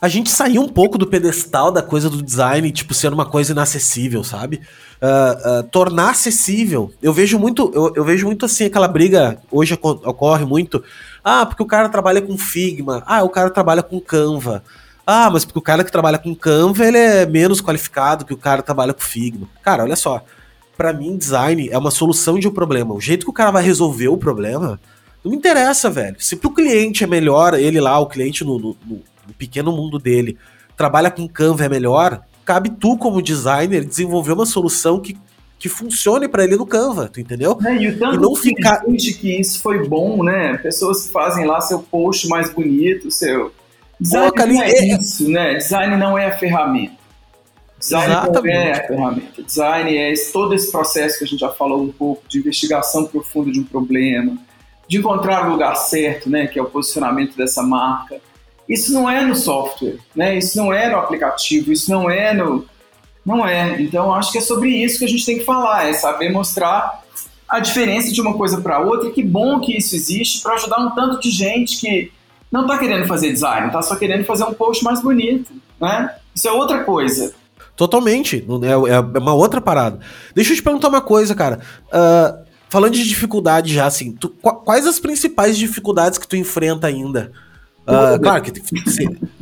a 0.00 0.06
gente 0.06 0.30
saiu 0.30 0.62
um 0.62 0.68
pouco 0.68 0.96
do 0.96 1.08
pedestal 1.08 1.72
da 1.72 1.82
coisa 1.82 2.08
do 2.08 2.22
design, 2.22 2.70
tipo, 2.70 2.94
sendo 2.94 3.14
uma 3.14 3.26
coisa 3.26 3.50
inacessível, 3.50 4.22
sabe? 4.22 4.60
Uh, 5.02 5.60
uh, 5.60 5.62
tornar 5.64 6.10
acessível. 6.10 6.92
Eu 7.02 7.12
vejo 7.12 7.36
muito, 7.36 7.72
eu, 7.74 7.92
eu, 7.96 8.04
vejo 8.04 8.26
muito 8.26 8.46
assim, 8.46 8.66
aquela 8.66 8.86
briga 8.86 9.40
hoje 9.50 9.74
ocorre 9.82 10.44
muito. 10.44 10.84
Ah, 11.24 11.44
porque 11.44 11.64
o 11.64 11.66
cara 11.66 11.88
trabalha 11.88 12.22
com 12.22 12.38
Figma. 12.38 13.02
Ah, 13.04 13.24
o 13.24 13.28
cara 13.28 13.50
trabalha 13.50 13.82
com 13.82 14.00
Canva. 14.00 14.62
Ah, 15.04 15.28
mas 15.32 15.44
porque 15.44 15.58
o 15.58 15.62
cara 15.62 15.82
que 15.82 15.90
trabalha 15.90 16.18
com 16.18 16.32
Canva 16.32 16.86
ele 16.86 16.96
é 16.96 17.26
menos 17.26 17.60
qualificado 17.60 18.24
que 18.24 18.32
o 18.32 18.38
cara 18.38 18.62
que 18.62 18.66
trabalha 18.66 18.94
com 18.94 19.00
Figma. 19.00 19.48
Cara, 19.62 19.82
olha 19.82 19.96
só. 19.96 20.24
Para 20.76 20.92
mim, 20.92 21.16
design 21.16 21.68
é 21.70 21.78
uma 21.78 21.90
solução 21.90 22.38
de 22.38 22.46
um 22.46 22.52
problema. 22.52 22.94
O 22.94 23.00
jeito 23.00 23.24
que 23.24 23.30
o 23.30 23.34
cara 23.34 23.50
vai 23.50 23.64
resolver 23.64 24.08
o 24.08 24.16
problema 24.16 24.78
não 25.24 25.30
me 25.30 25.38
interessa, 25.38 25.88
velho. 25.88 26.16
Se 26.18 26.36
pro 26.36 26.52
cliente 26.52 27.02
é 27.02 27.06
melhor, 27.06 27.54
ele 27.54 27.80
lá, 27.80 27.98
o 27.98 28.06
cliente 28.06 28.44
no, 28.44 28.58
no, 28.58 28.76
no 28.84 29.02
no 29.26 29.34
pequeno 29.34 29.72
mundo 29.72 29.98
dele, 29.98 30.36
trabalha 30.76 31.10
com 31.10 31.28
Canva 31.28 31.64
é 31.64 31.68
melhor, 31.68 32.22
cabe 32.44 32.70
tu 32.70 32.96
como 32.96 33.22
designer 33.22 33.84
desenvolver 33.84 34.32
uma 34.32 34.46
solução 34.46 35.00
que, 35.00 35.16
que 35.58 35.68
funcione 35.68 36.28
para 36.28 36.44
ele 36.44 36.56
no 36.56 36.66
Canva, 36.66 37.08
tu 37.08 37.20
entendeu? 37.20 37.58
É, 37.64 37.74
e 37.76 37.88
o 37.88 37.98
tanto 37.98 38.16
e 38.16 38.20
não 38.20 38.34
ficar 38.34 38.84
que 38.84 39.40
isso 39.40 39.60
foi 39.60 39.86
bom, 39.88 40.22
né? 40.22 40.58
Pessoas 40.58 41.08
fazem 41.08 41.46
lá 41.46 41.60
seu 41.60 41.80
post 41.80 42.28
mais 42.28 42.52
bonito, 42.52 43.10
seu 43.10 43.52
design 43.98 44.32
Pô, 44.32 44.46
não 44.46 44.62
é, 44.62 44.70
é 44.70 44.96
isso, 44.96 45.28
né? 45.28 45.54
Design 45.54 45.96
não 45.96 46.18
é 46.18 46.26
a 46.26 46.38
ferramenta. 46.38 47.04
Design 47.78 48.12
Exatamente. 48.12 48.42
não 48.42 48.50
é 48.50 48.72
a 48.72 48.86
ferramenta. 48.86 49.42
Design 49.42 49.96
é 49.96 50.14
todo 50.32 50.54
esse 50.54 50.70
processo 50.70 51.18
que 51.18 51.24
a 51.24 51.26
gente 51.26 51.40
já 51.40 51.50
falou 51.50 51.82
um 51.82 51.92
pouco 51.92 52.22
de 52.26 52.38
investigação 52.38 53.04
profunda 53.04 53.52
de 53.52 53.60
um 53.60 53.64
problema, 53.64 54.38
de 54.88 54.98
encontrar 54.98 55.46
o 55.46 55.50
lugar 55.50 55.74
certo, 55.76 56.28
né? 56.28 56.46
Que 56.46 56.58
é 56.58 56.62
o 56.62 56.66
posicionamento 56.66 57.36
dessa 57.36 57.62
marca 57.62 58.20
isso 58.68 58.92
não 58.92 59.08
é 59.08 59.22
no 59.22 59.36
software, 59.36 59.98
né? 60.14 60.38
Isso 60.38 60.56
não 60.56 60.72
é 60.72 60.88
no 60.88 60.96
aplicativo, 60.96 61.72
isso 61.72 61.90
não 61.90 62.10
é 62.10 62.32
no. 62.32 62.64
Não 63.24 63.46
é. 63.46 63.80
Então, 63.80 64.12
acho 64.12 64.32
que 64.32 64.38
é 64.38 64.40
sobre 64.40 64.70
isso 64.70 64.98
que 64.98 65.04
a 65.04 65.08
gente 65.08 65.24
tem 65.24 65.38
que 65.38 65.44
falar, 65.44 65.88
é 65.88 65.92
saber 65.92 66.30
mostrar 66.30 67.02
a 67.48 67.60
diferença 67.60 68.12
de 68.12 68.20
uma 68.20 68.34
coisa 68.34 68.60
para 68.60 68.80
outra. 68.80 69.08
E 69.08 69.12
que 69.12 69.22
bom 69.22 69.60
que 69.60 69.76
isso 69.76 69.94
existe 69.94 70.42
para 70.42 70.54
ajudar 70.54 70.78
um 70.80 70.90
tanto 70.90 71.20
de 71.20 71.30
gente 71.30 71.78
que 71.78 72.10
não 72.50 72.62
está 72.62 72.78
querendo 72.78 73.06
fazer 73.06 73.32
design, 73.32 73.66
está 73.66 73.82
só 73.82 73.96
querendo 73.96 74.24
fazer 74.24 74.44
um 74.44 74.54
post 74.54 74.82
mais 74.84 75.02
bonito, 75.02 75.52
né? 75.80 76.14
Isso 76.34 76.48
é 76.48 76.52
outra 76.52 76.84
coisa. 76.84 77.34
Totalmente. 77.76 78.44
É, 78.62 78.96
é 78.96 79.18
uma 79.18 79.34
outra 79.34 79.60
parada. 79.60 79.98
Deixa 80.34 80.52
eu 80.52 80.56
te 80.56 80.62
perguntar 80.62 80.88
uma 80.88 81.00
coisa, 81.00 81.34
cara. 81.34 81.60
Uh, 81.88 82.43
falando 82.74 82.94
de 82.94 83.04
dificuldade 83.04 83.72
já, 83.72 83.86
assim, 83.86 84.10
tu, 84.10 84.28
quais 84.28 84.84
as 84.84 84.98
principais 84.98 85.56
dificuldades 85.56 86.18
que 86.18 86.26
tu 86.26 86.34
enfrenta 86.34 86.88
ainda? 86.88 87.30
Uh, 87.86 88.20
claro 88.20 88.42
que 88.42 88.50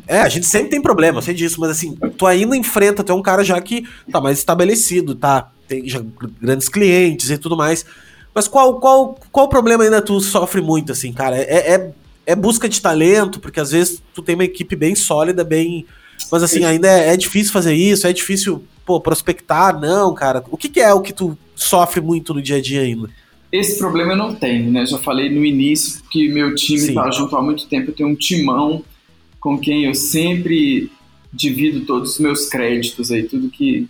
é, 0.07 0.21
a 0.21 0.29
gente 0.29 0.45
sempre 0.45 0.69
tem 0.69 0.83
problema, 0.83 1.17
eu 1.17 1.23
sei 1.23 1.33
disso, 1.33 1.59
mas 1.59 1.71
assim, 1.71 1.97
tu 2.19 2.27
ainda 2.27 2.55
enfrenta, 2.55 3.03
tu 3.03 3.11
é 3.11 3.15
um 3.15 3.23
cara 3.23 3.43
já 3.43 3.59
que 3.59 3.89
tá 4.11 4.21
mais 4.21 4.37
estabelecido, 4.37 5.15
tá? 5.15 5.51
Tem 5.67 5.89
já 5.89 6.03
grandes 6.43 6.69
clientes 6.69 7.31
e 7.31 7.39
tudo 7.39 7.57
mais. 7.57 7.87
Mas 8.35 8.47
qual, 8.47 8.79
qual, 8.79 9.19
qual 9.31 9.49
problema 9.49 9.83
ainda 9.83 10.03
tu 10.03 10.21
sofre 10.21 10.61
muito, 10.61 10.93
assim, 10.93 11.11
cara? 11.11 11.39
É, 11.39 11.75
é, 11.75 11.93
é 12.27 12.37
busca 12.37 12.69
de 12.69 12.83
talento, 12.83 13.41
porque 13.41 13.61
às 13.61 13.71
vezes 13.71 14.03
tu 14.13 14.21
tem 14.21 14.35
uma 14.35 14.45
equipe 14.45 14.77
bem 14.77 14.95
sólida, 14.95 15.43
bem. 15.43 15.87
Mas 16.31 16.43
assim, 16.43 16.67
ainda 16.67 16.87
é, 16.87 17.15
é 17.15 17.17
difícil 17.17 17.51
fazer 17.51 17.73
isso, 17.73 18.07
é 18.07 18.13
difícil, 18.13 18.63
pô, 18.85 19.01
prospectar, 19.01 19.81
não, 19.81 20.13
cara. 20.13 20.45
O 20.51 20.57
que, 20.59 20.69
que 20.69 20.81
é 20.81 20.93
o 20.93 21.01
que 21.01 21.15
tu 21.15 21.39
sofre 21.55 22.03
muito 22.03 22.35
no 22.35 22.43
dia 22.43 22.57
a 22.57 22.61
dia 22.61 22.83
ainda? 22.83 23.09
Esse 23.53 23.79
problema 23.79 24.15
eu 24.15 24.17
não 24.17 24.35
tenho, 24.35 24.71
né? 24.71 24.87
Já 24.87 24.97
falei 24.97 25.29
no 25.29 25.45
início 25.45 26.03
que 26.11 26.29
meu 26.29 26.55
time 26.55 26.81
está 26.81 27.11
junto 27.11 27.37
há 27.37 27.43
muito 27.43 27.67
tempo. 27.69 27.91
Eu 27.91 27.95
tenho 27.95 28.09
um 28.09 28.15
timão 28.15 28.83
com 29.39 29.59
quem 29.59 29.85
eu 29.85 29.95
sempre 29.95 30.91
divido 31.31 31.85
todos 31.85 32.13
os 32.13 32.19
meus 32.19 32.49
créditos 32.49 33.11
aí, 33.11 33.25
tudo 33.25 33.51
que 33.51 33.89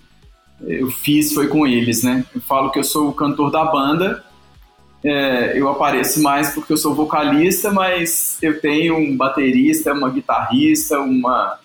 eu 0.61 0.91
fiz 0.91 1.33
foi 1.33 1.47
com 1.49 1.67
eles, 1.67 2.03
né? 2.03 2.25
Eu 2.35 2.41
falo 2.41 2.71
que 2.71 2.79
eu 2.79 2.85
sou 2.85 3.09
o 3.09 3.13
cantor 3.13 3.51
da 3.51 3.65
banda, 3.65 4.25
é, 5.05 5.59
eu 5.59 5.69
apareço 5.69 6.23
mais 6.23 6.55
porque 6.55 6.73
eu 6.73 6.77
sou 6.77 6.95
vocalista, 6.95 7.71
mas 7.71 8.39
eu 8.41 8.61
tenho 8.61 8.97
um 8.97 9.17
baterista, 9.17 9.93
uma 9.93 10.09
guitarrista, 10.09 11.01
uma, 11.01 11.59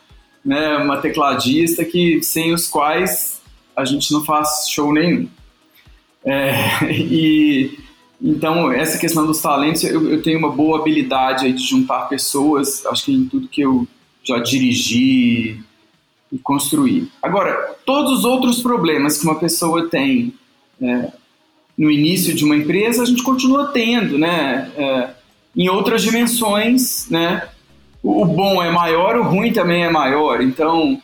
né, 0.44 0.78
uma 0.78 0.98
tecladista 0.98 1.86
que 1.86 2.22
sem 2.24 2.52
os 2.54 2.68
quais 2.68 3.40
a 3.76 3.86
gente 3.86 4.12
não 4.12 4.26
faz 4.26 4.68
show 4.70 4.92
nenhum. 4.92 5.30
É, 6.26 6.52
e 6.92 7.78
então, 8.22 8.72
essa 8.72 8.98
questão 8.98 9.26
dos 9.26 9.42
talentos, 9.42 9.84
eu, 9.84 10.10
eu 10.10 10.22
tenho 10.22 10.40
uma 10.40 10.50
boa 10.50 10.80
habilidade 10.80 11.52
de 11.52 11.64
juntar 11.64 12.10
pessoas, 12.10 12.86
acho 12.88 13.06
que 13.06 13.14
em 13.14 13.26
tudo 13.28 13.48
que 13.48 13.62
eu 13.62 13.88
já 14.24 14.40
dirigi 14.40 15.60
e 16.32 16.38
construí. 16.42 17.08
Agora, 17.22 17.76
todos 17.86 18.20
os 18.20 18.26
outros 18.26 18.62
problemas 18.62 19.18
que 19.18 19.26
uma 19.26 19.40
pessoa 19.40 19.88
tem 19.88 20.34
é, 20.82 21.12
no 21.78 21.92
início 21.92 22.34
de 22.34 22.44
uma 22.44 22.56
empresa, 22.56 23.04
a 23.04 23.06
gente 23.06 23.24
continua 23.24 23.68
tendo, 23.68 24.18
né? 24.18 24.72
É, 24.76 25.10
em 25.56 25.70
outras 25.70 26.04
dimensões, 26.04 27.10
né? 27.10 27.48
o 28.08 28.26
bom 28.26 28.64
é 28.64 28.72
maior, 28.72 29.18
o 29.18 29.24
ruim 29.24 29.52
também 29.52 29.84
é 29.84 29.90
maior. 29.90 30.42
Então, 30.42 31.02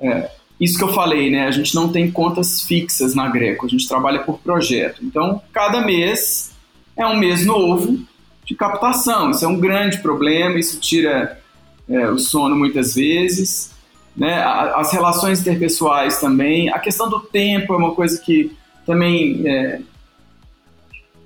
é, 0.00 0.30
isso 0.60 0.78
que 0.78 0.84
eu 0.84 0.92
falei, 0.92 1.30
né? 1.30 1.46
A 1.46 1.50
gente 1.50 1.74
não 1.74 1.92
tem 1.92 2.10
contas 2.10 2.62
fixas 2.62 3.14
na 3.14 3.28
Greco, 3.28 3.66
a 3.66 3.68
gente 3.68 3.86
trabalha 3.86 4.20
por 4.20 4.38
projeto. 4.38 5.04
Então, 5.04 5.42
cada 5.52 5.82
mês 5.82 6.52
é 6.96 7.06
um 7.06 7.16
mês 7.16 7.44
novo 7.44 7.98
de 8.44 8.54
captação. 8.54 9.30
Isso 9.30 9.44
é 9.44 9.48
um 9.48 9.58
grande 9.58 9.98
problema, 9.98 10.58
isso 10.58 10.80
tira 10.80 11.40
é, 11.88 12.08
o 12.08 12.18
sono 12.18 12.56
muitas 12.56 12.94
vezes. 12.94 13.72
Né? 14.16 14.42
As 14.74 14.92
relações 14.92 15.40
interpessoais 15.40 16.20
também. 16.20 16.70
A 16.70 16.78
questão 16.78 17.08
do 17.08 17.20
tempo 17.20 17.74
é 17.74 17.76
uma 17.76 17.94
coisa 17.94 18.18
que 18.20 18.56
também 18.86 19.42
é 19.46 19.80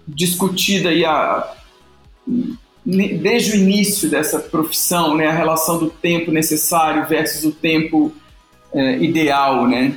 discutida 0.08 0.88
aí 0.88 1.04
a, 1.04 1.54
desde 2.84 3.52
o 3.52 3.56
início 3.56 4.10
dessa 4.10 4.40
profissão, 4.40 5.16
né? 5.16 5.28
a 5.28 5.32
relação 5.32 5.78
do 5.78 5.88
tempo 5.88 6.32
necessário 6.32 7.06
versus 7.06 7.44
o 7.44 7.52
tempo 7.52 8.12
é, 8.72 8.98
ideal, 8.98 9.68
né? 9.68 9.96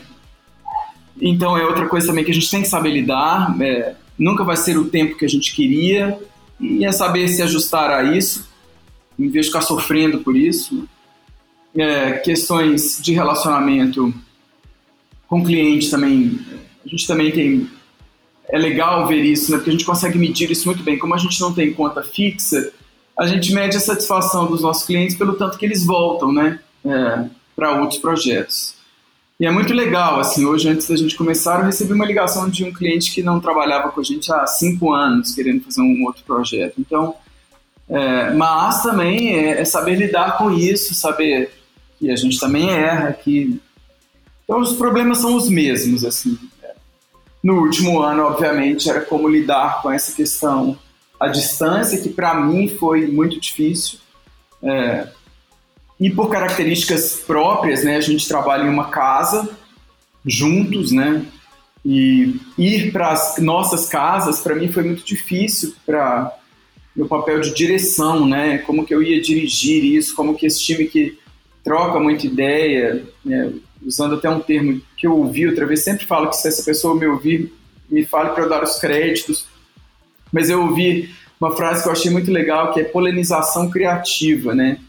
Então 1.21 1.57
é 1.57 1.63
outra 1.63 1.87
coisa 1.87 2.07
também 2.07 2.23
que 2.23 2.31
a 2.31 2.33
gente 2.33 2.49
tem 2.49 2.61
que 2.61 2.67
saber 2.67 2.91
lidar. 2.91 3.55
É, 3.61 3.95
nunca 4.17 4.43
vai 4.43 4.57
ser 4.57 4.77
o 4.77 4.85
tempo 4.85 5.17
que 5.17 5.25
a 5.25 5.29
gente 5.29 5.53
queria 5.53 6.19
e 6.59 6.85
é 6.85 6.91
saber 6.91 7.27
se 7.27 7.41
ajustar 7.41 7.91
a 7.91 8.03
isso, 8.03 8.47
em 9.17 9.29
vez 9.29 9.45
de 9.45 9.51
ficar 9.51 9.61
sofrendo 9.61 10.19
por 10.19 10.35
isso. 10.35 10.87
É, 11.75 12.13
questões 12.13 12.99
de 13.01 13.13
relacionamento 13.13 14.13
com 15.27 15.43
cliente 15.43 15.89
também. 15.89 16.39
A 16.85 16.89
gente 16.89 17.07
também 17.07 17.31
tem. 17.31 17.69
É 18.49 18.57
legal 18.57 19.07
ver 19.07 19.23
isso, 19.23 19.51
né? 19.51 19.57
Porque 19.57 19.71
a 19.71 19.73
gente 19.73 19.85
consegue 19.85 20.17
medir 20.19 20.51
isso 20.51 20.67
muito 20.67 20.83
bem. 20.83 20.99
Como 20.99 21.15
a 21.15 21.17
gente 21.17 21.39
não 21.41 21.53
tem 21.53 21.73
conta 21.73 22.03
fixa, 22.03 22.71
a 23.17 23.25
gente 23.25 23.51
mede 23.53 23.75
a 23.75 23.79
satisfação 23.79 24.45
dos 24.45 24.61
nossos 24.61 24.85
clientes 24.85 25.15
pelo 25.15 25.33
tanto 25.33 25.57
que 25.57 25.65
eles 25.65 25.83
voltam, 25.85 26.31
né? 26.31 26.59
É, 26.85 27.25
para 27.55 27.79
outros 27.79 27.99
projetos. 27.99 28.75
E 29.43 29.45
é 29.45 29.51
muito 29.51 29.73
legal, 29.73 30.21
assim, 30.21 30.45
hoje 30.45 30.69
antes 30.69 30.87
da 30.87 30.95
gente 30.95 31.17
começar, 31.17 31.59
eu 31.59 31.65
recebi 31.65 31.91
uma 31.91 32.05
ligação 32.05 32.49
de 32.49 32.63
um 32.63 32.71
cliente 32.71 33.11
que 33.11 33.21
não 33.21 33.41
trabalhava 33.41 33.91
com 33.91 33.99
a 33.99 34.03
gente 34.03 34.31
há 34.31 34.47
cinco 34.47 34.93
anos, 34.93 35.35
querendo 35.35 35.65
fazer 35.65 35.81
um 35.81 36.01
outro 36.05 36.23
projeto. 36.23 36.75
Então, 36.79 37.15
é, 37.89 38.31
mas 38.31 38.81
também 38.81 39.35
é, 39.35 39.59
é, 39.59 39.65
saber 39.65 39.95
lidar 39.95 40.37
com 40.37 40.49
isso, 40.49 40.95
saber 40.95 41.51
que 41.99 42.09
a 42.09 42.15
gente 42.15 42.39
também 42.39 42.69
erra, 42.69 43.11
que... 43.11 43.59
Então, 44.45 44.61
os 44.61 44.77
problemas 44.77 45.17
são 45.17 45.35
os 45.35 45.49
mesmos, 45.49 46.05
assim. 46.05 46.39
No 47.43 47.63
último 47.63 47.99
ano, 47.99 48.23
obviamente, 48.23 48.89
era 48.89 49.01
como 49.01 49.27
lidar 49.27 49.81
com 49.81 49.91
essa 49.91 50.15
questão 50.15 50.79
à 51.19 51.27
distância, 51.27 51.99
que 51.99 52.07
para 52.07 52.33
mim 52.33 52.69
foi 52.69 53.07
muito 53.07 53.37
difícil. 53.41 53.99
É, 54.63 55.09
e 55.99 56.09
por 56.09 56.29
características 56.29 57.23
próprias, 57.25 57.83
né, 57.83 57.97
a 57.97 58.01
gente 58.01 58.27
trabalha 58.27 58.63
em 58.63 58.69
uma 58.69 58.89
casa 58.89 59.49
juntos, 60.25 60.91
né? 60.91 61.25
E 61.85 62.39
ir 62.57 62.91
para 62.91 63.11
as 63.11 63.37
nossas 63.39 63.87
casas 63.87 64.39
para 64.39 64.55
mim 64.55 64.71
foi 64.71 64.83
muito 64.83 65.03
difícil 65.03 65.73
para 65.85 66.33
meu 66.95 67.07
papel 67.07 67.41
de 67.41 67.53
direção, 67.53 68.25
né? 68.25 68.59
Como 68.59 68.85
que 68.85 68.93
eu 68.93 69.03
ia 69.03 69.21
dirigir 69.21 69.83
isso, 69.83 70.15
como 70.15 70.35
que 70.35 70.45
esse 70.45 70.61
time 70.63 70.85
que 70.85 71.17
troca 71.63 71.99
muita 71.99 72.25
ideia, 72.25 73.03
né? 73.23 73.53
usando 73.85 74.15
até 74.15 74.29
um 74.29 74.39
termo 74.39 74.81
que 74.97 75.05
eu 75.05 75.17
ouvi 75.17 75.47
outra 75.47 75.65
vez, 75.65 75.83
sempre 75.83 76.05
falo 76.05 76.29
que 76.29 76.37
se 76.37 76.47
essa 76.47 76.63
pessoa 76.63 76.95
me 76.95 77.05
ouvir, 77.05 77.53
me 77.89 78.05
fale 78.05 78.29
para 78.29 78.43
eu 78.43 78.49
dar 78.49 78.63
os 78.63 78.77
créditos. 78.79 79.47
Mas 80.31 80.49
eu 80.49 80.61
ouvi 80.61 81.13
uma 81.39 81.55
frase 81.55 81.83
que 81.83 81.89
eu 81.89 81.91
achei 81.91 82.09
muito 82.09 82.31
legal, 82.31 82.73
que 82.73 82.79
é 82.79 82.83
polinização 82.83 83.69
criativa, 83.69 84.55
né? 84.55 84.79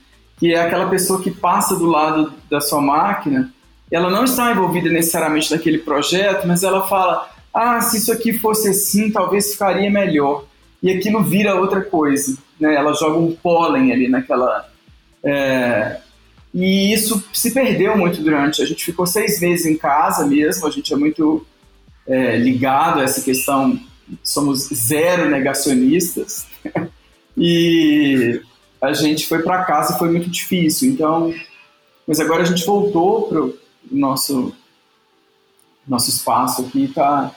Que 0.45 0.53
é 0.53 0.61
aquela 0.61 0.91
pessoa 0.91 1.23
que 1.23 1.31
passa 1.31 1.75
do 1.75 1.87
lado 1.87 2.31
da 2.51 2.61
sua 2.61 2.79
máquina, 2.79 3.51
ela 3.91 4.11
não 4.11 4.25
está 4.25 4.53
envolvida 4.53 4.91
necessariamente 4.91 5.51
naquele 5.51 5.79
projeto, 5.79 6.47
mas 6.47 6.63
ela 6.63 6.87
fala: 6.87 7.31
ah, 7.55 7.81
se 7.81 7.97
isso 7.97 8.13
aqui 8.13 8.35
fosse 8.35 8.69
assim, 8.69 9.11
talvez 9.11 9.53
ficaria 9.53 9.91
melhor. 9.91 10.45
E 10.83 10.91
aquilo 10.91 11.23
vira 11.23 11.59
outra 11.59 11.81
coisa, 11.81 12.37
né? 12.61 12.75
Ela 12.75 12.93
joga 12.93 13.17
um 13.17 13.35
pólen 13.35 13.91
ali 13.91 14.07
naquela. 14.07 14.69
É... 15.25 16.01
E 16.53 16.93
isso 16.93 17.25
se 17.33 17.51
perdeu 17.51 17.97
muito 17.97 18.21
durante. 18.21 18.61
A 18.61 18.67
gente 18.67 18.85
ficou 18.85 19.07
seis 19.07 19.41
meses 19.41 19.65
em 19.65 19.79
casa 19.79 20.27
mesmo, 20.27 20.67
a 20.67 20.71
gente 20.71 20.93
é 20.93 20.97
muito 20.97 21.47
é, 22.07 22.37
ligado 22.37 23.01
a 23.01 23.05
essa 23.05 23.23
questão, 23.23 23.81
somos 24.23 24.69
zero 24.69 25.31
negacionistas. 25.31 26.47
e 27.35 28.43
a 28.85 28.93
gente 28.93 29.27
foi 29.27 29.43
para 29.43 29.65
casa 29.65 29.95
e 29.95 29.99
foi 29.99 30.11
muito 30.11 30.29
difícil. 30.31 30.91
Então, 30.91 31.33
mas 32.07 32.21
agora 32.21 32.43
a 32.43 32.47
gente 32.47 32.65
voltou 32.65 33.29
para 33.29 33.43
o 33.43 33.55
nosso 33.91 34.55
nosso 35.87 36.09
espaço 36.09 36.63
aqui 36.63 36.81
e 36.81 36.85
está 36.85 37.35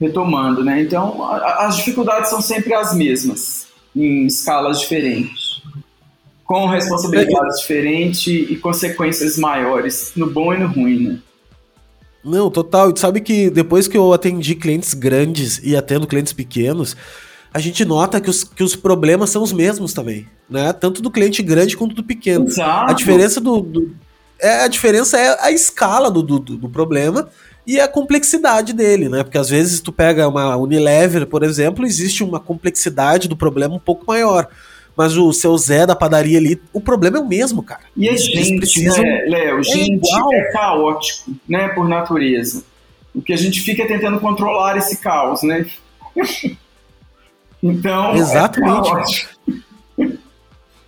retomando, 0.00 0.64
né? 0.64 0.80
Então, 0.80 1.24
a, 1.24 1.66
as 1.66 1.76
dificuldades 1.76 2.30
são 2.30 2.40
sempre 2.40 2.72
as 2.72 2.94
mesmas, 2.94 3.66
em 3.94 4.26
escalas 4.26 4.80
diferentes, 4.80 5.60
com 6.44 6.66
responsabilidades 6.66 7.60
diferentes 7.60 8.50
e 8.50 8.56
consequências 8.56 9.36
maiores, 9.36 10.12
no 10.14 10.30
bom 10.30 10.54
e 10.54 10.58
no 10.58 10.68
ruim, 10.68 11.08
né? 11.08 11.18
Não, 12.24 12.50
total. 12.50 12.90
E 12.90 12.94
tu 12.94 13.00
sabe 13.00 13.20
que 13.20 13.50
depois 13.50 13.88
que 13.88 13.96
eu 13.96 14.12
atendi 14.12 14.54
clientes 14.54 14.94
grandes 14.94 15.60
e 15.62 15.76
atendo 15.76 16.06
clientes 16.06 16.32
pequenos, 16.32 16.96
a 17.52 17.58
gente 17.58 17.84
nota 17.84 18.20
que 18.20 18.28
os, 18.28 18.44
que 18.44 18.62
os 18.62 18.76
problemas 18.76 19.30
são 19.30 19.42
os 19.42 19.52
mesmos 19.52 19.92
também, 19.92 20.26
né? 20.48 20.72
Tanto 20.72 21.00
do 21.00 21.10
cliente 21.10 21.42
grande 21.42 21.76
quanto 21.76 21.94
do 21.94 22.04
pequeno. 22.04 22.46
Exato. 22.46 22.90
A 22.90 22.94
diferença 22.94 23.40
do, 23.40 23.60
do, 23.60 23.96
é 24.40 24.62
a 24.62 24.68
diferença 24.68 25.18
é 25.18 25.36
a 25.40 25.50
escala 25.50 26.10
do, 26.10 26.22
do, 26.22 26.38
do, 26.38 26.68
problema 26.68 27.28
e 27.66 27.80
a 27.80 27.88
complexidade 27.88 28.72
dele, 28.72 29.08
né? 29.08 29.22
Porque 29.22 29.38
às 29.38 29.48
vezes 29.48 29.80
tu 29.80 29.92
pega 29.92 30.28
uma 30.28 30.56
Unilever, 30.56 31.26
por 31.26 31.42
exemplo, 31.42 31.86
existe 31.86 32.22
uma 32.22 32.38
complexidade 32.38 33.28
do 33.28 33.36
problema 33.36 33.74
um 33.74 33.80
pouco 33.80 34.04
maior. 34.06 34.48
Mas 34.96 35.16
o 35.16 35.32
seu 35.32 35.56
Zé 35.56 35.86
da 35.86 35.94
padaria 35.94 36.38
ali, 36.38 36.60
o 36.72 36.80
problema 36.80 37.18
é 37.18 37.20
o 37.20 37.28
mesmo, 37.28 37.62
cara. 37.62 37.82
E 37.96 38.08
a 38.08 38.16
gente, 38.16 38.56
precisam... 38.56 39.00
né, 39.00 39.24
Léo? 39.28 39.62
Gente 39.62 40.08
é, 40.12 40.38
é 40.38 40.52
caótico, 40.52 41.30
né, 41.48 41.68
por 41.68 41.88
natureza. 41.88 42.64
O 43.14 43.22
que 43.22 43.32
a 43.32 43.36
gente 43.36 43.60
fica 43.60 43.84
é 43.84 43.86
tentando 43.86 44.18
controlar 44.18 44.76
esse 44.76 44.96
caos, 44.96 45.42
né? 45.42 45.66
Então, 47.62 48.12
é 48.12 48.18
Exatamente. 48.18 49.28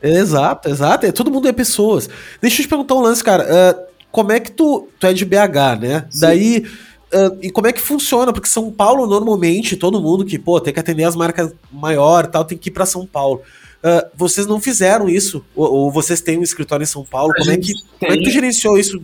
É 0.02 0.10
exato, 0.18 0.68
exato. 0.68 1.06
É, 1.06 1.12
todo 1.12 1.30
mundo 1.30 1.46
é 1.46 1.52
pessoas. 1.52 2.08
Deixa 2.40 2.60
eu 2.60 2.64
te 2.64 2.68
perguntar 2.68 2.94
um 2.94 3.00
lance, 3.00 3.22
cara. 3.22 3.44
Uh, 3.44 3.90
como 4.10 4.32
é 4.32 4.40
que 4.40 4.50
tu. 4.50 4.88
Tu 4.98 5.06
é 5.06 5.12
de 5.12 5.24
BH, 5.24 5.80
né? 5.80 6.06
Sim. 6.10 6.20
Daí. 6.20 6.66
Uh, 7.12 7.36
e 7.42 7.50
como 7.50 7.66
é 7.66 7.72
que 7.72 7.80
funciona? 7.80 8.32
Porque 8.32 8.48
São 8.48 8.70
Paulo, 8.70 9.06
normalmente, 9.06 9.76
todo 9.76 10.00
mundo 10.00 10.24
que, 10.24 10.38
pô, 10.38 10.60
tem 10.60 10.72
que 10.72 10.78
atender 10.78 11.02
as 11.02 11.16
marcas 11.16 11.52
maior 11.70 12.26
tal, 12.28 12.44
tem 12.44 12.56
que 12.56 12.68
ir 12.68 12.72
para 12.72 12.86
São 12.86 13.04
Paulo. 13.04 13.42
Uh, 13.82 14.08
vocês 14.14 14.46
não 14.46 14.60
fizeram 14.60 15.08
isso? 15.08 15.44
Ou, 15.56 15.72
ou, 15.72 15.90
vocês 15.90 16.20
têm 16.20 16.38
um 16.38 16.42
escritório 16.42 16.84
em 16.84 16.86
São 16.86 17.04
Paulo? 17.04 17.32
como 17.36 17.50
é, 17.50 17.56
que, 17.56 17.72
como 17.98 18.12
é 18.12 18.16
que 18.16 18.24
tu 18.24 18.30
gerenciou 18.30 18.78
isso? 18.78 19.02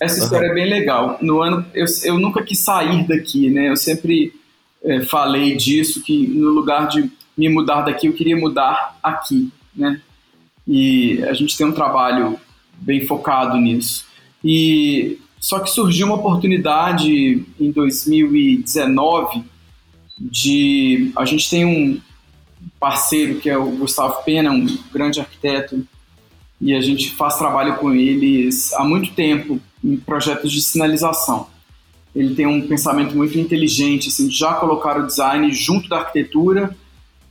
Essa 0.00 0.24
história 0.24 0.46
uhum. 0.46 0.52
é 0.52 0.54
bem 0.54 0.70
legal. 0.70 1.18
No 1.20 1.42
ano, 1.42 1.66
eu, 1.74 1.84
eu 2.04 2.18
nunca 2.18 2.42
quis 2.42 2.60
sair 2.60 3.06
daqui, 3.06 3.50
né? 3.50 3.68
Eu 3.68 3.76
sempre 3.76 4.32
é, 4.84 5.00
falei 5.00 5.56
disso, 5.56 6.02
que 6.02 6.26
no 6.28 6.50
lugar 6.50 6.88
de 6.88 7.10
me 7.36 7.48
mudar 7.48 7.82
daqui, 7.82 8.06
eu 8.06 8.12
queria 8.12 8.36
mudar 8.36 8.98
aqui, 9.02 9.50
né? 9.74 10.00
E 10.66 11.22
a 11.24 11.32
gente 11.32 11.56
tem 11.56 11.66
um 11.66 11.72
trabalho 11.72 12.38
bem 12.76 13.04
focado 13.06 13.56
nisso. 13.56 14.04
E 14.42 15.18
só 15.40 15.58
que 15.58 15.70
surgiu 15.70 16.06
uma 16.06 16.16
oportunidade 16.16 17.44
em 17.58 17.70
2019 17.70 19.42
de 20.18 21.12
a 21.16 21.24
gente 21.24 21.50
tem 21.50 21.64
um 21.64 22.00
parceiro 22.78 23.40
que 23.40 23.50
é 23.50 23.56
o 23.56 23.70
Gustavo 23.70 24.22
Pena, 24.22 24.50
um 24.50 24.66
grande 24.92 25.18
arquiteto, 25.18 25.86
e 26.60 26.74
a 26.74 26.80
gente 26.80 27.10
faz 27.10 27.36
trabalho 27.36 27.76
com 27.76 27.92
eles 27.92 28.72
há 28.74 28.84
muito 28.84 29.12
tempo 29.12 29.60
em 29.82 29.96
projetos 29.96 30.52
de 30.52 30.62
sinalização 30.62 31.48
ele 32.14 32.34
tem 32.34 32.46
um 32.46 32.66
pensamento 32.66 33.16
muito 33.16 33.38
inteligente, 33.38 34.08
assim, 34.08 34.28
de 34.28 34.36
já 34.36 34.54
colocar 34.54 34.98
o 34.98 35.06
design 35.06 35.50
junto 35.52 35.88
da 35.88 35.98
arquitetura 35.98 36.74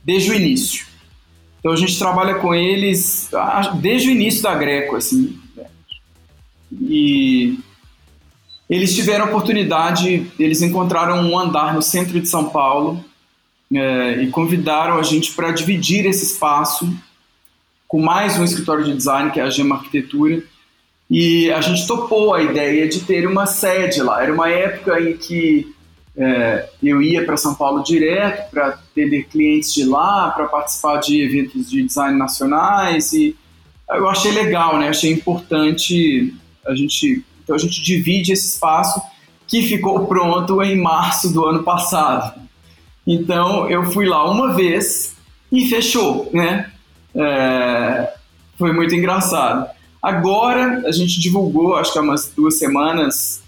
desde 0.04 0.30
o 0.30 0.34
início. 0.34 0.86
Então 1.58 1.72
a 1.72 1.76
gente 1.76 1.98
trabalha 1.98 2.34
com 2.34 2.54
eles 2.54 3.30
desde 3.80 4.08
o 4.08 4.10
início 4.10 4.42
da 4.42 4.54
Greco, 4.54 4.96
assim. 4.96 5.38
E 6.80 7.58
eles 8.68 8.94
tiveram 8.94 9.24
a 9.24 9.28
oportunidade, 9.28 10.30
eles 10.38 10.60
encontraram 10.60 11.20
um 11.20 11.38
andar 11.38 11.74
no 11.74 11.80
centro 11.80 12.20
de 12.20 12.28
São 12.28 12.50
Paulo 12.50 13.02
é, 13.72 14.22
e 14.22 14.30
convidaram 14.30 14.98
a 14.98 15.02
gente 15.02 15.32
para 15.32 15.52
dividir 15.52 16.04
esse 16.04 16.32
espaço 16.32 16.92
com 17.88 18.00
mais 18.00 18.38
um 18.38 18.44
escritório 18.44 18.84
de 18.84 18.94
design, 18.94 19.30
que 19.30 19.40
é 19.40 19.42
a 19.42 19.50
Gema 19.50 19.76
Arquitetura, 19.76 20.42
e 21.16 21.48
a 21.52 21.60
gente 21.60 21.86
topou 21.86 22.34
a 22.34 22.42
ideia 22.42 22.88
de 22.88 22.98
ter 23.02 23.24
uma 23.24 23.46
sede 23.46 24.02
lá. 24.02 24.20
Era 24.20 24.34
uma 24.34 24.50
época 24.50 25.00
em 25.00 25.16
que 25.16 25.72
é, 26.16 26.68
eu 26.82 27.00
ia 27.00 27.24
para 27.24 27.36
São 27.36 27.54
Paulo 27.54 27.84
direto 27.84 28.50
para 28.50 28.70
atender 28.70 29.28
clientes 29.28 29.72
de 29.72 29.84
lá, 29.84 30.32
para 30.32 30.48
participar 30.48 30.96
de 30.96 31.22
eventos 31.22 31.70
de 31.70 31.84
design 31.84 32.18
nacionais 32.18 33.12
e 33.12 33.36
eu 33.90 34.08
achei 34.08 34.32
legal, 34.32 34.76
né? 34.76 34.88
Achei 34.88 35.12
importante 35.12 36.34
a 36.66 36.74
gente. 36.74 37.24
Então 37.44 37.54
a 37.54 37.60
gente 37.60 37.80
divide 37.80 38.32
esse 38.32 38.48
espaço 38.48 39.00
que 39.46 39.62
ficou 39.62 40.06
pronto 40.06 40.60
em 40.64 40.76
março 40.76 41.32
do 41.32 41.44
ano 41.44 41.62
passado. 41.62 42.40
Então 43.06 43.70
eu 43.70 43.84
fui 43.84 44.04
lá 44.04 44.28
uma 44.28 44.52
vez 44.52 45.14
e 45.52 45.68
fechou, 45.68 46.28
né? 46.32 46.72
É, 47.14 48.12
foi 48.58 48.72
muito 48.72 48.96
engraçado. 48.96 49.72
Agora 50.04 50.82
a 50.86 50.92
gente 50.92 51.18
divulgou, 51.18 51.76
acho 51.76 51.90
que 51.90 51.98
há 51.98 52.02
umas 52.02 52.30
duas 52.36 52.58
semanas, 52.58 53.42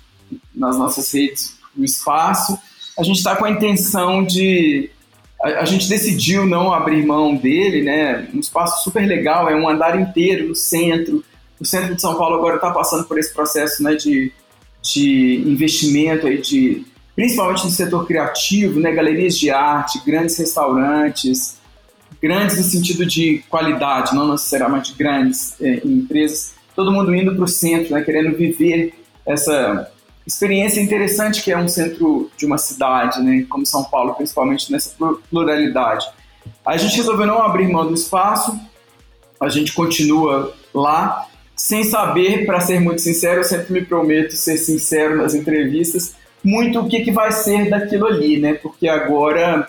nas 0.55 0.79
nossas 0.79 1.13
redes, 1.13 1.55
o 1.77 1.85
espaço. 1.85 2.59
A 2.99 3.03
gente 3.03 3.19
está 3.19 3.37
com 3.37 3.45
a 3.45 3.51
intenção 3.51 4.25
de. 4.25 4.89
A, 5.43 5.49
a, 5.61 5.65
gente 5.67 5.87
decidiu 5.87 6.47
não 6.47 6.73
abrir 6.73 7.05
mão 7.05 7.37
dele, 7.37 7.83
né? 7.83 8.31
Um 8.33 8.41
espaço 8.41 8.83
super 8.83 9.07
legal, 9.07 9.51
é 9.51 9.55
um 9.55 9.69
andar 9.69 10.01
inteiro 10.01 10.49
no 10.49 10.55
centro. 10.55 11.23
O 11.61 11.65
centro 11.67 11.95
de 11.95 12.01
São 12.01 12.15
Paulo 12.15 12.37
agora 12.37 12.57
está 12.57 12.71
passando 12.71 13.05
por 13.05 13.19
esse 13.19 13.35
processo 13.35 13.83
né, 13.83 13.95
de, 13.95 14.33
de 14.81 15.43
investimento, 15.47 16.27
aí 16.27 16.41
de, 16.41 16.87
principalmente 17.15 17.67
no 17.67 17.71
setor 17.71 18.07
criativo, 18.07 18.81
né? 18.81 18.93
galerias 18.93 19.39
de 19.39 19.51
arte, 19.51 20.01
grandes 20.07 20.39
restaurantes, 20.39 21.56
grandes 22.21 22.57
no 22.59 22.65
sentido 22.65 23.07
de 23.07 23.43
qualidade, 23.49 24.15
não 24.15 24.33
necessariamente 24.33 24.95
grandes 24.95 25.61
é, 25.61 25.81
empresas, 25.85 26.55
todo 26.75 26.93
mundo 26.93 27.15
indo 27.15 27.35
para 27.35 27.45
o 27.45 27.49
centro, 27.49 27.95
né, 27.95 28.03
querendo 28.03 28.37
viver 28.37 28.95
essa 29.25 29.91
experiência 30.27 30.81
interessante 30.81 31.43
que 31.43 31.53
é 31.53 31.57
um 31.59 31.69
centro 31.69 32.31
de 32.37 32.45
uma 32.45 32.59
cidade, 32.59 33.23
né, 33.23 33.47
como 33.49 33.65
São 33.65 33.85
Paulo, 33.85 34.15
principalmente 34.15 34.71
nessa 34.71 34.95
pluralidade. 35.31 36.07
A 36.65 36.77
gente 36.77 36.97
resolveu 36.97 37.27
não 37.27 37.43
abrir 37.43 37.69
mão 37.69 37.87
do 37.87 37.95
espaço, 37.95 38.59
a 39.41 39.49
gente 39.49 39.73
continua 39.73 40.55
lá, 40.75 41.27
sem 41.55 41.85
saber, 41.85 42.45
para 42.45 42.61
ser 42.61 42.81
muito 42.81 43.01
sincero, 43.01 43.41
eu 43.41 43.45
sempre 43.45 43.73
me 43.73 43.85
prometo 43.85 44.33
ser 44.33 44.59
sincero 44.59 45.17
nas 45.17 45.35
entrevistas, 45.35 46.15
muito 46.45 46.81
o 46.81 46.89
que, 46.89 47.01
que 47.01 47.11
vai 47.11 47.33
ser 47.33 47.71
daquilo 47.71 48.07
ali, 48.07 48.39
né? 48.39 48.55
Porque 48.55 48.87
agora 48.87 49.69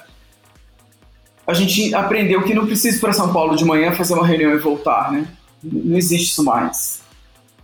a 1.47 1.53
gente 1.53 1.95
aprendeu 1.95 2.43
que 2.43 2.53
não 2.53 2.65
precisa 2.65 2.97
ir 2.97 2.99
para 2.99 3.13
São 3.13 3.31
Paulo 3.31 3.55
de 3.55 3.63
manhã 3.63 3.93
fazer 3.93 4.13
uma 4.13 4.27
reunião 4.27 4.53
e 4.53 4.57
voltar, 4.57 5.11
né? 5.11 5.25
Não 5.63 5.97
existe 5.97 6.31
isso 6.31 6.43
mais. 6.43 7.01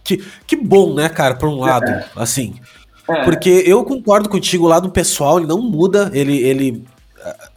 Que, 0.03 0.23
que 0.47 0.55
bom, 0.55 0.93
né, 0.93 1.09
cara, 1.09 1.35
por 1.35 1.49
um 1.49 1.59
lado, 1.59 1.91
é. 1.91 2.05
assim. 2.15 2.55
É. 3.07 3.23
Porque 3.25 3.63
eu 3.65 3.83
concordo 3.83 4.29
contigo, 4.29 4.65
o 4.65 4.69
lado 4.69 4.89
pessoal, 4.89 5.37
ele 5.37 5.47
não 5.47 5.61
muda, 5.61 6.09
ele. 6.13 6.37
ele 6.37 6.83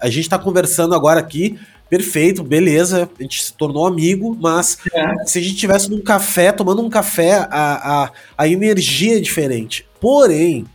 a, 0.01 0.11
gente 0.11 0.29
tá 0.29 0.39
conversando 0.39 0.95
agora 0.95 1.21
aqui, 1.21 1.59
perfeito, 1.89 2.43
beleza, 2.43 3.09
a 3.19 3.23
gente 3.23 3.43
se 3.43 3.53
tornou 3.53 3.87
amigo, 3.87 4.37
mas 4.41 4.79
é. 4.93 5.25
se 5.25 5.39
a 5.39 5.43
gente 5.43 5.57
tivesse 5.57 5.89
num 5.89 6.01
café, 6.01 6.51
tomando 6.51 6.83
um 6.83 6.91
café, 6.91 7.47
a, 7.51 8.05
a, 8.05 8.11
a 8.37 8.49
energia 8.49 9.17
é 9.17 9.21
diferente. 9.21 9.87
Porém, 10.01 10.67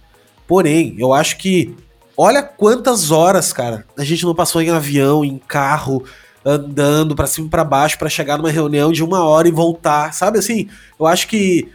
porém, 0.47 0.95
eu 0.97 1.13
acho 1.13 1.37
que 1.37 1.75
Olha 2.23 2.43
quantas 2.43 3.09
horas, 3.09 3.51
cara, 3.51 3.83
a 3.97 4.03
gente 4.03 4.25
não 4.25 4.35
passou 4.35 4.61
em 4.61 4.69
avião, 4.69 5.25
em 5.25 5.39
carro, 5.39 6.03
andando 6.45 7.15
para 7.15 7.25
cima 7.25 7.47
e 7.47 7.49
pra 7.49 7.63
baixo 7.63 7.97
para 7.97 8.09
chegar 8.09 8.37
numa 8.37 8.51
reunião 8.51 8.91
de 8.91 9.03
uma 9.03 9.23
hora 9.23 9.47
e 9.47 9.51
voltar, 9.51 10.13
sabe 10.13 10.37
assim? 10.37 10.69
Eu 10.99 11.07
acho 11.07 11.27
que, 11.27 11.67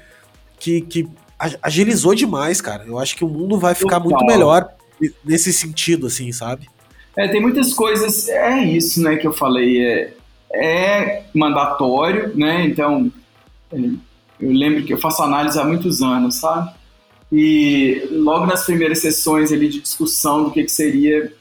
que, 0.60 0.82
que 0.82 1.08
agilizou 1.60 2.14
demais, 2.14 2.60
cara. 2.60 2.84
Eu 2.86 2.96
acho 2.96 3.16
que 3.16 3.24
o 3.24 3.28
mundo 3.28 3.58
vai 3.58 3.74
ficar 3.74 3.98
Total. 3.98 4.04
muito 4.04 4.24
melhor 4.24 4.68
nesse 5.24 5.52
sentido, 5.52 6.06
assim, 6.06 6.30
sabe? 6.30 6.68
É, 7.16 7.26
tem 7.26 7.42
muitas 7.42 7.74
coisas, 7.74 8.28
é 8.28 8.62
isso, 8.62 9.02
né, 9.02 9.16
que 9.16 9.26
eu 9.26 9.32
falei, 9.32 9.84
é, 9.84 10.14
é 10.54 11.24
mandatório, 11.34 12.30
né, 12.36 12.64
então, 12.66 13.10
é, 13.72 13.78
eu 13.78 14.52
lembro 14.52 14.84
que 14.84 14.92
eu 14.92 14.98
faço 14.98 15.24
análise 15.24 15.58
há 15.58 15.64
muitos 15.64 16.02
anos, 16.02 16.36
sabe? 16.36 16.70
E 17.32 18.08
logo 18.12 18.46
nas 18.46 18.64
primeiras 18.64 19.00
sessões 19.00 19.52
ali 19.52 19.68
de 19.68 19.80
discussão 19.80 20.44
do 20.44 20.50
que, 20.50 20.62
que 20.62 20.70
seria, 20.70 21.32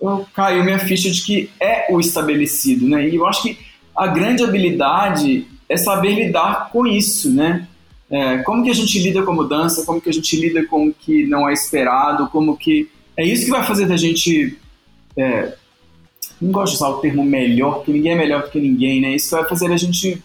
eu 0.00 0.26
caiu 0.34 0.64
minha 0.64 0.78
ficha 0.78 1.10
de 1.10 1.22
que 1.22 1.50
é 1.60 1.86
o 1.90 2.00
estabelecido, 2.00 2.86
né? 2.88 3.08
E 3.08 3.16
eu 3.16 3.26
acho 3.26 3.42
que 3.42 3.58
a 3.96 4.06
grande 4.06 4.42
habilidade 4.42 5.46
é 5.68 5.76
saber 5.76 6.14
lidar 6.14 6.70
com 6.70 6.86
isso, 6.86 7.30
né? 7.32 7.66
É, 8.10 8.38
como 8.38 8.64
que 8.64 8.70
a 8.70 8.74
gente 8.74 8.98
lida 8.98 9.22
com 9.22 9.30
a 9.30 9.34
mudança, 9.34 9.84
como 9.84 10.00
que 10.00 10.08
a 10.08 10.12
gente 10.12 10.34
lida 10.36 10.64
com 10.66 10.88
o 10.88 10.94
que 10.94 11.26
não 11.26 11.48
é 11.48 11.52
esperado, 11.52 12.28
como 12.28 12.56
que... 12.56 12.90
É 13.16 13.24
isso 13.24 13.44
que 13.44 13.50
vai 13.50 13.64
fazer 13.64 13.86
da 13.86 13.96
gente... 13.96 14.58
É, 15.16 15.54
não 16.40 16.50
gosto 16.50 16.72
de 16.72 16.76
usar 16.78 16.88
o 16.88 16.98
termo 17.00 17.22
melhor, 17.22 17.76
porque 17.76 17.92
ninguém 17.92 18.12
é 18.12 18.16
melhor 18.16 18.42
do 18.42 18.50
que 18.50 18.58
ninguém, 18.58 19.00
né? 19.00 19.14
Isso 19.14 19.30
vai 19.30 19.46
fazer 19.46 19.70
a 19.70 19.76
gente 19.76 20.20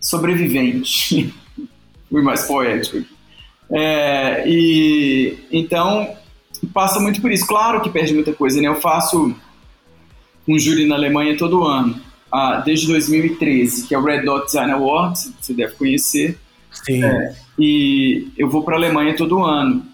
sobrevivente. 0.00 1.34
Fui 2.08 2.22
mais 2.22 2.44
poético 2.44 2.98
aqui. 2.98 3.15
É, 3.70 4.44
e 4.46 5.38
então 5.50 6.08
passa 6.72 7.00
muito 7.00 7.20
por 7.20 7.30
isso. 7.30 7.46
Claro 7.46 7.80
que 7.80 7.90
perde 7.90 8.14
muita 8.14 8.32
coisa, 8.32 8.60
né? 8.60 8.68
Eu 8.68 8.76
faço 8.76 9.34
um 10.46 10.58
júri 10.58 10.86
na 10.86 10.94
Alemanha 10.94 11.36
todo 11.36 11.64
ano, 11.64 12.00
ah, 12.30 12.62
desde 12.64 12.86
2013, 12.86 13.86
que 13.86 13.94
é 13.94 13.98
o 13.98 14.04
Red 14.04 14.22
Dot 14.22 14.46
Design 14.46 14.72
Awards, 14.72 15.32
você 15.40 15.52
deve 15.52 15.74
conhecer. 15.74 16.38
Sim. 16.70 17.04
É, 17.04 17.34
e 17.58 18.28
eu 18.36 18.48
vou 18.48 18.62
para 18.62 18.74
a 18.74 18.78
Alemanha 18.78 19.16
todo 19.16 19.44
ano 19.44 19.84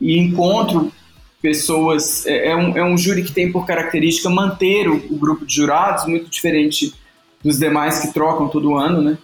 e 0.00 0.18
encontro 0.18 0.92
pessoas. 1.40 2.24
É, 2.26 2.48
é, 2.48 2.56
um, 2.56 2.76
é 2.76 2.84
um 2.84 2.96
júri 2.96 3.22
que 3.22 3.32
tem 3.32 3.50
por 3.50 3.66
característica 3.66 4.30
manter 4.30 4.88
o, 4.88 4.96
o 5.10 5.16
grupo 5.16 5.44
de 5.44 5.54
jurados, 5.54 6.06
muito 6.06 6.30
diferente 6.30 6.94
dos 7.42 7.58
demais 7.58 7.98
que 7.98 8.12
trocam 8.12 8.48
todo 8.48 8.76
ano, 8.76 9.02
né? 9.02 9.18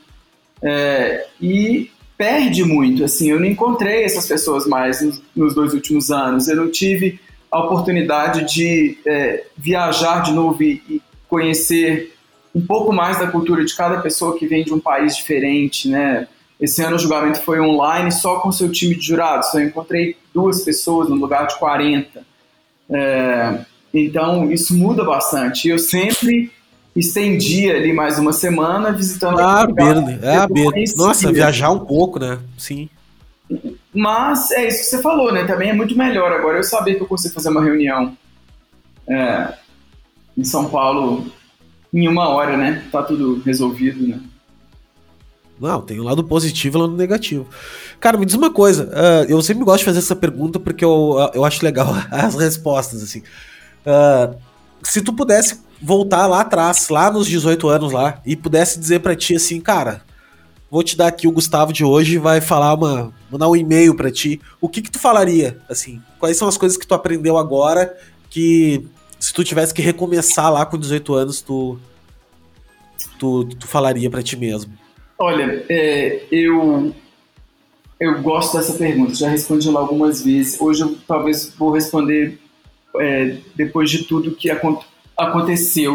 É, 0.60 1.26
e 1.40 1.90
perde 2.18 2.64
muito. 2.64 3.04
Assim, 3.04 3.30
eu 3.30 3.38
não 3.38 3.46
encontrei 3.46 4.02
essas 4.04 4.26
pessoas 4.26 4.66
mais 4.66 5.00
nos, 5.00 5.22
nos 5.34 5.54
dois 5.54 5.72
últimos 5.72 6.10
anos. 6.10 6.48
Eu 6.48 6.56
não 6.56 6.68
tive 6.68 7.20
a 7.50 7.60
oportunidade 7.60 8.52
de 8.52 8.98
é, 9.06 9.44
viajar 9.56 10.22
de 10.22 10.32
novo 10.32 10.62
e, 10.62 10.82
e, 10.90 11.02
conhecer 11.28 12.14
um 12.54 12.60
pouco 12.60 12.92
mais 12.92 13.18
da 13.18 13.26
cultura 13.26 13.64
de 13.64 13.74
cada 13.76 14.00
pessoa 14.00 14.36
que 14.36 14.46
vem 14.46 14.64
de 14.64 14.72
um 14.72 14.80
país 14.80 15.14
diferente, 15.16 15.88
né? 15.88 16.26
Esse 16.58 16.82
ano 16.82 16.96
o 16.96 16.98
julgamento 16.98 17.40
foi 17.42 17.60
online 17.60 18.10
só 18.10 18.40
com 18.40 18.50
seu 18.50 18.72
time 18.72 18.96
de 18.96 19.06
jurados. 19.06 19.48
Então, 19.48 19.60
eu 19.60 19.68
encontrei 19.68 20.16
duas 20.34 20.62
pessoas 20.62 21.08
no 21.08 21.14
lugar 21.14 21.46
de 21.46 21.56
40. 21.58 22.26
É, 22.90 23.58
então, 23.94 24.50
isso 24.50 24.76
muda 24.76 25.04
bastante. 25.04 25.68
Eu 25.68 25.78
sempre 25.78 26.50
estendi 26.94 27.70
ali 27.70 27.92
mais 27.92 28.18
uma 28.18 28.32
semana 28.32 28.92
visitando. 28.92 29.38
Ah, 29.38 29.66
Berlim. 29.66 30.18
É, 30.22 30.46
Berlim. 30.46 30.84
Nossa, 30.96 31.32
viajar 31.32 31.70
um 31.70 31.80
pouco, 31.80 32.18
né? 32.18 32.38
Sim. 32.56 32.88
Mas 33.94 34.50
é 34.50 34.68
isso 34.68 34.78
que 34.78 34.84
você 34.84 35.02
falou, 35.02 35.32
né? 35.32 35.44
Também 35.44 35.70
é 35.70 35.72
muito 35.72 35.96
melhor 35.96 36.32
agora 36.32 36.58
eu 36.58 36.64
saber 36.64 36.96
que 36.96 37.02
eu 37.02 37.06
consigo 37.06 37.34
fazer 37.34 37.48
uma 37.48 37.62
reunião 37.62 38.16
é, 39.08 39.54
em 40.36 40.44
São 40.44 40.68
Paulo 40.68 41.26
em 41.92 42.06
uma 42.06 42.28
hora, 42.28 42.56
né? 42.56 42.84
Tá 42.92 43.02
tudo 43.02 43.40
resolvido, 43.44 44.06
né? 44.06 44.20
Não, 45.60 45.80
tem 45.80 45.98
o 45.98 46.02
um 46.02 46.04
lado 46.04 46.22
positivo 46.22 46.76
e 46.76 46.78
o 46.78 46.82
um 46.82 46.86
lado 46.86 46.96
negativo. 46.96 47.46
Cara, 47.98 48.16
me 48.16 48.24
diz 48.24 48.34
uma 48.34 48.50
coisa. 48.50 48.84
Uh, 48.84 49.30
eu 49.30 49.42
sempre 49.42 49.64
gosto 49.64 49.80
de 49.80 49.86
fazer 49.86 49.98
essa 49.98 50.14
pergunta 50.14 50.60
porque 50.60 50.84
eu, 50.84 51.16
eu 51.34 51.44
acho 51.44 51.64
legal 51.64 51.88
as 52.10 52.34
respostas, 52.34 53.02
assim. 53.02 53.22
Uh, 53.84 54.36
se 54.82 55.00
tu 55.00 55.12
pudesse 55.12 55.60
voltar 55.80 56.26
lá 56.26 56.40
atrás, 56.40 56.88
lá 56.88 57.10
nos 57.10 57.26
18 57.26 57.68
anos 57.68 57.92
lá, 57.92 58.20
e 58.24 58.36
pudesse 58.36 58.78
dizer 58.78 59.00
para 59.00 59.16
ti 59.16 59.36
assim, 59.36 59.60
cara, 59.60 60.02
vou 60.70 60.82
te 60.82 60.96
dar 60.96 61.08
aqui 61.08 61.26
o 61.26 61.32
Gustavo 61.32 61.72
de 61.72 61.84
hoje 61.84 62.18
vai 62.18 62.40
falar 62.40 62.74
uma, 62.74 63.12
mandar 63.30 63.48
um 63.48 63.56
e-mail 63.56 63.94
para 63.94 64.10
ti. 64.10 64.40
O 64.60 64.68
que 64.68 64.82
que 64.82 64.90
tu 64.90 64.98
falaria? 64.98 65.58
Assim, 65.68 66.00
quais 66.18 66.36
são 66.36 66.48
as 66.48 66.56
coisas 66.56 66.76
que 66.76 66.86
tu 66.86 66.94
aprendeu 66.94 67.38
agora 67.38 67.96
que 68.30 68.86
se 69.18 69.32
tu 69.32 69.42
tivesse 69.42 69.74
que 69.74 69.82
recomeçar 69.82 70.52
lá 70.52 70.64
com 70.66 70.78
18 70.78 71.14
anos, 71.14 71.40
tu 71.40 71.78
tu, 73.18 73.44
tu 73.44 73.66
falaria 73.66 74.10
para 74.10 74.22
ti 74.22 74.36
mesmo? 74.36 74.72
Olha, 75.18 75.64
é, 75.68 76.22
eu 76.30 76.94
eu 77.98 78.22
gosto 78.22 78.56
dessa 78.56 78.74
pergunta, 78.74 79.14
já 79.14 79.28
respondi 79.28 79.68
lá 79.70 79.80
algumas 79.80 80.22
vezes. 80.22 80.60
Hoje 80.60 80.82
eu 80.82 80.96
talvez 81.06 81.52
vou 81.58 81.72
responder 81.72 82.38
é, 82.96 83.38
depois 83.56 83.90
de 83.90 84.04
tudo 84.04 84.36
que 84.36 84.50
aconteceu, 84.50 84.88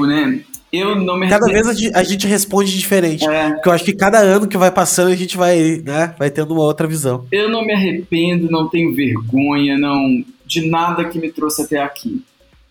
né? 0.08 0.42
Eu 0.74 0.96
não 0.96 1.18
me 1.18 1.30
Cada 1.30 1.46
vez 1.46 1.68
a 1.68 1.74
gente, 1.74 1.96
a 1.96 2.04
gente 2.04 2.26
responde 2.26 2.76
diferente. 2.76 3.30
É. 3.30 3.52
Porque 3.52 3.70
eu 3.70 3.74
acho 3.74 3.86
que 3.86 3.94
cada 3.94 4.18
ano 4.18 4.48
que 4.48 4.58
vai 4.58 4.72
passando 4.72 5.12
a 5.12 5.16
gente 5.16 5.38
vai, 5.38 5.82
né, 5.86 6.16
vai 6.18 6.32
tendo 6.32 6.52
uma 6.52 6.64
outra 6.64 6.88
visão. 6.88 7.28
Eu 7.32 7.48
não 7.48 7.64
me 7.64 7.74
arrependo, 7.74 8.50
não 8.50 8.68
tenho 8.68 8.96
vergonha, 8.96 9.78
não 9.78 10.24
de 10.46 10.68
nada 10.68 11.06
que 11.06 11.20
me 11.20 11.32
trouxe 11.32 11.62
até 11.62 11.80
aqui. 11.80 12.24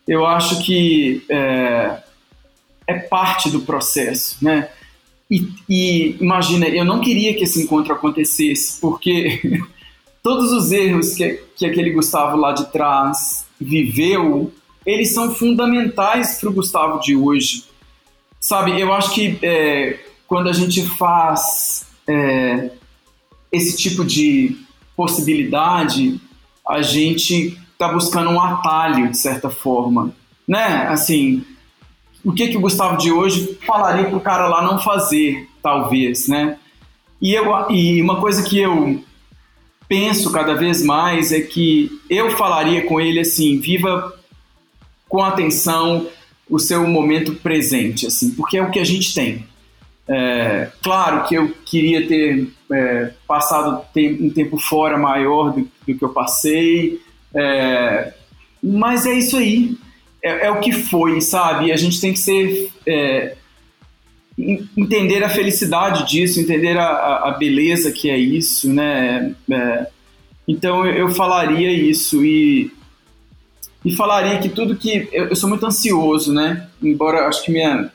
Eu 0.07 0.27
acho 0.27 0.65
que 0.65 1.25
é, 1.29 1.99
é 2.89 2.95
parte 2.95 3.49
do 3.51 3.61
processo, 3.61 4.37
né? 4.43 4.69
E, 5.31 5.49
e, 5.69 6.17
imagina, 6.21 6.67
eu 6.67 6.85
não 6.85 7.01
queria 7.01 7.33
que 7.35 7.45
esse 7.45 7.63
encontro 7.63 7.93
acontecesse, 7.95 8.81
porque 8.81 9.41
todos 10.23 10.53
os 10.53 10.73
erros 10.73 11.15
que, 11.15 11.41
que 11.57 11.65
aquele 11.65 11.91
Gustavo 11.91 12.37
lá 12.37 12.53
de 12.53 12.71
trás 12.73 13.47
viveu, 13.61 14.53
eles 14.85 15.13
são 15.13 15.35
fundamentais 15.35 16.39
para 16.41 16.49
o 16.49 16.53
Gustavo 16.53 17.01
de 17.01 17.15
hoje. 17.15 17.65
Sabe, 18.41 18.81
eu 18.81 18.93
acho 18.93 19.13
que 19.13 19.39
é, 19.43 19.99
quando 20.27 20.49
a 20.49 20.53
gente 20.53 20.83
faz 20.83 21.87
é, 22.07 22.71
esse 23.51 23.77
tipo 23.77 24.05
de 24.05 24.57
possibilidade, 24.97 26.21
a 26.69 26.83
gente 26.83 27.59
está 27.73 27.89
buscando 27.89 28.31
um 28.31 28.41
atalho, 28.41 29.11
de 29.11 29.19
certa 29.19 29.51
forma. 29.51 30.15
Né? 30.47 30.87
Assim, 30.89 31.45
o 32.25 32.33
que, 32.33 32.49
que 32.49 32.57
o 32.57 32.61
Gustavo 32.61 32.97
de 32.97 33.13
hoje 33.13 33.59
falaria 33.67 34.07
para 34.07 34.17
o 34.17 34.21
cara 34.21 34.49
lá 34.49 34.63
não 34.63 34.79
fazer, 34.79 35.49
talvez, 35.63 36.29
né? 36.29 36.57
E, 37.21 37.35
eu, 37.35 37.71
e 37.71 38.03
uma 38.03 38.21
coisa 38.21 38.43
que 38.43 38.59
eu 38.59 39.03
penso 39.89 40.33
cada 40.33 40.55
vez 40.55 40.83
mais 40.85 41.31
é 41.31 41.41
que 41.41 42.01
eu 42.11 42.31
falaria 42.33 42.87
com 42.87 43.01
ele 43.01 43.21
assim, 43.21 43.61
viva 43.61 44.13
com 45.13 45.23
atenção 45.23 46.07
o 46.49 46.59
seu 46.59 46.89
momento 46.89 47.35
presente, 47.35 48.07
assim, 48.07 48.31
porque 48.31 48.57
é 48.57 48.63
o 48.63 48.71
que 48.71 48.79
a 48.79 48.85
gente 48.85 49.15
tem. 49.15 49.45
É, 50.09 50.71
claro 50.83 51.29
que 51.29 51.35
eu 51.35 51.53
queria 51.67 52.09
ter 52.09 52.49
é, 52.73 53.13
passado 53.29 53.85
um 53.95 54.31
tempo 54.31 54.57
fora 54.57 54.97
maior 54.97 55.53
do, 55.53 55.69
do 55.87 55.95
que 55.95 56.03
eu 56.03 56.09
passei, 56.09 56.99
é, 57.35 58.15
mas 58.63 59.05
é 59.05 59.13
isso 59.13 59.37
aí. 59.37 59.77
É, 60.23 60.47
é, 60.47 60.51
o 60.51 60.61
que 60.61 60.73
foi, 60.73 61.21
sabe? 61.21 61.71
A 61.73 61.77
gente 61.77 62.01
tem 62.01 62.15
que 62.15 62.19
ser. 62.19 62.71
É, 62.87 63.37
entender 64.75 65.23
a 65.23 65.29
felicidade 65.29 66.09
disso, 66.11 66.41
entender 66.41 66.79
a, 66.79 67.29
a, 67.29 67.31
beleza 67.33 67.93
que 67.93 68.09
é 68.09 68.17
isso, 68.17 68.73
né? 68.73 69.35
É, 69.51 69.87
então 70.49 70.87
eu, 70.87 71.11
falaria 71.11 71.71
isso 71.71 72.25
e, 72.25 72.73
e 73.85 73.95
falaria 73.95 74.39
que 74.39 74.49
tudo 74.49 74.77
que. 74.77 75.09
Eu, 75.13 75.29
eu 75.29 75.37
sou 75.37 75.49
muito 75.49 75.67
ansioso, 75.67 76.33
né? 76.33 76.69
Embora 76.83 77.27
acho 77.27 77.45
que 77.45 77.53
minha 77.53 77.91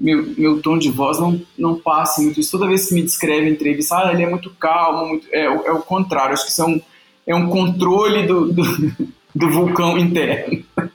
meu, 0.00 0.34
meu 0.36 0.62
tom 0.62 0.78
de 0.78 0.90
voz 0.90 1.20
não, 1.20 1.40
não 1.58 1.78
passe 1.78 2.22
muito 2.22 2.40
isso. 2.40 2.50
Toda 2.50 2.66
vez 2.66 2.88
que 2.88 2.94
me 2.94 3.02
descreve 3.02 3.50
entrevista, 3.50 3.96
ah, 3.96 4.12
ele 4.12 4.22
é 4.22 4.28
muito 4.28 4.50
calmo, 4.50 5.06
muito, 5.06 5.26
é, 5.30 5.44
é 5.44 5.72
o 5.72 5.82
contrário. 5.82 6.32
Acho 6.32 6.46
que 6.46 6.50
isso 6.50 6.62
é 6.62 6.66
um, 6.66 6.80
é 7.26 7.34
um 7.34 7.48
controle 7.50 8.26
do, 8.26 8.50
do, 8.50 8.64
do 9.34 9.50
vulcão 9.50 9.98
interno. 9.98 10.64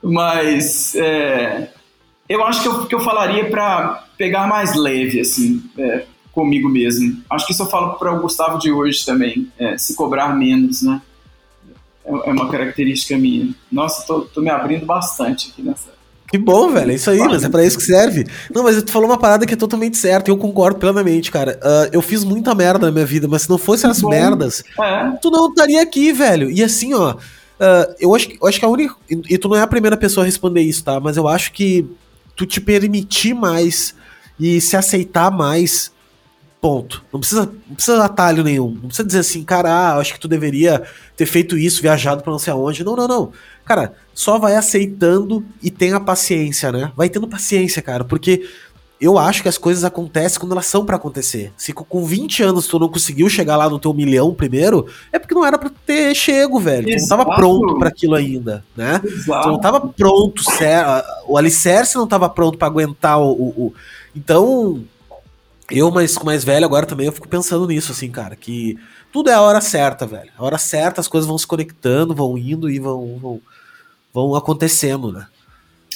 Mas 0.00 0.94
é, 0.94 1.70
eu 2.28 2.44
acho 2.44 2.62
que 2.62 2.68
eu, 2.68 2.86
que 2.86 2.94
eu 2.94 3.00
falaria 3.00 3.50
para 3.50 4.04
pegar 4.16 4.46
mais 4.46 4.76
leve, 4.76 5.18
assim, 5.18 5.60
é, 5.76 6.04
comigo 6.30 6.68
mesmo. 6.68 7.20
Acho 7.28 7.46
que 7.46 7.52
isso 7.52 7.62
eu 7.62 7.66
falo 7.66 7.94
para 7.94 8.12
o 8.12 8.20
Gustavo 8.20 8.58
de 8.58 8.70
hoje 8.70 9.04
também, 9.04 9.50
é, 9.58 9.76
se 9.76 9.96
cobrar 9.96 10.36
menos, 10.36 10.82
né? 10.82 11.02
É, 12.06 12.30
uma 12.30 12.50
característica 12.50 13.18
minha. 13.18 13.54
Nossa, 13.70 14.06
tô, 14.06 14.22
tô 14.22 14.40
me 14.40 14.50
abrindo 14.50 14.86
bastante 14.86 15.50
aqui 15.50 15.62
nessa, 15.62 15.90
que 16.28 16.38
bom, 16.38 16.72
velho. 16.72 16.90
É 16.90 16.94
isso 16.94 17.08
aí, 17.08 17.18
mas 17.18 17.44
é 17.44 17.48
pra 17.48 17.64
isso 17.64 17.78
que 17.78 17.84
serve. 17.84 18.26
Não, 18.52 18.64
mas 18.64 18.82
tu 18.82 18.90
falou 18.90 19.08
uma 19.08 19.18
parada 19.18 19.46
que 19.46 19.54
é 19.54 19.56
totalmente 19.56 19.96
certa. 19.96 20.30
Eu 20.30 20.36
concordo 20.36 20.78
plenamente, 20.78 21.30
cara. 21.30 21.58
Uh, 21.62 21.90
eu 21.92 22.02
fiz 22.02 22.24
muita 22.24 22.54
merda 22.54 22.86
na 22.86 22.92
minha 22.92 23.06
vida, 23.06 23.28
mas 23.28 23.42
se 23.42 23.50
não 23.50 23.58
fossem 23.58 23.88
as 23.88 24.02
merdas, 24.02 24.62
é. 24.78 25.10
tu 25.22 25.30
não 25.30 25.48
estaria 25.48 25.80
aqui, 25.80 26.12
velho. 26.12 26.50
E 26.50 26.62
assim, 26.62 26.94
ó. 26.94 27.12
Uh, 27.14 27.94
eu, 28.00 28.14
acho, 28.14 28.28
eu 28.40 28.46
acho 28.48 28.58
que 28.58 28.64
a 28.64 28.68
única. 28.68 28.94
E 29.08 29.38
tu 29.38 29.48
não 29.48 29.56
é 29.56 29.60
a 29.60 29.66
primeira 29.66 29.96
pessoa 29.96 30.24
a 30.24 30.26
responder 30.26 30.62
isso, 30.62 30.84
tá? 30.84 30.98
Mas 30.98 31.16
eu 31.16 31.28
acho 31.28 31.52
que 31.52 31.86
tu 32.34 32.44
te 32.44 32.60
permitir 32.60 33.32
mais 33.32 33.94
e 34.38 34.60
se 34.60 34.76
aceitar 34.76 35.30
mais 35.30 35.92
Ponto. 36.60 37.04
Não 37.12 37.20
precisa, 37.20 37.52
não 37.68 37.74
precisa 37.74 38.04
atalho 38.04 38.42
nenhum. 38.42 38.70
Não 38.70 38.88
precisa 38.88 39.06
dizer 39.06 39.20
assim, 39.20 39.44
cara, 39.44 39.70
ah, 39.70 39.98
acho 39.98 40.14
que 40.14 40.20
tu 40.20 40.28
deveria 40.28 40.82
ter 41.16 41.26
feito 41.26 41.56
isso, 41.56 41.82
viajado 41.82 42.22
pra 42.22 42.32
não 42.32 42.38
sei 42.38 42.52
aonde. 42.52 42.82
Não, 42.84 42.96
não, 42.96 43.06
não. 43.06 43.32
Cara, 43.64 43.94
só 44.14 44.38
vai 44.38 44.56
aceitando 44.56 45.44
e 45.62 45.70
tenha 45.70 46.00
paciência, 46.00 46.72
né? 46.72 46.92
Vai 46.96 47.08
tendo 47.08 47.28
paciência, 47.28 47.82
cara, 47.82 48.04
porque 48.04 48.48
eu 49.00 49.18
acho 49.18 49.42
que 49.42 49.48
as 49.48 49.58
coisas 49.58 49.84
acontecem 49.84 50.40
quando 50.40 50.52
elas 50.52 50.66
são 50.66 50.84
para 50.84 50.96
acontecer. 50.96 51.52
Se 51.56 51.72
com 51.72 52.04
20 52.04 52.42
anos 52.42 52.66
tu 52.66 52.78
não 52.78 52.88
conseguiu 52.88 53.28
chegar 53.28 53.56
lá 53.56 53.68
no 53.68 53.78
teu 53.78 53.92
milhão 53.92 54.32
primeiro, 54.32 54.86
é 55.12 55.18
porque 55.18 55.34
não 55.34 55.44
era 55.44 55.58
para 55.58 55.70
ter 55.84 56.14
chego, 56.14 56.58
velho. 56.58 56.88
Tu 56.88 57.00
não 57.00 57.08
tava 57.08 57.36
pronto 57.36 57.78
para 57.78 57.88
aquilo 57.88 58.14
ainda, 58.14 58.64
né? 58.74 59.00
Exato. 59.04 59.42
Tu 59.42 59.48
não 59.50 59.60
tava 59.60 59.80
pronto, 59.80 60.42
o 61.28 61.36
alicerce 61.36 61.96
não 61.96 62.06
tava 62.06 62.28
pronto 62.28 62.56
para 62.56 62.68
aguentar 62.68 63.20
o, 63.20 63.30
o, 63.32 63.48
o, 63.66 63.74
Então, 64.14 64.82
eu, 65.70 65.90
mais, 65.90 66.16
mais 66.18 66.44
velho 66.44 66.64
agora 66.64 66.86
também, 66.86 67.06
eu 67.06 67.12
fico 67.12 67.28
pensando 67.28 67.66
nisso, 67.66 67.92
assim, 67.92 68.10
cara, 68.10 68.36
que 68.36 68.78
tudo 69.12 69.30
é 69.30 69.34
a 69.34 69.40
hora 69.40 69.60
certa, 69.60 70.06
velho. 70.06 70.30
A 70.36 70.44
hora 70.44 70.58
certa, 70.58 71.00
as 71.00 71.08
coisas 71.08 71.26
vão 71.26 71.38
se 71.38 71.46
conectando, 71.46 72.14
vão 72.14 72.38
indo 72.38 72.70
e 72.70 72.78
vão, 72.78 73.18
vão, 73.18 73.40
vão 74.12 74.34
acontecendo, 74.34 75.10
né? 75.10 75.26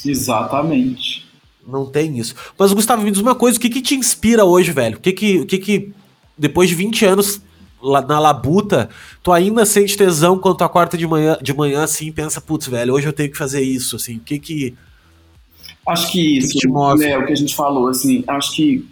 Exatamente. 0.05 1.29
Não 1.67 1.87
tem 1.87 2.19
isso. 2.19 2.35
Mas, 2.59 2.73
Gustavo, 2.73 3.03
me 3.03 3.11
diz 3.11 3.21
uma 3.21 3.35
coisa, 3.35 3.59
o 3.59 3.61
que 3.61 3.71
que 3.71 3.83
te 3.83 3.95
inspira 3.95 4.45
hoje, 4.45 4.73
velho? 4.73 4.97
O 4.97 5.01
que 5.01 5.13
que, 5.13 5.39
o 5.39 5.47
que, 5.47 5.59
que 5.59 5.93
depois 6.37 6.69
de 6.69 6.75
20 6.75 7.05
anos 7.05 7.41
na 7.83 8.19
labuta, 8.19 8.91
tu 9.23 9.33
ainda 9.33 9.65
sente 9.65 9.97
tesão 9.97 10.39
quando 10.39 10.57
tu 10.57 10.65
acorda 10.65 10.99
de 10.99 11.07
manhã, 11.07 11.39
de 11.41 11.55
manhã 11.55 11.83
assim, 11.83 12.13
pensa, 12.13 12.41
putz, 12.41 12.67
velho, 12.67 12.93
hoje 12.93 13.07
eu 13.07 13.13
tenho 13.13 13.31
que 13.31 13.39
fazer 13.39 13.63
isso, 13.63 13.97
assim, 13.97 14.17
o 14.17 14.21
que 14.21 14.39
que... 14.39 14.75
Acho 15.89 16.13
que 16.13 16.39
isso, 16.39 16.59
que 16.59 16.69
né, 16.99 17.17
o 17.17 17.25
que 17.25 17.33
a 17.33 17.37
gente 17.37 17.55
falou, 17.55 17.89
assim, 17.89 18.23
acho 18.29 18.55
que 18.55 18.87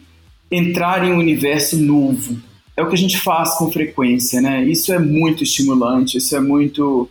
entrar 0.50 1.04
em 1.04 1.12
um 1.12 1.18
universo 1.18 1.78
novo. 1.78 2.38
É 2.76 2.82
o 2.82 2.88
que 2.88 2.94
a 2.94 2.98
gente 2.98 3.18
faz 3.18 3.56
com 3.56 3.70
frequência, 3.70 4.40
né? 4.40 4.64
Isso 4.64 4.92
é 4.92 4.98
muito 4.98 5.42
estimulante, 5.42 6.18
isso 6.18 6.34
é 6.36 6.40
muito 6.40 7.08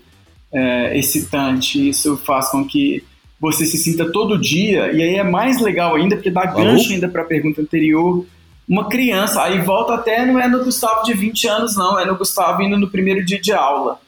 é, 0.52 0.98
excitante, 0.98 1.90
isso 1.90 2.18
faz 2.18 2.50
com 2.50 2.66
que 2.66 3.04
você 3.40 3.66
se 3.66 3.78
sinta 3.78 4.12
todo 4.12 4.40
dia, 4.40 4.92
e 4.92 5.02
aí 5.02 5.16
é 5.16 5.24
mais 5.24 5.62
legal 5.62 5.96
ainda, 5.96 6.16
porque 6.16 6.32
dá 6.32 6.46
gancho 6.46 6.92
ainda 6.92 7.08
para 7.08 7.22
a 7.22 7.26
pergunta 7.26 7.62
anterior. 7.62 8.26
Uma 8.68 8.90
criança, 8.90 9.44
aí 9.44 9.62
volta 9.62 9.94
até, 9.94 10.26
não 10.26 10.40
é 10.40 10.48
no 10.48 10.64
Gustavo 10.64 11.04
de 11.04 11.14
20 11.14 11.48
anos, 11.48 11.76
não, 11.76 12.00
é 12.00 12.06
no 12.06 12.18
Gustavo 12.18 12.62
indo 12.64 12.78
no 12.78 12.90
primeiro 12.90 13.24
dia 13.24 13.40
de 13.40 13.54
aula. 13.54 14.00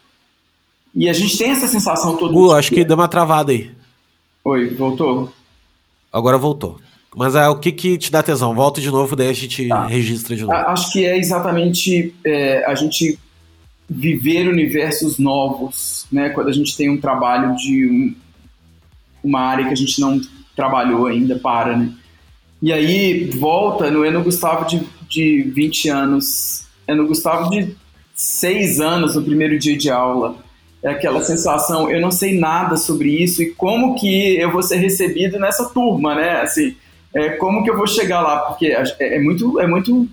E 0.93 1.07
a 1.07 1.13
gente 1.13 1.37
tem 1.37 1.51
essa 1.51 1.67
sensação 1.67 2.17
todo 2.17 2.35
uh, 2.35 2.47
dia. 2.47 2.57
acho 2.57 2.71
que 2.71 2.83
deu 2.83 2.97
uma 2.97 3.07
travada 3.07 3.51
aí. 3.51 3.71
Oi, 4.43 4.69
voltou? 4.69 5.31
Agora 6.11 6.37
voltou. 6.37 6.79
Mas 7.15 7.35
é 7.35 7.47
o 7.47 7.57
que, 7.57 7.71
que 7.71 7.97
te 7.97 8.11
dá 8.11 8.21
tesão? 8.21 8.53
Volta 8.53 8.79
de 8.79 8.89
novo, 8.89 9.15
daí 9.15 9.29
a 9.29 9.33
gente 9.33 9.67
tá. 9.67 9.85
registra 9.87 10.35
de 10.35 10.43
novo. 10.43 10.53
Acho 10.53 10.91
que 10.91 11.05
é 11.05 11.17
exatamente 11.17 12.13
é, 12.23 12.63
a 12.65 12.75
gente 12.75 13.17
viver 13.89 14.47
universos 14.47 15.17
novos, 15.17 16.05
né? 16.11 16.29
Quando 16.29 16.49
a 16.49 16.53
gente 16.53 16.77
tem 16.77 16.89
um 16.89 16.99
trabalho 16.99 17.55
de 17.55 17.89
um, 17.89 18.15
uma 19.23 19.41
área 19.41 19.65
que 19.65 19.73
a 19.73 19.77
gente 19.77 19.99
não 19.99 20.21
trabalhou 20.55 21.07
ainda 21.07 21.37
para, 21.37 21.75
né? 21.75 21.91
E 22.61 22.71
aí 22.71 23.25
volta, 23.31 23.89
no 23.89 24.23
Gustavo 24.23 24.65
de, 24.65 24.81
de 25.07 25.41
20 25.43 25.89
anos, 25.89 26.65
é 26.85 26.93
no 26.93 27.07
Gustavo 27.07 27.49
de 27.49 27.75
6 28.13 28.81
anos 28.81 29.15
no 29.15 29.23
primeiro 29.23 29.57
dia 29.57 29.77
de 29.77 29.89
aula. 29.89 30.35
É 30.83 30.89
aquela 30.89 31.21
sensação, 31.21 31.89
eu 31.89 31.99
não 31.99 32.11
sei 32.11 32.37
nada 32.37 32.77
sobre 32.77 33.09
isso 33.09 33.41
e 33.41 33.51
como 33.51 33.95
que 33.95 34.37
eu 34.37 34.51
vou 34.51 34.61
ser 34.61 34.77
recebido 34.77 35.39
nessa 35.39 35.69
turma, 35.69 36.15
né? 36.15 36.41
Assim, 36.41 36.75
é, 37.13 37.29
como 37.31 37.63
que 37.63 37.69
eu 37.69 37.77
vou 37.77 37.87
chegar 37.87 38.21
lá? 38.21 38.39
Porque 38.39 38.67
é, 38.67 38.83
é, 38.99 39.19
muito, 39.19 39.59
é 39.59 39.67
muito 39.67 40.07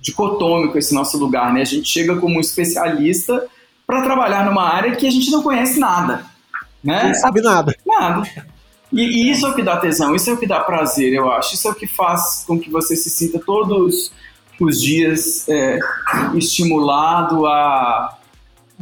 dicotômico 0.00 0.76
esse 0.76 0.94
nosso 0.94 1.16
lugar, 1.16 1.52
né? 1.52 1.62
A 1.62 1.66
gente 1.66 1.88
chega 1.88 2.16
como 2.16 2.36
um 2.36 2.40
especialista 2.40 3.46
para 3.86 4.02
trabalhar 4.02 4.44
numa 4.44 4.68
área 4.68 4.94
que 4.94 5.06
a 5.06 5.10
gente 5.10 5.30
não 5.30 5.42
conhece 5.42 5.78
nada, 5.78 6.24
né? 6.82 7.04
Não 7.08 7.14
sabe 7.14 7.40
nada. 7.40 7.74
Nada. 7.86 8.28
E, 8.92 9.02
e, 9.02 9.30
isso 9.30 9.46
é 9.46 9.50
o 9.50 9.54
que 9.54 9.62
dá 9.62 9.78
tesão, 9.78 10.14
isso 10.14 10.30
é 10.30 10.34
o 10.34 10.36
que 10.36 10.46
dá 10.46 10.60
prazer, 10.60 11.12
eu 11.12 11.32
acho. 11.32 11.54
Isso 11.54 11.66
é 11.66 11.70
o 11.70 11.74
que 11.74 11.86
faz 11.86 12.44
com 12.46 12.58
que 12.58 12.70
você 12.70 12.94
se 12.94 13.10
sinta 13.10 13.40
todos 13.44 14.12
os 14.60 14.80
dias 14.80 15.48
é, 15.48 15.78
estimulado 16.34 17.46
a, 17.46 18.16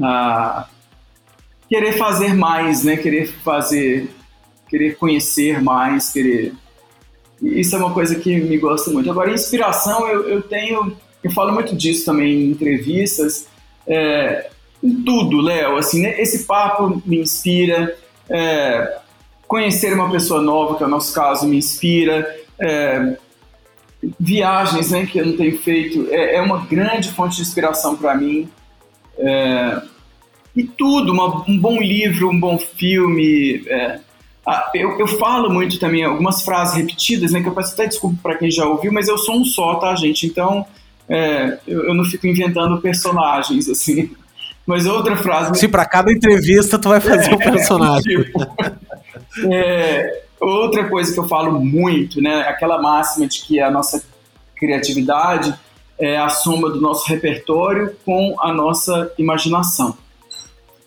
a 0.03 0.67
querer 1.69 1.93
fazer 1.93 2.35
mais, 2.35 2.83
né? 2.83 2.97
Querer 2.97 3.29
fazer, 3.43 4.15
querer 4.69 4.97
conhecer 4.97 5.63
mais, 5.63 6.11
querer 6.11 6.53
isso 7.43 7.75
é 7.75 7.79
uma 7.79 7.93
coisa 7.93 8.15
que 8.15 8.41
me 8.41 8.57
gosta 8.57 8.91
muito. 8.91 9.11
Agora, 9.11 9.33
inspiração, 9.33 10.07
eu, 10.07 10.29
eu 10.29 10.43
tenho, 10.43 10.97
eu 11.23 11.31
falo 11.33 11.53
muito 11.53 11.75
disso 11.75 12.05
também 12.05 12.33
em 12.33 12.51
entrevistas, 12.51 13.49
é, 13.87 14.49
em 14.83 15.03
tudo, 15.03 15.41
Léo. 15.41 15.77
Assim, 15.77 16.03
né? 16.03 16.21
esse 16.21 16.45
papo 16.45 17.03
me 17.05 17.19
inspira, 17.19 17.97
é, 18.31 18.99
conhecer 19.49 19.93
uma 19.93 20.11
pessoa 20.11 20.41
nova, 20.41 20.77
que 20.77 20.85
é 20.85 20.87
o 20.87 20.91
nosso 20.91 21.13
caso, 21.13 21.47
me 21.47 21.57
inspira. 21.57 22.37
É, 22.61 23.17
viagens, 24.19 24.91
né, 24.91 25.07
que 25.07 25.19
eu 25.19 25.27
não 25.27 25.37
tenho 25.37 25.57
feito, 25.59 26.09
é, 26.11 26.37
é 26.37 26.43
uma 26.43 26.65
grande 26.67 27.11
fonte 27.11 27.37
de 27.37 27.43
inspiração 27.43 27.97
para 27.97 28.15
mim. 28.15 28.49
É, 29.19 29.83
e 30.55 30.65
tudo, 30.65 31.13
uma, 31.13 31.45
um 31.49 31.59
bom 31.59 31.81
livro, 31.81 32.31
um 32.31 32.39
bom 32.39 32.59
filme. 32.59 33.65
É, 33.67 34.01
ah, 34.47 34.71
eu, 34.75 34.99
eu, 34.99 35.07
falo 35.07 35.49
muito 35.49 35.79
também 35.79 36.03
algumas 36.03 36.43
frases 36.43 36.75
repetidas, 36.75 37.31
né? 37.31 37.41
Que 37.41 37.49
eu 37.49 37.55
peço 37.55 37.75
até 37.75 37.87
desculpa 37.87 38.17
para 38.23 38.37
quem 38.37 38.51
já 38.51 38.67
ouviu, 38.67 38.93
mas 38.93 39.09
eu 39.09 39.17
sou 39.17 39.37
um 39.37 39.45
só, 39.45 39.77
tá, 39.77 39.95
gente? 39.95 40.27
Então 40.27 40.67
é, 41.09 41.59
eu, 41.67 41.85
eu, 41.85 41.95
não 41.95 42.05
fico 42.05 42.27
inventando 42.27 42.81
personagens 42.81 43.69
assim. 43.69 44.11
Mas 44.67 44.87
outra 44.87 45.17
frase. 45.17 45.59
Se 45.59 45.69
para 45.69 45.85
cada 45.85 46.13
entrevista 46.13 46.79
tu 46.79 46.89
vai 46.89 47.01
fazer 47.01 47.31
é, 47.31 47.35
um 47.35 47.39
personagem. 47.39 48.23
Tipo, 48.23 48.39
é, 49.53 50.23
outra 50.41 50.89
coisa 50.89 51.13
que 51.13 51.19
eu 51.19 51.29
falo 51.29 51.61
muito, 51.61 52.21
né? 52.21 52.43
Aquela 52.43 52.81
máxima 52.81 53.27
de 53.27 53.43
que 53.43 53.61
a 53.61 53.71
nossa 53.71 54.03
criatividade 54.57 55.55
é 55.99 56.17
a 56.17 56.29
soma 56.29 56.71
do 56.71 56.81
nosso 56.81 57.09
repertório 57.09 57.95
com 58.05 58.35
a 58.41 58.53
nossa 58.53 59.13
imaginação. 59.19 59.97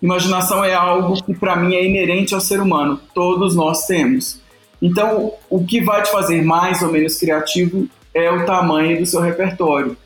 Imaginação 0.02 0.64
é 0.64 0.74
algo 0.74 1.22
que 1.24 1.34
para 1.34 1.56
mim 1.56 1.76
é 1.76 1.86
inerente 1.86 2.34
ao 2.34 2.42
ser 2.42 2.60
humano, 2.60 3.00
todos 3.14 3.56
nós 3.56 3.86
temos. 3.86 4.40
Então, 4.82 5.34
o 5.50 5.66
que 5.66 5.82
vai 5.82 6.04
te 6.04 6.12
fazer 6.12 6.44
mais 6.44 6.82
ou 6.82 6.92
menos 6.92 7.18
criativo 7.18 7.88
é 8.14 8.32
o 8.32 8.46
tamanho 8.46 9.00
do 9.00 9.06
seu 9.06 9.22
repertório. 9.22 9.98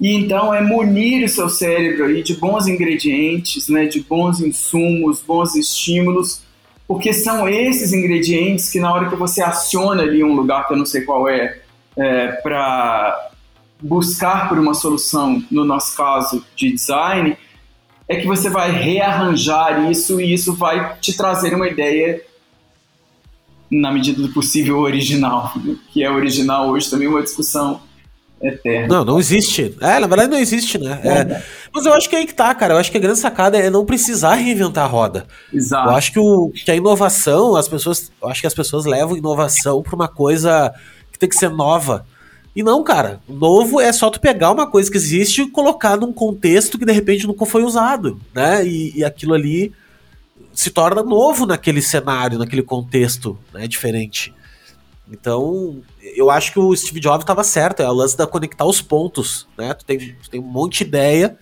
E 0.00 0.14
então 0.14 0.52
é 0.52 0.60
munir 0.60 1.24
o 1.24 1.28
seu 1.28 1.48
cérebro 1.48 2.06
aí 2.06 2.22
de 2.22 2.34
bons 2.34 2.66
ingredientes, 2.66 3.68
né, 3.68 3.86
de 3.86 4.00
bons 4.02 4.40
insumos, 4.40 5.20
bons 5.20 5.54
estímulos, 5.54 6.42
porque 6.88 7.12
são 7.12 7.48
esses 7.48 7.92
ingredientes 7.92 8.70
que 8.70 8.80
na 8.80 8.92
hora 8.92 9.08
que 9.08 9.16
você 9.16 9.42
aciona 9.42 10.02
ali 10.02 10.24
um 10.24 10.34
lugar 10.34 10.66
que 10.66 10.72
eu 10.74 10.76
não 10.76 10.86
sei 10.86 11.02
qual 11.02 11.28
é, 11.28 11.60
é 11.96 12.28
para 12.28 13.30
buscar 13.80 14.48
por 14.48 14.58
uma 14.58 14.74
solução, 14.74 15.42
no 15.50 15.64
nosso 15.64 15.96
caso 15.96 16.44
de 16.56 16.72
design, 16.72 17.36
é 18.12 18.20
que 18.20 18.26
você 18.26 18.50
vai 18.50 18.70
rearranjar 18.70 19.90
isso 19.90 20.20
e 20.20 20.32
isso 20.32 20.54
vai 20.54 20.96
te 21.00 21.16
trazer 21.16 21.54
uma 21.54 21.68
ideia 21.68 22.22
na 23.70 23.90
medida 23.90 24.20
do 24.20 24.28
possível 24.28 24.78
original, 24.78 25.52
que 25.92 26.04
é 26.04 26.10
original 26.10 26.68
hoje 26.68 26.90
também 26.90 27.08
uma 27.08 27.22
discussão 27.22 27.80
eterna. 28.42 28.88
Não, 28.88 29.04
não 29.04 29.18
existe. 29.18 29.74
É, 29.80 29.98
na 29.98 30.06
verdade 30.06 30.30
não 30.30 30.38
existe, 30.38 30.78
né? 30.78 31.00
É. 31.02 31.42
Mas 31.72 31.86
eu 31.86 31.94
acho 31.94 32.08
que 32.08 32.16
é 32.16 32.18
aí 32.18 32.26
que 32.26 32.34
tá, 32.34 32.54
cara. 32.54 32.74
Eu 32.74 32.78
acho 32.78 32.90
que 32.90 32.98
a 32.98 33.00
grande 33.00 33.18
sacada 33.18 33.56
é 33.56 33.70
não 33.70 33.86
precisar 33.86 34.34
reinventar 34.34 34.84
a 34.84 34.88
roda. 34.88 35.26
Exato. 35.52 35.88
Eu 35.88 35.94
acho 35.94 36.12
que, 36.12 36.18
o, 36.18 36.50
que 36.50 36.70
a 36.70 36.76
inovação, 36.76 37.56
as 37.56 37.68
pessoas, 37.68 38.12
eu 38.20 38.28
acho 38.28 38.40
que 38.40 38.46
as 38.46 38.54
pessoas 38.54 38.84
levam 38.84 39.16
inovação 39.16 39.82
para 39.82 39.94
uma 39.94 40.08
coisa 40.08 40.74
que 41.10 41.18
tem 41.18 41.28
que 41.28 41.36
ser 41.36 41.50
nova. 41.50 42.04
E 42.54 42.62
não, 42.62 42.84
cara, 42.84 43.20
novo 43.26 43.80
é 43.80 43.90
só 43.92 44.10
tu 44.10 44.20
pegar 44.20 44.50
uma 44.50 44.66
coisa 44.66 44.90
que 44.90 44.96
existe 44.96 45.42
e 45.42 45.50
colocar 45.50 45.96
num 45.96 46.12
contexto 46.12 46.78
que 46.78 46.84
de 46.84 46.92
repente 46.92 47.26
nunca 47.26 47.46
foi 47.46 47.64
usado, 47.64 48.20
né? 48.34 48.66
E, 48.66 48.98
e 48.98 49.04
aquilo 49.04 49.32
ali 49.32 49.72
se 50.52 50.70
torna 50.70 51.02
novo 51.02 51.46
naquele 51.46 51.80
cenário, 51.80 52.38
naquele 52.38 52.62
contexto, 52.62 53.38
né? 53.54 53.66
Diferente. 53.66 54.34
Então, 55.10 55.82
eu 56.14 56.30
acho 56.30 56.52
que 56.52 56.58
o 56.58 56.74
Steve 56.76 57.00
Jobs 57.00 57.22
estava 57.22 57.42
certo, 57.42 57.80
é 57.80 57.88
o 57.88 57.92
lance 57.92 58.16
da 58.16 58.26
conectar 58.26 58.64
os 58.64 58.82
pontos, 58.82 59.46
né? 59.56 59.72
Tu 59.74 59.84
tem, 59.84 59.98
tu 59.98 60.30
tem 60.30 60.40
um 60.40 60.44
monte 60.44 60.78
de 60.78 60.84
ideia 60.84 61.36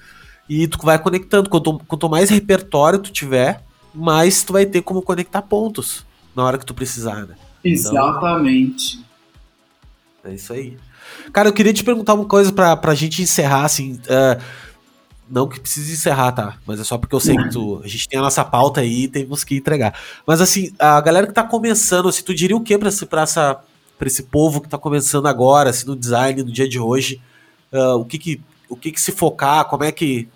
e 0.49 0.69
tu 0.69 0.79
vai 0.83 0.99
conectando. 0.99 1.51
Quanto, 1.51 1.79
quanto 1.87 2.09
mais 2.09 2.31
repertório 2.31 3.01
tu 3.01 3.11
tiver, 3.11 3.63
mais 3.93 4.43
tu 4.45 4.53
vai 4.53 4.65
ter 4.65 4.83
como 4.83 5.03
conectar 5.03 5.43
pontos 5.43 6.07
na 6.35 6.45
hora 6.45 6.59
que 6.59 6.67
tu 6.67 6.75
precisar, 6.75 7.27
né? 7.27 7.35
Então, 7.65 7.93
Exatamente. 7.93 9.05
É 10.25 10.35
isso 10.35 10.53
aí. 10.53 10.77
Cara, 11.33 11.49
eu 11.49 11.53
queria 11.53 11.73
te 11.73 11.85
perguntar 11.85 12.15
uma 12.15 12.25
coisa 12.25 12.53
pra, 12.53 12.77
pra 12.77 12.95
gente 12.95 13.23
encerrar, 13.23 13.65
assim. 13.65 13.95
Uh, 13.95 14.43
não 15.31 15.49
que 15.49 15.61
precise 15.61 15.93
encerrar, 15.93 16.33
tá? 16.33 16.59
Mas 16.67 16.81
é 16.81 16.85
só 16.85 16.99
porque 16.99 17.15
eu 17.15 17.21
sei 17.21 17.37
que 17.37 17.51
tu, 17.51 17.81
a 17.85 17.87
gente 17.87 18.09
tem 18.09 18.19
a 18.19 18.23
nossa 18.23 18.45
pauta 18.45 18.81
aí 18.81 19.05
e 19.05 19.09
temos 19.09 19.45
que 19.45 19.57
entregar. 19.57 19.95
Mas 20.27 20.41
assim, 20.41 20.73
a 20.79 21.01
galera 21.01 21.27
que 21.27 21.33
tá 21.33 21.45
começando, 21.45 22.09
assim, 22.09 22.23
tu 22.23 22.35
diria 22.35 22.57
o 22.57 22.61
que 22.61 22.77
pra, 22.77 22.89
esse, 22.89 23.07
pra, 23.07 23.23
essa, 23.23 23.61
pra 23.97 24.09
esse 24.09 24.25
povo 24.25 24.61
que 24.61 24.69
tá 24.69 24.77
começando 24.77 25.27
agora, 25.27 25.71
assim, 25.71 25.87
no 25.87 25.95
design, 25.95 26.43
no 26.43 26.51
dia 26.51 26.69
de 26.69 26.81
hoje? 26.81 27.21
Uh, 27.73 27.95
o 27.95 28.05
que 28.05 28.19
que, 28.19 28.41
o 28.69 28.75
que 28.75 28.91
que 28.91 29.01
se 29.01 29.13
focar? 29.13 29.67
Como 29.67 29.85
é 29.85 29.93
que 29.93 30.29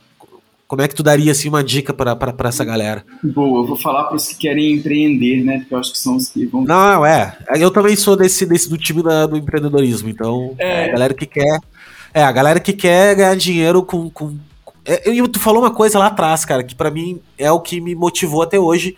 como 0.74 0.82
é 0.82 0.88
que 0.88 0.94
tu 0.96 1.04
daria 1.04 1.30
assim 1.30 1.48
uma 1.48 1.62
dica 1.62 1.94
para 1.94 2.34
essa 2.48 2.64
galera? 2.64 3.04
Boa, 3.22 3.62
eu 3.62 3.66
vou 3.68 3.76
falar 3.76 4.04
para 4.04 4.16
os 4.16 4.26
que 4.26 4.34
querem 4.34 4.72
empreender, 4.72 5.44
né? 5.44 5.58
Porque 5.60 5.72
eu 5.72 5.78
acho 5.78 5.92
que 5.92 5.98
são 5.98 6.16
os 6.16 6.28
que 6.28 6.46
vão. 6.46 6.64
Não, 6.64 7.06
é. 7.06 7.38
Eu 7.56 7.70
também 7.70 7.94
sou 7.94 8.16
desse, 8.16 8.44
desse 8.44 8.68
do 8.68 8.76
time 8.76 9.00
da, 9.00 9.24
do 9.24 9.36
empreendedorismo, 9.36 10.08
então 10.08 10.52
é. 10.58 10.86
a 10.86 10.88
galera 10.88 11.14
que 11.14 11.26
quer, 11.26 11.60
é 12.12 12.24
a 12.24 12.32
galera 12.32 12.58
que 12.58 12.72
quer 12.72 13.14
ganhar 13.14 13.36
dinheiro 13.36 13.84
com, 13.84 14.10
com 14.10 14.36
é, 14.84 15.08
eu, 15.08 15.28
tu 15.28 15.38
falou 15.38 15.62
uma 15.62 15.70
coisa 15.70 15.96
lá 15.96 16.08
atrás, 16.08 16.44
cara, 16.44 16.64
que 16.64 16.74
para 16.74 16.90
mim 16.90 17.20
é 17.38 17.52
o 17.52 17.60
que 17.60 17.80
me 17.80 17.94
motivou 17.94 18.42
até 18.42 18.58
hoje, 18.58 18.96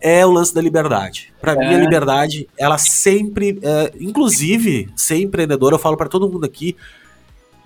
é 0.00 0.24
o 0.24 0.30
lance 0.30 0.54
da 0.54 0.62
liberdade. 0.62 1.34
Para 1.38 1.52
é. 1.52 1.68
mim 1.68 1.74
a 1.74 1.78
liberdade, 1.80 2.48
ela 2.56 2.78
sempre, 2.78 3.58
é, 3.62 3.92
inclusive, 4.00 4.88
ser 4.96 5.18
empreendedor, 5.20 5.74
eu 5.74 5.78
falo 5.78 5.98
para 5.98 6.08
todo 6.08 6.30
mundo 6.30 6.46
aqui, 6.46 6.74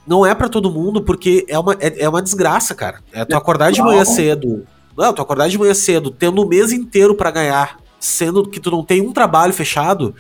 não 0.09 0.25
é 0.25 0.35
para 0.35 0.49
todo 0.49 0.71
mundo, 0.71 1.03
porque 1.03 1.45
é 1.49 1.59
uma, 1.59 1.75
é, 1.75 2.05
é 2.05 2.09
uma 2.09 2.23
desgraça, 2.23 2.75
cara. 2.75 3.01
É 3.13 3.25
tu 3.25 3.37
acordar 3.37 3.71
de 3.71 3.83
manhã 3.83 4.05
cedo. 4.05 4.67
Não, 4.97 5.13
tu 5.13 5.21
acordar 5.21 5.49
de 5.49 5.59
manhã 5.59 5.75
cedo, 5.75 6.11
tendo 6.11 6.43
o 6.43 6.49
mês 6.49 6.73
inteiro 6.73 7.15
para 7.15 7.31
ganhar, 7.31 7.79
sendo 8.01 8.49
que 8.49 8.59
tu 8.59 8.71
não 8.71 8.83
tem 8.83 9.01
um 9.01 9.13
trabalho 9.13 9.53
fechado. 9.53 10.15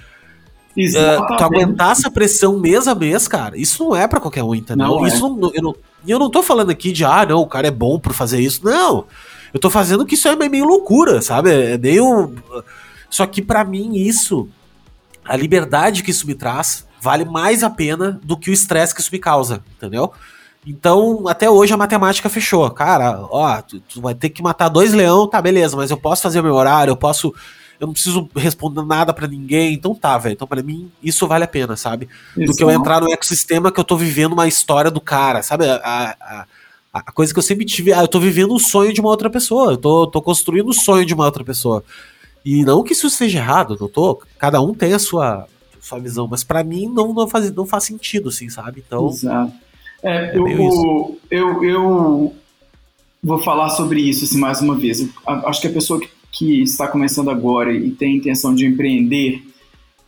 Uh, 0.76 1.36
tu 1.36 1.42
aguentar 1.42 1.92
essa 1.92 2.10
pressão 2.10 2.58
mês 2.58 2.86
a 2.86 2.94
mês, 2.94 3.26
cara, 3.26 3.58
isso 3.58 3.82
não 3.82 3.96
é 3.96 4.06
para 4.06 4.20
qualquer 4.20 4.44
um, 4.44 4.54
entendeu? 4.54 4.86
Não 4.86 5.06
isso 5.06 5.26
é. 5.26 5.30
não, 5.30 5.50
eu, 5.52 5.62
não, 5.62 5.76
eu 6.06 6.18
não 6.18 6.30
tô 6.30 6.40
falando 6.40 6.70
aqui 6.70 6.92
de, 6.92 7.04
ah, 7.04 7.26
não, 7.26 7.40
o 7.40 7.46
cara 7.46 7.66
é 7.66 7.72
bom 7.72 7.98
por 7.98 8.12
fazer 8.12 8.38
isso. 8.40 8.64
Não. 8.64 9.06
Eu 9.52 9.58
tô 9.58 9.70
fazendo 9.70 10.04
que 10.04 10.14
isso 10.14 10.28
é 10.28 10.36
meio 10.36 10.66
loucura, 10.66 11.22
sabe? 11.22 11.50
É 11.50 11.78
meio. 11.78 12.34
Só 13.10 13.26
que 13.26 13.40
para 13.40 13.64
mim, 13.64 13.94
isso, 13.94 14.48
a 15.28 15.36
liberdade 15.36 16.02
que 16.02 16.10
isso 16.10 16.26
me 16.26 16.34
traz, 16.34 16.86
vale 17.00 17.24
mais 17.24 17.62
a 17.62 17.70
pena 17.70 18.18
do 18.24 18.36
que 18.36 18.50
o 18.50 18.52
estresse 18.52 18.94
que 18.94 19.00
isso 19.00 19.10
me 19.12 19.18
causa, 19.18 19.62
entendeu? 19.76 20.12
Então, 20.66 21.28
até 21.28 21.48
hoje 21.48 21.72
a 21.72 21.76
matemática 21.76 22.28
fechou. 22.28 22.68
Cara, 22.70 23.26
ó, 23.30 23.62
tu, 23.62 23.80
tu, 23.80 24.00
vai 24.00 24.14
ter 24.14 24.30
que 24.30 24.42
matar 24.42 24.68
dois 24.68 24.92
leão, 24.92 25.26
tá, 25.26 25.40
beleza, 25.40 25.76
mas 25.76 25.90
eu 25.90 25.96
posso 25.96 26.22
fazer 26.22 26.40
o 26.40 26.42
meu 26.42 26.54
horário, 26.54 26.90
eu 26.90 26.96
posso. 26.96 27.34
Eu 27.80 27.86
não 27.86 27.94
preciso 27.94 28.28
responder 28.34 28.84
nada 28.84 29.14
para 29.14 29.28
ninguém, 29.28 29.72
então 29.72 29.94
tá, 29.94 30.18
velho. 30.18 30.32
Então, 30.32 30.48
para 30.48 30.62
mim, 30.62 30.90
isso 31.02 31.28
vale 31.28 31.44
a 31.44 31.48
pena, 31.48 31.76
sabe? 31.76 32.08
Isso 32.36 32.52
do 32.52 32.56
que 32.56 32.64
eu 32.64 32.70
entrar 32.70 33.00
no 33.00 33.10
ecossistema 33.12 33.70
que 33.70 33.78
eu 33.78 33.84
tô 33.84 33.96
vivendo 33.96 34.32
uma 34.32 34.48
história 34.48 34.90
do 34.90 35.00
cara, 35.00 35.42
sabe? 35.44 35.64
A, 35.64 36.16
a, 36.20 36.46
a, 36.92 37.12
coisa 37.12 37.32
que 37.32 37.38
eu 37.38 37.42
sempre 37.42 37.64
tive. 37.64 37.92
Ah, 37.92 38.00
eu 38.00 38.08
tô 38.08 38.18
vivendo 38.18 38.52
um 38.52 38.58
sonho 38.58 38.92
de 38.92 39.00
uma 39.00 39.10
outra 39.10 39.30
pessoa. 39.30 39.72
Eu 39.72 39.76
tô, 39.76 40.06
tô 40.08 40.20
construindo 40.20 40.66
o 40.66 40.70
um 40.70 40.72
sonho 40.72 41.06
de 41.06 41.14
uma 41.14 41.24
outra 41.24 41.44
pessoa. 41.44 41.84
E 42.44 42.64
não 42.64 42.82
que 42.82 42.92
isso 42.92 43.10
seja 43.10 43.38
errado, 43.38 43.76
não 43.80 43.88
tô. 43.88 44.22
Cada 44.38 44.60
um 44.60 44.72
tem 44.72 44.92
a 44.92 44.98
sua, 44.98 45.46
sua 45.80 45.98
visão, 45.98 46.26
mas 46.28 46.44
para 46.44 46.62
mim 46.62 46.86
não, 46.86 47.12
não, 47.12 47.28
faz, 47.28 47.52
não 47.52 47.66
faz 47.66 47.84
sentido, 47.84 48.28
assim, 48.28 48.48
sabe? 48.48 48.82
Então. 48.86 49.08
Exato. 49.08 49.52
É, 50.02 50.36
é 50.36 50.36
eu, 50.36 51.18
eu, 51.30 51.64
eu, 51.64 52.36
vou 53.22 53.38
falar 53.38 53.70
sobre 53.70 54.00
isso 54.00 54.24
assim, 54.24 54.38
mais 54.38 54.60
uma 54.60 54.76
vez. 54.76 55.00
Eu 55.00 55.10
acho 55.26 55.60
que 55.60 55.66
a 55.66 55.72
pessoa 55.72 56.00
que, 56.00 56.08
que, 56.30 56.62
está 56.62 56.86
começando 56.86 57.30
agora 57.30 57.72
e 57.72 57.90
tem 57.90 58.16
intenção 58.16 58.54
de 58.54 58.66
empreender, 58.66 59.42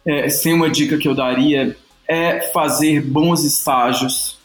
é, 0.07 0.29
sem 0.29 0.55
uma 0.55 0.71
dica 0.71 0.97
que 0.97 1.09
eu 1.09 1.15
daria, 1.15 1.77
é 2.07 2.41
fazer 2.53 3.03
bons 3.03 3.45
estágios, 3.45 4.39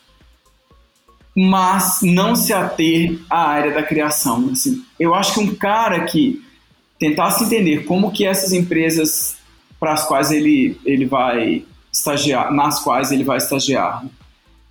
mas 1.35 1.99
não 2.01 2.35
se 2.35 2.53
ater 2.53 3.19
à 3.29 3.49
área 3.49 3.73
da 3.73 3.83
criação. 3.83 4.49
Assim. 4.51 4.83
Eu 4.99 5.13
acho 5.13 5.33
que 5.33 5.39
um 5.39 5.53
cara 5.53 6.05
que 6.05 6.44
tentasse 6.99 7.43
entender 7.43 7.85
como 7.85 8.11
que 8.11 8.25
essas 8.25 8.53
empresas 8.53 9.37
para 9.79 9.93
as 9.93 10.07
quais 10.07 10.31
ele, 10.31 10.77
ele 10.85 11.05
vai 11.05 11.63
estagiar, 11.91 12.53
nas 12.53 12.79
quais 12.81 13.11
ele 13.11 13.23
vai 13.23 13.37
estagiar. 13.37 14.05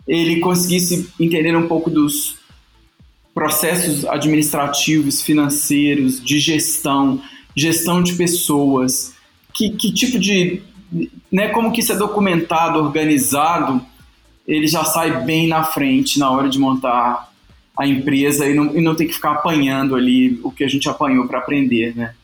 Ele 0.06 0.40
conseguisse 0.40 1.08
entender 1.18 1.56
um 1.56 1.68
pouco 1.68 1.90
dos 1.90 2.36
processos 3.34 4.04
administrativos, 4.04 5.20
financeiros, 5.22 6.22
de 6.22 6.38
gestão, 6.38 7.20
gestão 7.56 8.02
de 8.02 8.14
pessoas, 8.14 9.14
que, 9.54 9.70
que 9.70 9.92
tipo 9.92 10.18
de, 10.18 10.62
né, 11.30 11.48
como 11.48 11.72
que 11.72 11.80
isso 11.80 11.92
é 11.92 11.96
documentado, 11.96 12.78
organizado, 12.78 13.84
ele 14.46 14.66
já 14.66 14.84
sai 14.84 15.24
bem 15.24 15.48
na 15.48 15.64
frente 15.64 16.18
na 16.18 16.30
hora 16.30 16.48
de 16.48 16.58
montar 16.58 17.32
a 17.76 17.86
empresa 17.86 18.48
e 18.48 18.54
não, 18.54 18.76
e 18.76 18.80
não 18.80 18.94
tem 18.94 19.06
que 19.06 19.14
ficar 19.14 19.32
apanhando 19.32 19.96
ali 19.96 20.38
o 20.42 20.50
que 20.50 20.64
a 20.64 20.68
gente 20.68 20.88
apanhou 20.88 21.26
para 21.26 21.38
aprender, 21.38 21.94
né? 21.96 22.14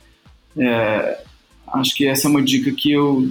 É, 0.57 1.25
Acho 1.73 1.95
que 1.95 2.07
essa 2.07 2.27
é 2.27 2.31
uma 2.31 2.43
dica 2.43 2.73
que 2.73 2.91
eu, 2.91 3.31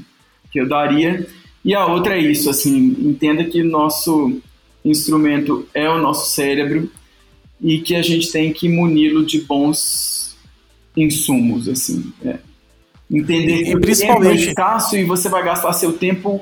que 0.51 0.59
eu 0.59 0.67
daria. 0.67 1.27
E 1.63 1.75
a 1.75 1.85
outra 1.85 2.15
é 2.15 2.19
isso, 2.19 2.49
assim, 2.49 2.95
entenda 2.99 3.43
que 3.43 3.61
nosso 3.61 4.41
instrumento 4.83 5.67
é 5.73 5.89
o 5.89 5.99
nosso 5.99 6.31
cérebro 6.31 6.89
e 7.61 7.79
que 7.79 7.95
a 7.95 8.01
gente 8.01 8.31
tem 8.31 8.53
que 8.53 8.69
muni-lo 8.69 9.25
de 9.25 9.41
bons 9.41 10.37
insumos, 10.95 11.67
assim. 11.67 12.13
É. 12.23 12.37
Entender 13.11 13.63
que 13.63 13.71
e, 13.71 13.79
principalmente... 13.79 14.45
o 14.45 14.47
é 14.47 14.49
escasso 14.49 14.95
e 14.95 15.03
você 15.03 15.27
vai 15.27 15.43
gastar 15.43 15.73
seu 15.73 15.93
tempo 15.93 16.41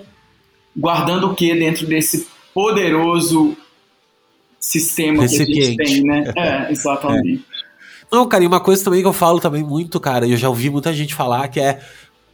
guardando 0.76 1.32
o 1.32 1.36
que 1.36 1.56
dentro 1.56 1.88
desse 1.88 2.28
poderoso 2.54 3.58
sistema 4.68 5.28
que 5.28 5.36
a 5.36 5.46
gente 5.46 5.76
tem, 5.78 6.04
né? 6.04 6.32
É, 6.36 6.72
exatamente. 6.72 7.46
É. 7.54 7.58
Não, 8.12 8.28
cara, 8.28 8.44
e 8.44 8.48
uma 8.48 8.60
coisa 8.60 8.84
também 8.84 9.02
que 9.02 9.08
eu 9.08 9.14
falo 9.14 9.40
também 9.40 9.64
muito, 9.64 10.00
cara, 10.00 10.26
e 10.26 10.32
eu 10.32 10.38
já 10.38 10.50
ouvi 10.50 10.70
muita 10.70 10.94
gente 10.94 11.14
falar 11.14 11.48
que 11.48 11.60
é 11.60 11.80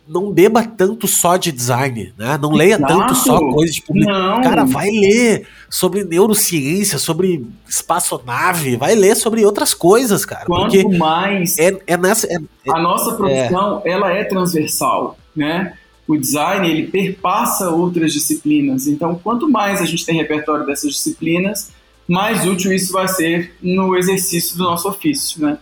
não 0.06 0.32
beba 0.32 0.64
tanto 0.66 1.08
só 1.08 1.38
de 1.38 1.50
design, 1.52 2.14
né? 2.18 2.38
Não 2.42 2.52
leia 2.52 2.76
Exato. 2.76 2.94
tanto 2.94 3.16
só 3.16 3.40
coisas 3.40 3.76
de 3.76 3.82
publicidade. 3.84 4.44
Cara, 4.44 4.66
vai 4.66 4.90
ler 4.90 5.48
sobre 5.70 6.04
neurociência, 6.04 7.00
sobre 7.00 7.46
espaçonave, 7.68 8.76
vai 8.76 8.96
ler 8.96 9.16
sobre 9.16 9.46
outras 9.46 9.74
coisas, 9.74 10.26
cara. 10.26 10.46
Quanto 10.46 10.90
mais 10.92 11.58
é, 11.58 11.78
é 11.88 11.96
nessa. 11.96 12.28
É, 12.28 12.38
a 12.70 12.80
nossa 12.82 13.12
é. 13.12 13.16
profissão, 13.16 13.82
ela 13.86 14.12
é 14.12 14.26
transversal, 14.26 15.18
né? 15.34 15.74
o 16.08 16.18
design 16.18 16.70
ele 16.70 16.88
perpassa 16.88 17.70
outras 17.70 18.12
disciplinas. 18.12 18.88
Então, 18.88 19.20
quanto 19.24 19.50
mais 19.50 19.82
a 19.82 19.86
gente 19.86 20.06
tem 20.06 20.16
repertório 20.16 20.66
dessas 20.66 20.92
disciplinas, 20.92 21.72
mais 22.08 22.46
útil 22.46 22.74
isso 22.74 22.92
vai 22.92 23.08
ser 23.08 23.56
no 23.62 23.96
exercício 23.96 24.58
do 24.58 24.64
nosso 24.64 24.88
ofício, 24.88 25.42
né? 25.42 25.58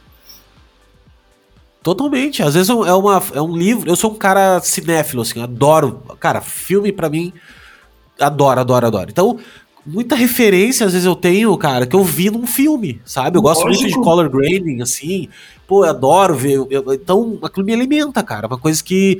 Totalmente. 1.83 2.43
Às 2.43 2.53
vezes 2.53 2.69
é, 2.69 2.73
uma, 2.73 3.23
é 3.33 3.41
um 3.41 3.55
livro. 3.55 3.89
Eu 3.89 3.95
sou 3.95 4.11
um 4.11 4.15
cara 4.15 4.59
cinéfilo, 4.61 5.23
assim, 5.23 5.41
adoro. 5.41 6.03
Cara, 6.19 6.41
filme 6.41 6.91
para 6.91 7.09
mim. 7.09 7.33
Adoro, 8.19 8.59
adoro, 8.59 8.87
adoro. 8.87 9.09
Então, 9.09 9.39
muita 9.85 10.15
referência 10.15 10.85
às 10.85 10.93
vezes 10.93 11.07
eu 11.07 11.15
tenho, 11.15 11.57
cara, 11.57 11.87
que 11.87 11.95
eu 11.95 12.03
vi 12.03 12.29
num 12.29 12.45
filme, 12.45 13.01
sabe? 13.03 13.37
Eu 13.37 13.41
gosto 13.41 13.63
Lógico. 13.63 13.83
muito 13.83 13.97
de 13.97 14.03
color 14.03 14.29
grading, 14.29 14.81
assim. 14.81 15.27
Pô, 15.67 15.83
eu 15.85 15.89
adoro 15.89 16.35
ver. 16.35 16.63
Eu, 16.69 16.93
então, 16.93 17.39
aquilo 17.41 17.65
me 17.65 17.73
alimenta, 17.73 18.21
cara. 18.21 18.47
Uma 18.47 18.59
coisa 18.59 18.83
que. 18.83 19.19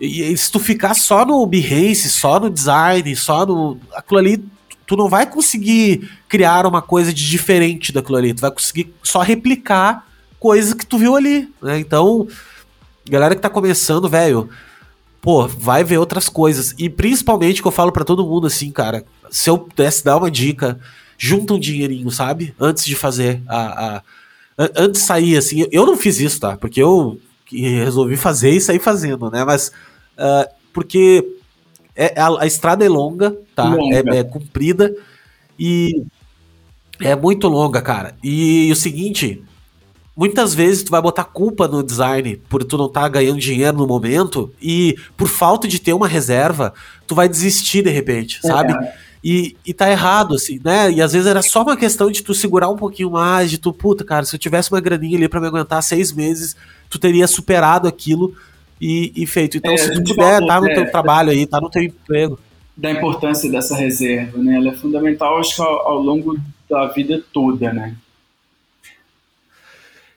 E, 0.00 0.36
se 0.36 0.52
tu 0.52 0.60
ficar 0.60 0.94
só 0.94 1.24
no 1.24 1.44
Behance, 1.44 2.08
só 2.08 2.38
no 2.38 2.50
design, 2.50 3.16
só 3.16 3.44
no. 3.44 3.78
Aquilo 3.94 4.20
ali, 4.20 4.44
tu 4.86 4.96
não 4.96 5.08
vai 5.08 5.26
conseguir 5.28 6.10
criar 6.28 6.66
uma 6.66 6.80
coisa 6.80 7.12
de 7.12 7.28
diferente 7.28 7.92
daquilo 7.92 8.16
ali. 8.16 8.32
Tu 8.32 8.40
vai 8.40 8.50
conseguir 8.50 8.94
só 9.02 9.20
replicar 9.20 10.06
coisas 10.38 10.72
que 10.74 10.86
tu 10.86 10.96
viu 10.96 11.16
ali, 11.16 11.48
né? 11.60 11.78
Então, 11.78 12.28
galera 13.08 13.34
que 13.34 13.42
tá 13.42 13.50
começando, 13.50 14.08
velho, 14.08 14.48
pô, 15.20 15.46
vai 15.48 15.82
ver 15.82 15.98
outras 15.98 16.28
coisas. 16.28 16.74
E 16.78 16.88
principalmente 16.88 17.60
que 17.60 17.68
eu 17.68 17.72
falo 17.72 17.90
para 17.90 18.04
todo 18.04 18.26
mundo 18.26 18.46
assim, 18.46 18.70
cara, 18.70 19.04
se 19.30 19.50
eu 19.50 19.58
pudesse 19.58 20.04
dar 20.04 20.16
uma 20.16 20.30
dica, 20.30 20.78
junta 21.18 21.54
um 21.54 21.58
dinheirinho, 21.58 22.10
sabe? 22.10 22.54
Antes 22.60 22.84
de 22.84 22.94
fazer 22.94 23.42
a, 23.48 23.96
a 23.96 24.02
antes 24.58 25.02
de 25.02 25.06
sair 25.06 25.36
assim, 25.36 25.66
eu 25.70 25.84
não 25.84 25.96
fiz 25.96 26.20
isso, 26.20 26.40
tá? 26.40 26.56
Porque 26.56 26.80
eu 26.80 27.20
resolvi 27.50 28.16
fazer 28.16 28.50
e 28.50 28.60
sair 28.60 28.78
fazendo, 28.78 29.30
né? 29.30 29.44
Mas 29.44 29.68
uh, 30.18 30.48
porque 30.72 31.24
é, 31.96 32.20
a, 32.20 32.42
a, 32.42 32.46
estrada 32.46 32.84
é 32.84 32.88
longa, 32.88 33.36
tá? 33.54 33.64
Longa. 33.64 33.96
É, 33.96 34.18
é 34.18 34.24
comprida 34.24 34.94
e 35.58 36.04
é 37.00 37.16
muito 37.16 37.48
longa, 37.48 37.80
cara. 37.80 38.14
E, 38.22 38.68
e 38.68 38.72
o 38.72 38.76
seguinte, 38.76 39.42
muitas 40.16 40.54
vezes 40.54 40.82
tu 40.82 40.90
vai 40.90 41.00
botar 41.00 41.24
culpa 41.24 41.66
no 41.66 41.82
design 41.82 42.36
por 42.48 42.62
tu 42.64 42.76
não 42.76 42.86
estar 42.86 43.02
tá 43.02 43.08
ganhando 43.08 43.38
dinheiro 43.38 43.76
no 43.76 43.86
momento 43.86 44.52
e 44.60 44.96
por 45.16 45.28
falta 45.28 45.66
de 45.66 45.78
ter 45.78 45.92
uma 45.92 46.08
reserva, 46.08 46.74
tu 47.06 47.14
vai 47.14 47.28
desistir 47.28 47.82
de 47.82 47.90
repente, 47.90 48.40
é. 48.44 48.48
sabe? 48.48 48.74
E, 49.24 49.56
e 49.66 49.74
tá 49.74 49.90
errado, 49.90 50.36
assim, 50.36 50.60
né? 50.62 50.90
E 50.92 51.02
às 51.02 51.12
vezes 51.12 51.26
era 51.26 51.42
só 51.42 51.62
uma 51.62 51.76
questão 51.76 52.10
de 52.10 52.22
tu 52.22 52.32
segurar 52.32 52.68
um 52.68 52.76
pouquinho 52.76 53.10
mais, 53.10 53.50
de 53.50 53.58
tu, 53.58 53.72
puta, 53.72 54.04
cara, 54.04 54.24
se 54.24 54.36
eu 54.36 54.38
tivesse 54.38 54.70
uma 54.70 54.80
graninha 54.80 55.16
ali 55.16 55.28
pra 55.28 55.40
me 55.40 55.48
aguentar 55.48 55.82
seis 55.82 56.12
meses, 56.12 56.54
tu 56.88 56.98
teria 56.98 57.26
superado 57.26 57.88
aquilo 57.88 58.34
e, 58.80 59.12
e 59.14 59.26
feito. 59.26 59.56
Então, 59.56 59.72
é, 59.72 59.76
se 59.76 59.92
tu 59.92 60.02
puder, 60.02 60.44
tá 60.46 60.60
no 60.60 60.68
é, 60.68 60.74
teu 60.74 60.90
trabalho 60.90 61.30
aí, 61.30 61.46
tá 61.46 61.60
no 61.60 61.70
teu 61.70 61.82
emprego. 61.82 62.38
Da 62.76 62.90
importância 62.90 63.50
dessa 63.50 63.74
reserva, 63.74 64.38
né? 64.38 64.56
Ela 64.56 64.70
é 64.70 64.74
fundamental, 64.74 65.38
acho 65.38 65.56
que 65.56 65.62
ao, 65.62 65.88
ao 65.88 66.02
longo 66.02 66.38
da 66.68 66.86
vida 66.88 67.22
toda, 67.32 67.72
né? 67.72 67.96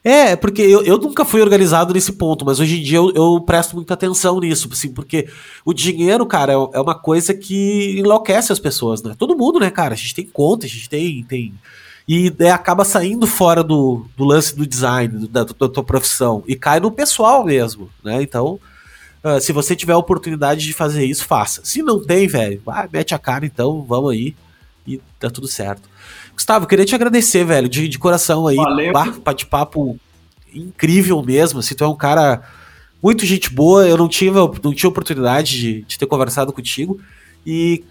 É, 0.02 0.34
porque 0.34 0.62
eu, 0.62 0.82
eu 0.82 0.96
nunca 0.96 1.26
fui 1.26 1.42
organizado 1.42 1.92
nesse 1.92 2.12
ponto, 2.12 2.44
mas 2.44 2.58
hoje 2.58 2.78
em 2.78 2.82
dia 2.82 2.96
eu, 2.96 3.12
eu 3.14 3.40
presto 3.42 3.76
muita 3.76 3.92
atenção 3.92 4.40
nisso, 4.40 4.66
assim, 4.72 4.92
porque 4.92 5.28
o 5.62 5.74
dinheiro, 5.74 6.24
cara, 6.24 6.54
é, 6.54 6.56
é 6.56 6.80
uma 6.80 6.94
coisa 6.94 7.34
que 7.34 7.98
enlouquece 7.98 8.50
as 8.50 8.58
pessoas, 8.58 9.02
né? 9.02 9.14
Todo 9.18 9.36
mundo, 9.36 9.60
né, 9.60 9.70
cara? 9.70 9.92
A 9.92 9.96
gente 9.96 10.14
tem 10.14 10.24
conta, 10.26 10.64
a 10.64 10.68
gente 10.68 10.88
tem. 10.88 11.22
tem 11.24 11.52
e 12.12 12.34
é, 12.40 12.50
acaba 12.50 12.84
saindo 12.84 13.24
fora 13.24 13.62
do, 13.62 14.04
do 14.16 14.24
lance 14.24 14.56
do 14.56 14.66
design, 14.66 15.28
da, 15.28 15.44
da, 15.44 15.68
tua 15.68 15.84
profissão, 15.84 16.42
e 16.44 16.56
cai 16.56 16.80
no 16.80 16.90
pessoal 16.90 17.44
mesmo, 17.44 17.88
né? 18.02 18.20
Então, 18.20 18.58
uh, 19.22 19.40
se 19.40 19.52
você 19.52 19.76
tiver 19.76 19.92
a 19.92 19.98
oportunidade 19.98 20.66
de 20.66 20.72
fazer 20.72 21.04
isso, 21.04 21.24
faça. 21.24 21.60
Se 21.62 21.84
não 21.84 22.04
tem, 22.04 22.26
velho, 22.26 22.60
mete 22.92 23.14
a 23.14 23.18
cara 23.18 23.46
então, 23.46 23.82
vamos 23.88 24.10
aí, 24.10 24.34
e 24.84 25.00
tá 25.20 25.30
tudo 25.30 25.46
certo. 25.46 25.88
Gustavo, 26.34 26.66
queria 26.66 26.84
te 26.84 26.96
agradecer, 26.96 27.44
velho, 27.44 27.68
de, 27.68 27.86
de 27.86 27.96
coração 27.96 28.48
aí. 28.48 28.56
Bate-papo 29.22 29.96
incrível 30.52 31.22
mesmo. 31.22 31.60
Assim, 31.60 31.76
tu 31.76 31.84
é 31.84 31.88
um 31.88 31.94
cara 31.94 32.42
muito 33.00 33.24
gente 33.24 33.50
boa. 33.50 33.86
Eu 33.86 33.96
não 33.96 34.08
tive, 34.08 34.36
não 34.64 34.74
tinha 34.74 34.90
oportunidade 34.90 35.60
de, 35.60 35.82
de 35.82 35.96
ter 35.96 36.06
conversado 36.06 36.52
contigo. 36.52 36.98
E 37.46 37.84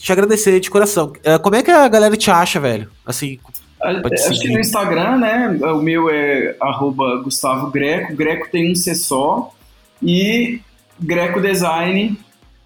te 0.00 0.12
agradecer 0.12 0.58
de 0.60 0.70
coração. 0.70 1.12
Eh, 1.22 1.38
como 1.38 1.56
é 1.56 1.62
que 1.62 1.70
a 1.70 1.86
galera 1.86 2.16
te 2.16 2.30
acha, 2.30 2.58
velho? 2.58 2.90
Assim, 3.04 3.38
Acho 3.82 4.40
que 4.40 4.48
no 4.48 4.60
Instagram, 4.60 5.18
né? 5.18 5.48
O 5.72 5.80
meu 5.80 6.10
é 6.10 6.54
arroba 6.60 7.22
Gustavo 7.22 7.70
Greco. 7.70 8.14
Greco 8.14 8.50
tem 8.50 8.72
um 8.72 8.74
C 8.74 8.94
só. 8.94 9.54
E 10.02 10.60
Greco 10.98 11.40
Design, 11.40 12.18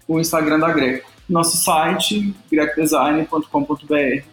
o 0.07 0.19
Instagram 0.19 0.59
da 0.59 0.71
Greco. 0.71 1.09
Nosso 1.27 1.57
site, 1.57 2.33
grecodesign.com.br. 2.51 4.23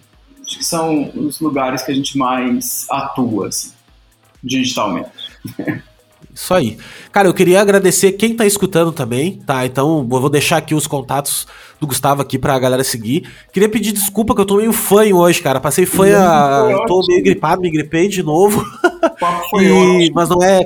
Acho 0.44 0.58
que 0.58 0.64
são 0.64 1.10
os 1.14 1.40
lugares 1.40 1.82
que 1.82 1.92
a 1.92 1.94
gente 1.94 2.18
mais 2.18 2.86
atua, 2.90 3.48
assim, 3.48 3.72
digitalmente. 4.42 5.10
Isso 6.34 6.54
aí. 6.54 6.78
Cara, 7.10 7.28
eu 7.28 7.34
queria 7.34 7.60
agradecer 7.60 8.12
quem 8.12 8.34
tá 8.34 8.46
escutando 8.46 8.90
também, 8.90 9.38
tá? 9.46 9.66
Então, 9.66 10.06
eu 10.10 10.20
vou 10.20 10.30
deixar 10.30 10.56
aqui 10.56 10.74
os 10.74 10.86
contatos 10.86 11.46
do 11.78 11.86
Gustavo 11.86 12.22
aqui 12.22 12.38
pra 12.38 12.58
galera 12.58 12.82
seguir. 12.82 13.28
Queria 13.52 13.68
pedir 13.68 13.92
desculpa 13.92 14.34
que 14.34 14.40
eu 14.40 14.46
tô 14.46 14.56
meio 14.56 14.72
fanho 14.72 15.16
hoje, 15.16 15.42
cara. 15.42 15.60
Passei 15.60 15.84
fanho, 15.84 16.18
a... 16.18 16.84
tô 16.86 17.00
meio 17.06 17.22
gripado, 17.22 17.60
me 17.60 17.70
gripei 17.70 18.08
de 18.08 18.22
novo. 18.22 18.64
foi 19.50 19.66
e... 19.66 20.10
Mas 20.12 20.28
não 20.28 20.42
é 20.42 20.62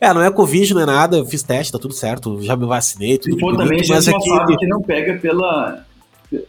é, 0.00 0.14
não 0.14 0.22
é 0.22 0.30
Covid, 0.30 0.74
não 0.74 0.82
é 0.82 0.86
nada, 0.86 1.16
eu 1.16 1.26
fiz 1.26 1.42
teste, 1.42 1.72
tá 1.72 1.78
tudo 1.78 1.92
certo, 1.92 2.40
já 2.40 2.54
me 2.56 2.64
vacinei, 2.66 3.18
tudo 3.18 3.36
bonito, 3.36 3.58
também 3.58 3.78
mas 3.78 4.04
já 4.04 4.12
é 4.12 4.56
que 4.56 4.66
não 4.68 4.80
pega 4.80 5.18
pela, 5.18 5.84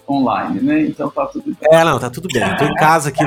online, 0.07 0.59
né? 0.61 0.81
Então 0.81 1.09
tá 1.09 1.25
tudo 1.25 1.45
bem. 1.45 1.55
É, 1.71 1.83
não, 1.83 1.99
tá 1.99 2.09
tudo 2.09 2.27
bem. 2.31 2.43
Tô 2.57 2.65
em 2.65 2.75
casa 2.75 3.09
aqui, 3.09 3.23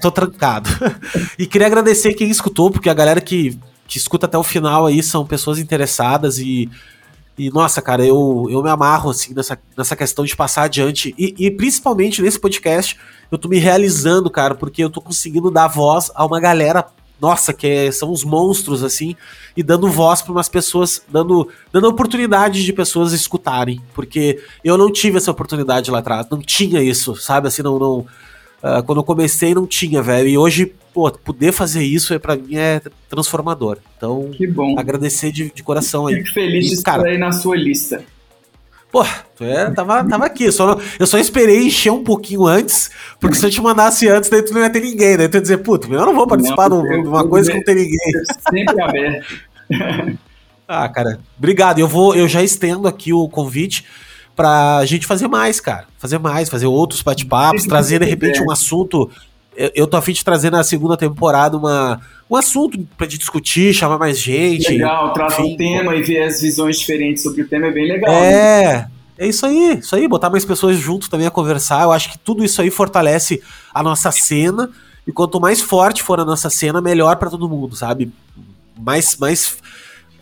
tô 0.00 0.10
trancado. 0.10 0.68
E 1.38 1.46
queria 1.46 1.66
agradecer 1.66 2.14
quem 2.14 2.30
escutou, 2.30 2.70
porque 2.70 2.88
a 2.88 2.94
galera 2.94 3.20
que, 3.20 3.58
que 3.92 3.98
escuta 3.98 4.24
até 4.24 4.38
o 4.38 4.42
final 4.42 4.86
aí 4.86 5.02
são 5.02 5.26
pessoas 5.26 5.58
interessadas 5.58 6.38
e. 6.38 6.68
E, 7.36 7.48
nossa, 7.48 7.80
cara, 7.80 8.04
eu, 8.04 8.46
eu 8.50 8.62
me 8.62 8.68
amarro, 8.68 9.08
assim, 9.08 9.32
nessa, 9.32 9.58
nessa 9.76 9.96
questão 9.96 10.22
de 10.22 10.36
passar 10.36 10.64
adiante. 10.64 11.14
E, 11.18 11.34
e 11.38 11.50
principalmente 11.50 12.20
nesse 12.20 12.38
podcast, 12.38 12.98
eu 13.30 13.38
tô 13.38 13.48
me 13.48 13.58
realizando, 13.58 14.30
cara, 14.30 14.54
porque 14.54 14.84
eu 14.84 14.90
tô 14.90 15.00
conseguindo 15.00 15.50
dar 15.50 15.66
voz 15.66 16.10
a 16.14 16.26
uma 16.26 16.38
galera 16.38 16.86
nossa, 17.18 17.54
que 17.54 17.66
é, 17.66 17.90
são 17.90 18.10
uns 18.10 18.22
monstros, 18.22 18.82
assim, 18.82 19.16
e 19.56 19.62
dando 19.62 19.88
voz 19.88 20.20
para 20.20 20.32
umas 20.32 20.48
pessoas, 20.48 21.02
dando, 21.08 21.48
dando 21.72 21.88
oportunidade 21.88 22.64
de 22.64 22.72
pessoas 22.72 23.12
escutarem, 23.12 23.80
porque 23.94 24.42
eu 24.64 24.76
não 24.76 24.90
tive 24.90 25.18
essa 25.18 25.30
oportunidade 25.30 25.90
lá 25.90 26.00
atrás, 26.00 26.26
não 26.28 26.40
tinha 26.40 26.82
isso, 26.82 27.14
sabe, 27.14 27.46
assim, 27.48 27.62
não, 27.62 27.78
não 27.78 28.06
uh, 28.62 28.82
quando 28.84 28.98
eu 28.98 29.04
comecei 29.04 29.54
não 29.54 29.66
tinha, 29.66 30.02
velho, 30.02 30.28
e 30.28 30.38
hoje, 30.38 30.72
pô, 30.92 31.10
poder 31.10 31.52
fazer 31.52 31.82
isso 31.82 32.14
é 32.14 32.18
para 32.18 32.36
mim 32.36 32.56
é 32.56 32.80
transformador, 33.08 33.78
então, 33.96 34.30
que 34.32 34.46
bom. 34.46 34.78
agradecer 34.78 35.32
de, 35.32 35.50
de 35.52 35.62
coração 35.62 36.06
aí. 36.06 36.16
Fico 36.16 36.34
feliz 36.34 36.66
de 36.66 36.74
estar 36.74 37.04
aí 37.04 37.18
na 37.18 37.32
sua 37.32 37.56
lista. 37.56 38.04
Pô, 38.92 39.02
é, 39.40 39.70
tava, 39.70 40.04
tava 40.06 40.26
aqui. 40.26 40.52
Só 40.52 40.78
eu 41.00 41.06
só 41.06 41.16
esperei 41.16 41.66
encher 41.66 41.90
um 41.90 42.04
pouquinho 42.04 42.46
antes, 42.46 42.90
porque 43.18 43.36
se 43.36 43.46
eu 43.46 43.50
te 43.50 43.62
mandasse 43.62 44.06
antes, 44.06 44.28
daí 44.28 44.42
tu 44.42 44.52
não 44.52 44.60
ia 44.60 44.68
ter 44.68 44.80
ninguém. 44.80 45.16
Daí 45.16 45.30
tu 45.30 45.36
ia 45.36 45.40
dizer, 45.40 45.58
puto, 45.58 45.92
eu 45.92 46.04
não 46.04 46.14
vou 46.14 46.26
participar 46.26 46.68
não, 46.68 46.82
de 46.82 47.08
uma 47.08 47.26
coisa 47.26 47.50
que 47.50 47.56
não 47.56 47.64
tem 47.64 47.74
ninguém. 47.74 47.98
Sempre 48.50 48.82
aberto. 48.82 49.40
ah, 50.68 50.86
cara, 50.90 51.18
obrigado. 51.38 51.78
Eu 51.78 51.88
vou, 51.88 52.14
eu 52.14 52.28
já 52.28 52.42
estendo 52.42 52.86
aqui 52.86 53.14
o 53.14 53.26
convite 53.30 53.86
pra 54.34 54.84
gente 54.84 55.06
fazer 55.06 55.28
mais, 55.28 55.60
cara. 55.60 55.86
Fazer 55.98 56.18
mais, 56.18 56.48
fazer 56.48 56.66
outros 56.66 57.02
bate-papos, 57.02 57.64
trazer 57.64 58.00
de 58.00 58.06
repente 58.06 58.42
um 58.42 58.50
assunto. 58.50 59.10
Eu, 59.56 59.70
eu 59.74 59.86
tô 59.86 59.96
afim 59.96 60.12
de 60.12 60.24
trazer 60.24 60.50
na 60.50 60.64
segunda 60.64 60.96
temporada 60.96 61.56
uma, 61.56 62.00
um 62.30 62.36
assunto 62.36 62.78
pra 62.96 63.06
gente 63.06 63.18
discutir, 63.18 63.74
chamar 63.74 63.98
mais 63.98 64.18
gente. 64.18 64.72
Legal, 64.72 65.12
trazer 65.12 65.42
um 65.42 65.56
tema 65.56 65.94
e 65.94 66.02
ver 66.02 66.22
as 66.22 66.40
visões 66.40 66.78
diferentes 66.78 67.22
sobre 67.22 67.42
o 67.42 67.48
tema 67.48 67.66
é 67.66 67.70
bem 67.70 67.86
legal. 67.86 68.12
É. 68.12 68.62
Né? 68.62 68.90
É 69.18 69.26
isso 69.26 69.46
aí, 69.46 69.78
isso 69.78 69.94
aí, 69.94 70.08
botar 70.08 70.30
mais 70.30 70.44
pessoas 70.44 70.76
junto 70.78 71.08
também 71.08 71.26
a 71.26 71.30
conversar. 71.30 71.82
Eu 71.82 71.92
acho 71.92 72.10
que 72.10 72.18
tudo 72.18 72.42
isso 72.42 72.60
aí 72.60 72.70
fortalece 72.70 73.40
a 73.72 73.82
nossa 73.82 74.10
cena. 74.10 74.70
E 75.06 75.12
quanto 75.12 75.40
mais 75.40 75.60
forte 75.60 76.02
for 76.02 76.18
a 76.18 76.24
nossa 76.24 76.48
cena, 76.48 76.80
melhor 76.80 77.16
para 77.16 77.28
todo 77.28 77.48
mundo, 77.48 77.76
sabe? 77.76 78.12
Mais, 78.78 79.16
mais 79.16 79.58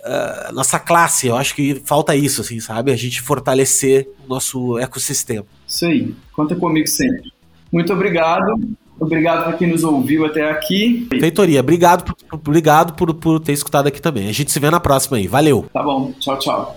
uh, 0.05 0.53
nossa 0.53 0.79
classe, 0.79 1.27
eu 1.27 1.37
acho 1.37 1.55
que 1.55 1.81
falta 1.85 2.15
isso, 2.15 2.41
assim, 2.41 2.61
sabe? 2.61 2.93
A 2.93 2.97
gente 2.97 3.21
fortalecer 3.21 4.09
o 4.25 4.29
nosso 4.29 4.79
ecossistema. 4.79 5.47
Isso 5.67 5.87
aí, 5.87 6.15
conta 6.33 6.55
comigo 6.55 6.87
sempre. 6.87 7.33
Muito 7.73 7.93
obrigado. 7.93 8.61
Obrigado 8.99 9.45
para 9.45 9.55
quem 9.55 9.69
nos 9.69 9.83
ouviu 9.83 10.27
até 10.27 10.51
aqui. 10.51 11.09
Feitoria, 11.09 11.61
obrigado, 11.61 12.05
por, 12.05 12.15
obrigado 12.33 12.93
por, 12.93 13.15
por 13.15 13.41
ter 13.41 13.53
escutado 13.53 13.87
aqui 13.87 14.01
também. 14.01 14.29
A 14.29 14.33
gente 14.33 14.53
se 14.53 14.61
vê 14.61 14.71
na 14.71 14.79
próxima 14.79 15.17
aí. 15.17 15.27
Valeu. 15.27 15.65
Tá 15.73 15.83
bom. 15.83 16.13
Tchau, 16.21 16.39
tchau. 16.39 16.77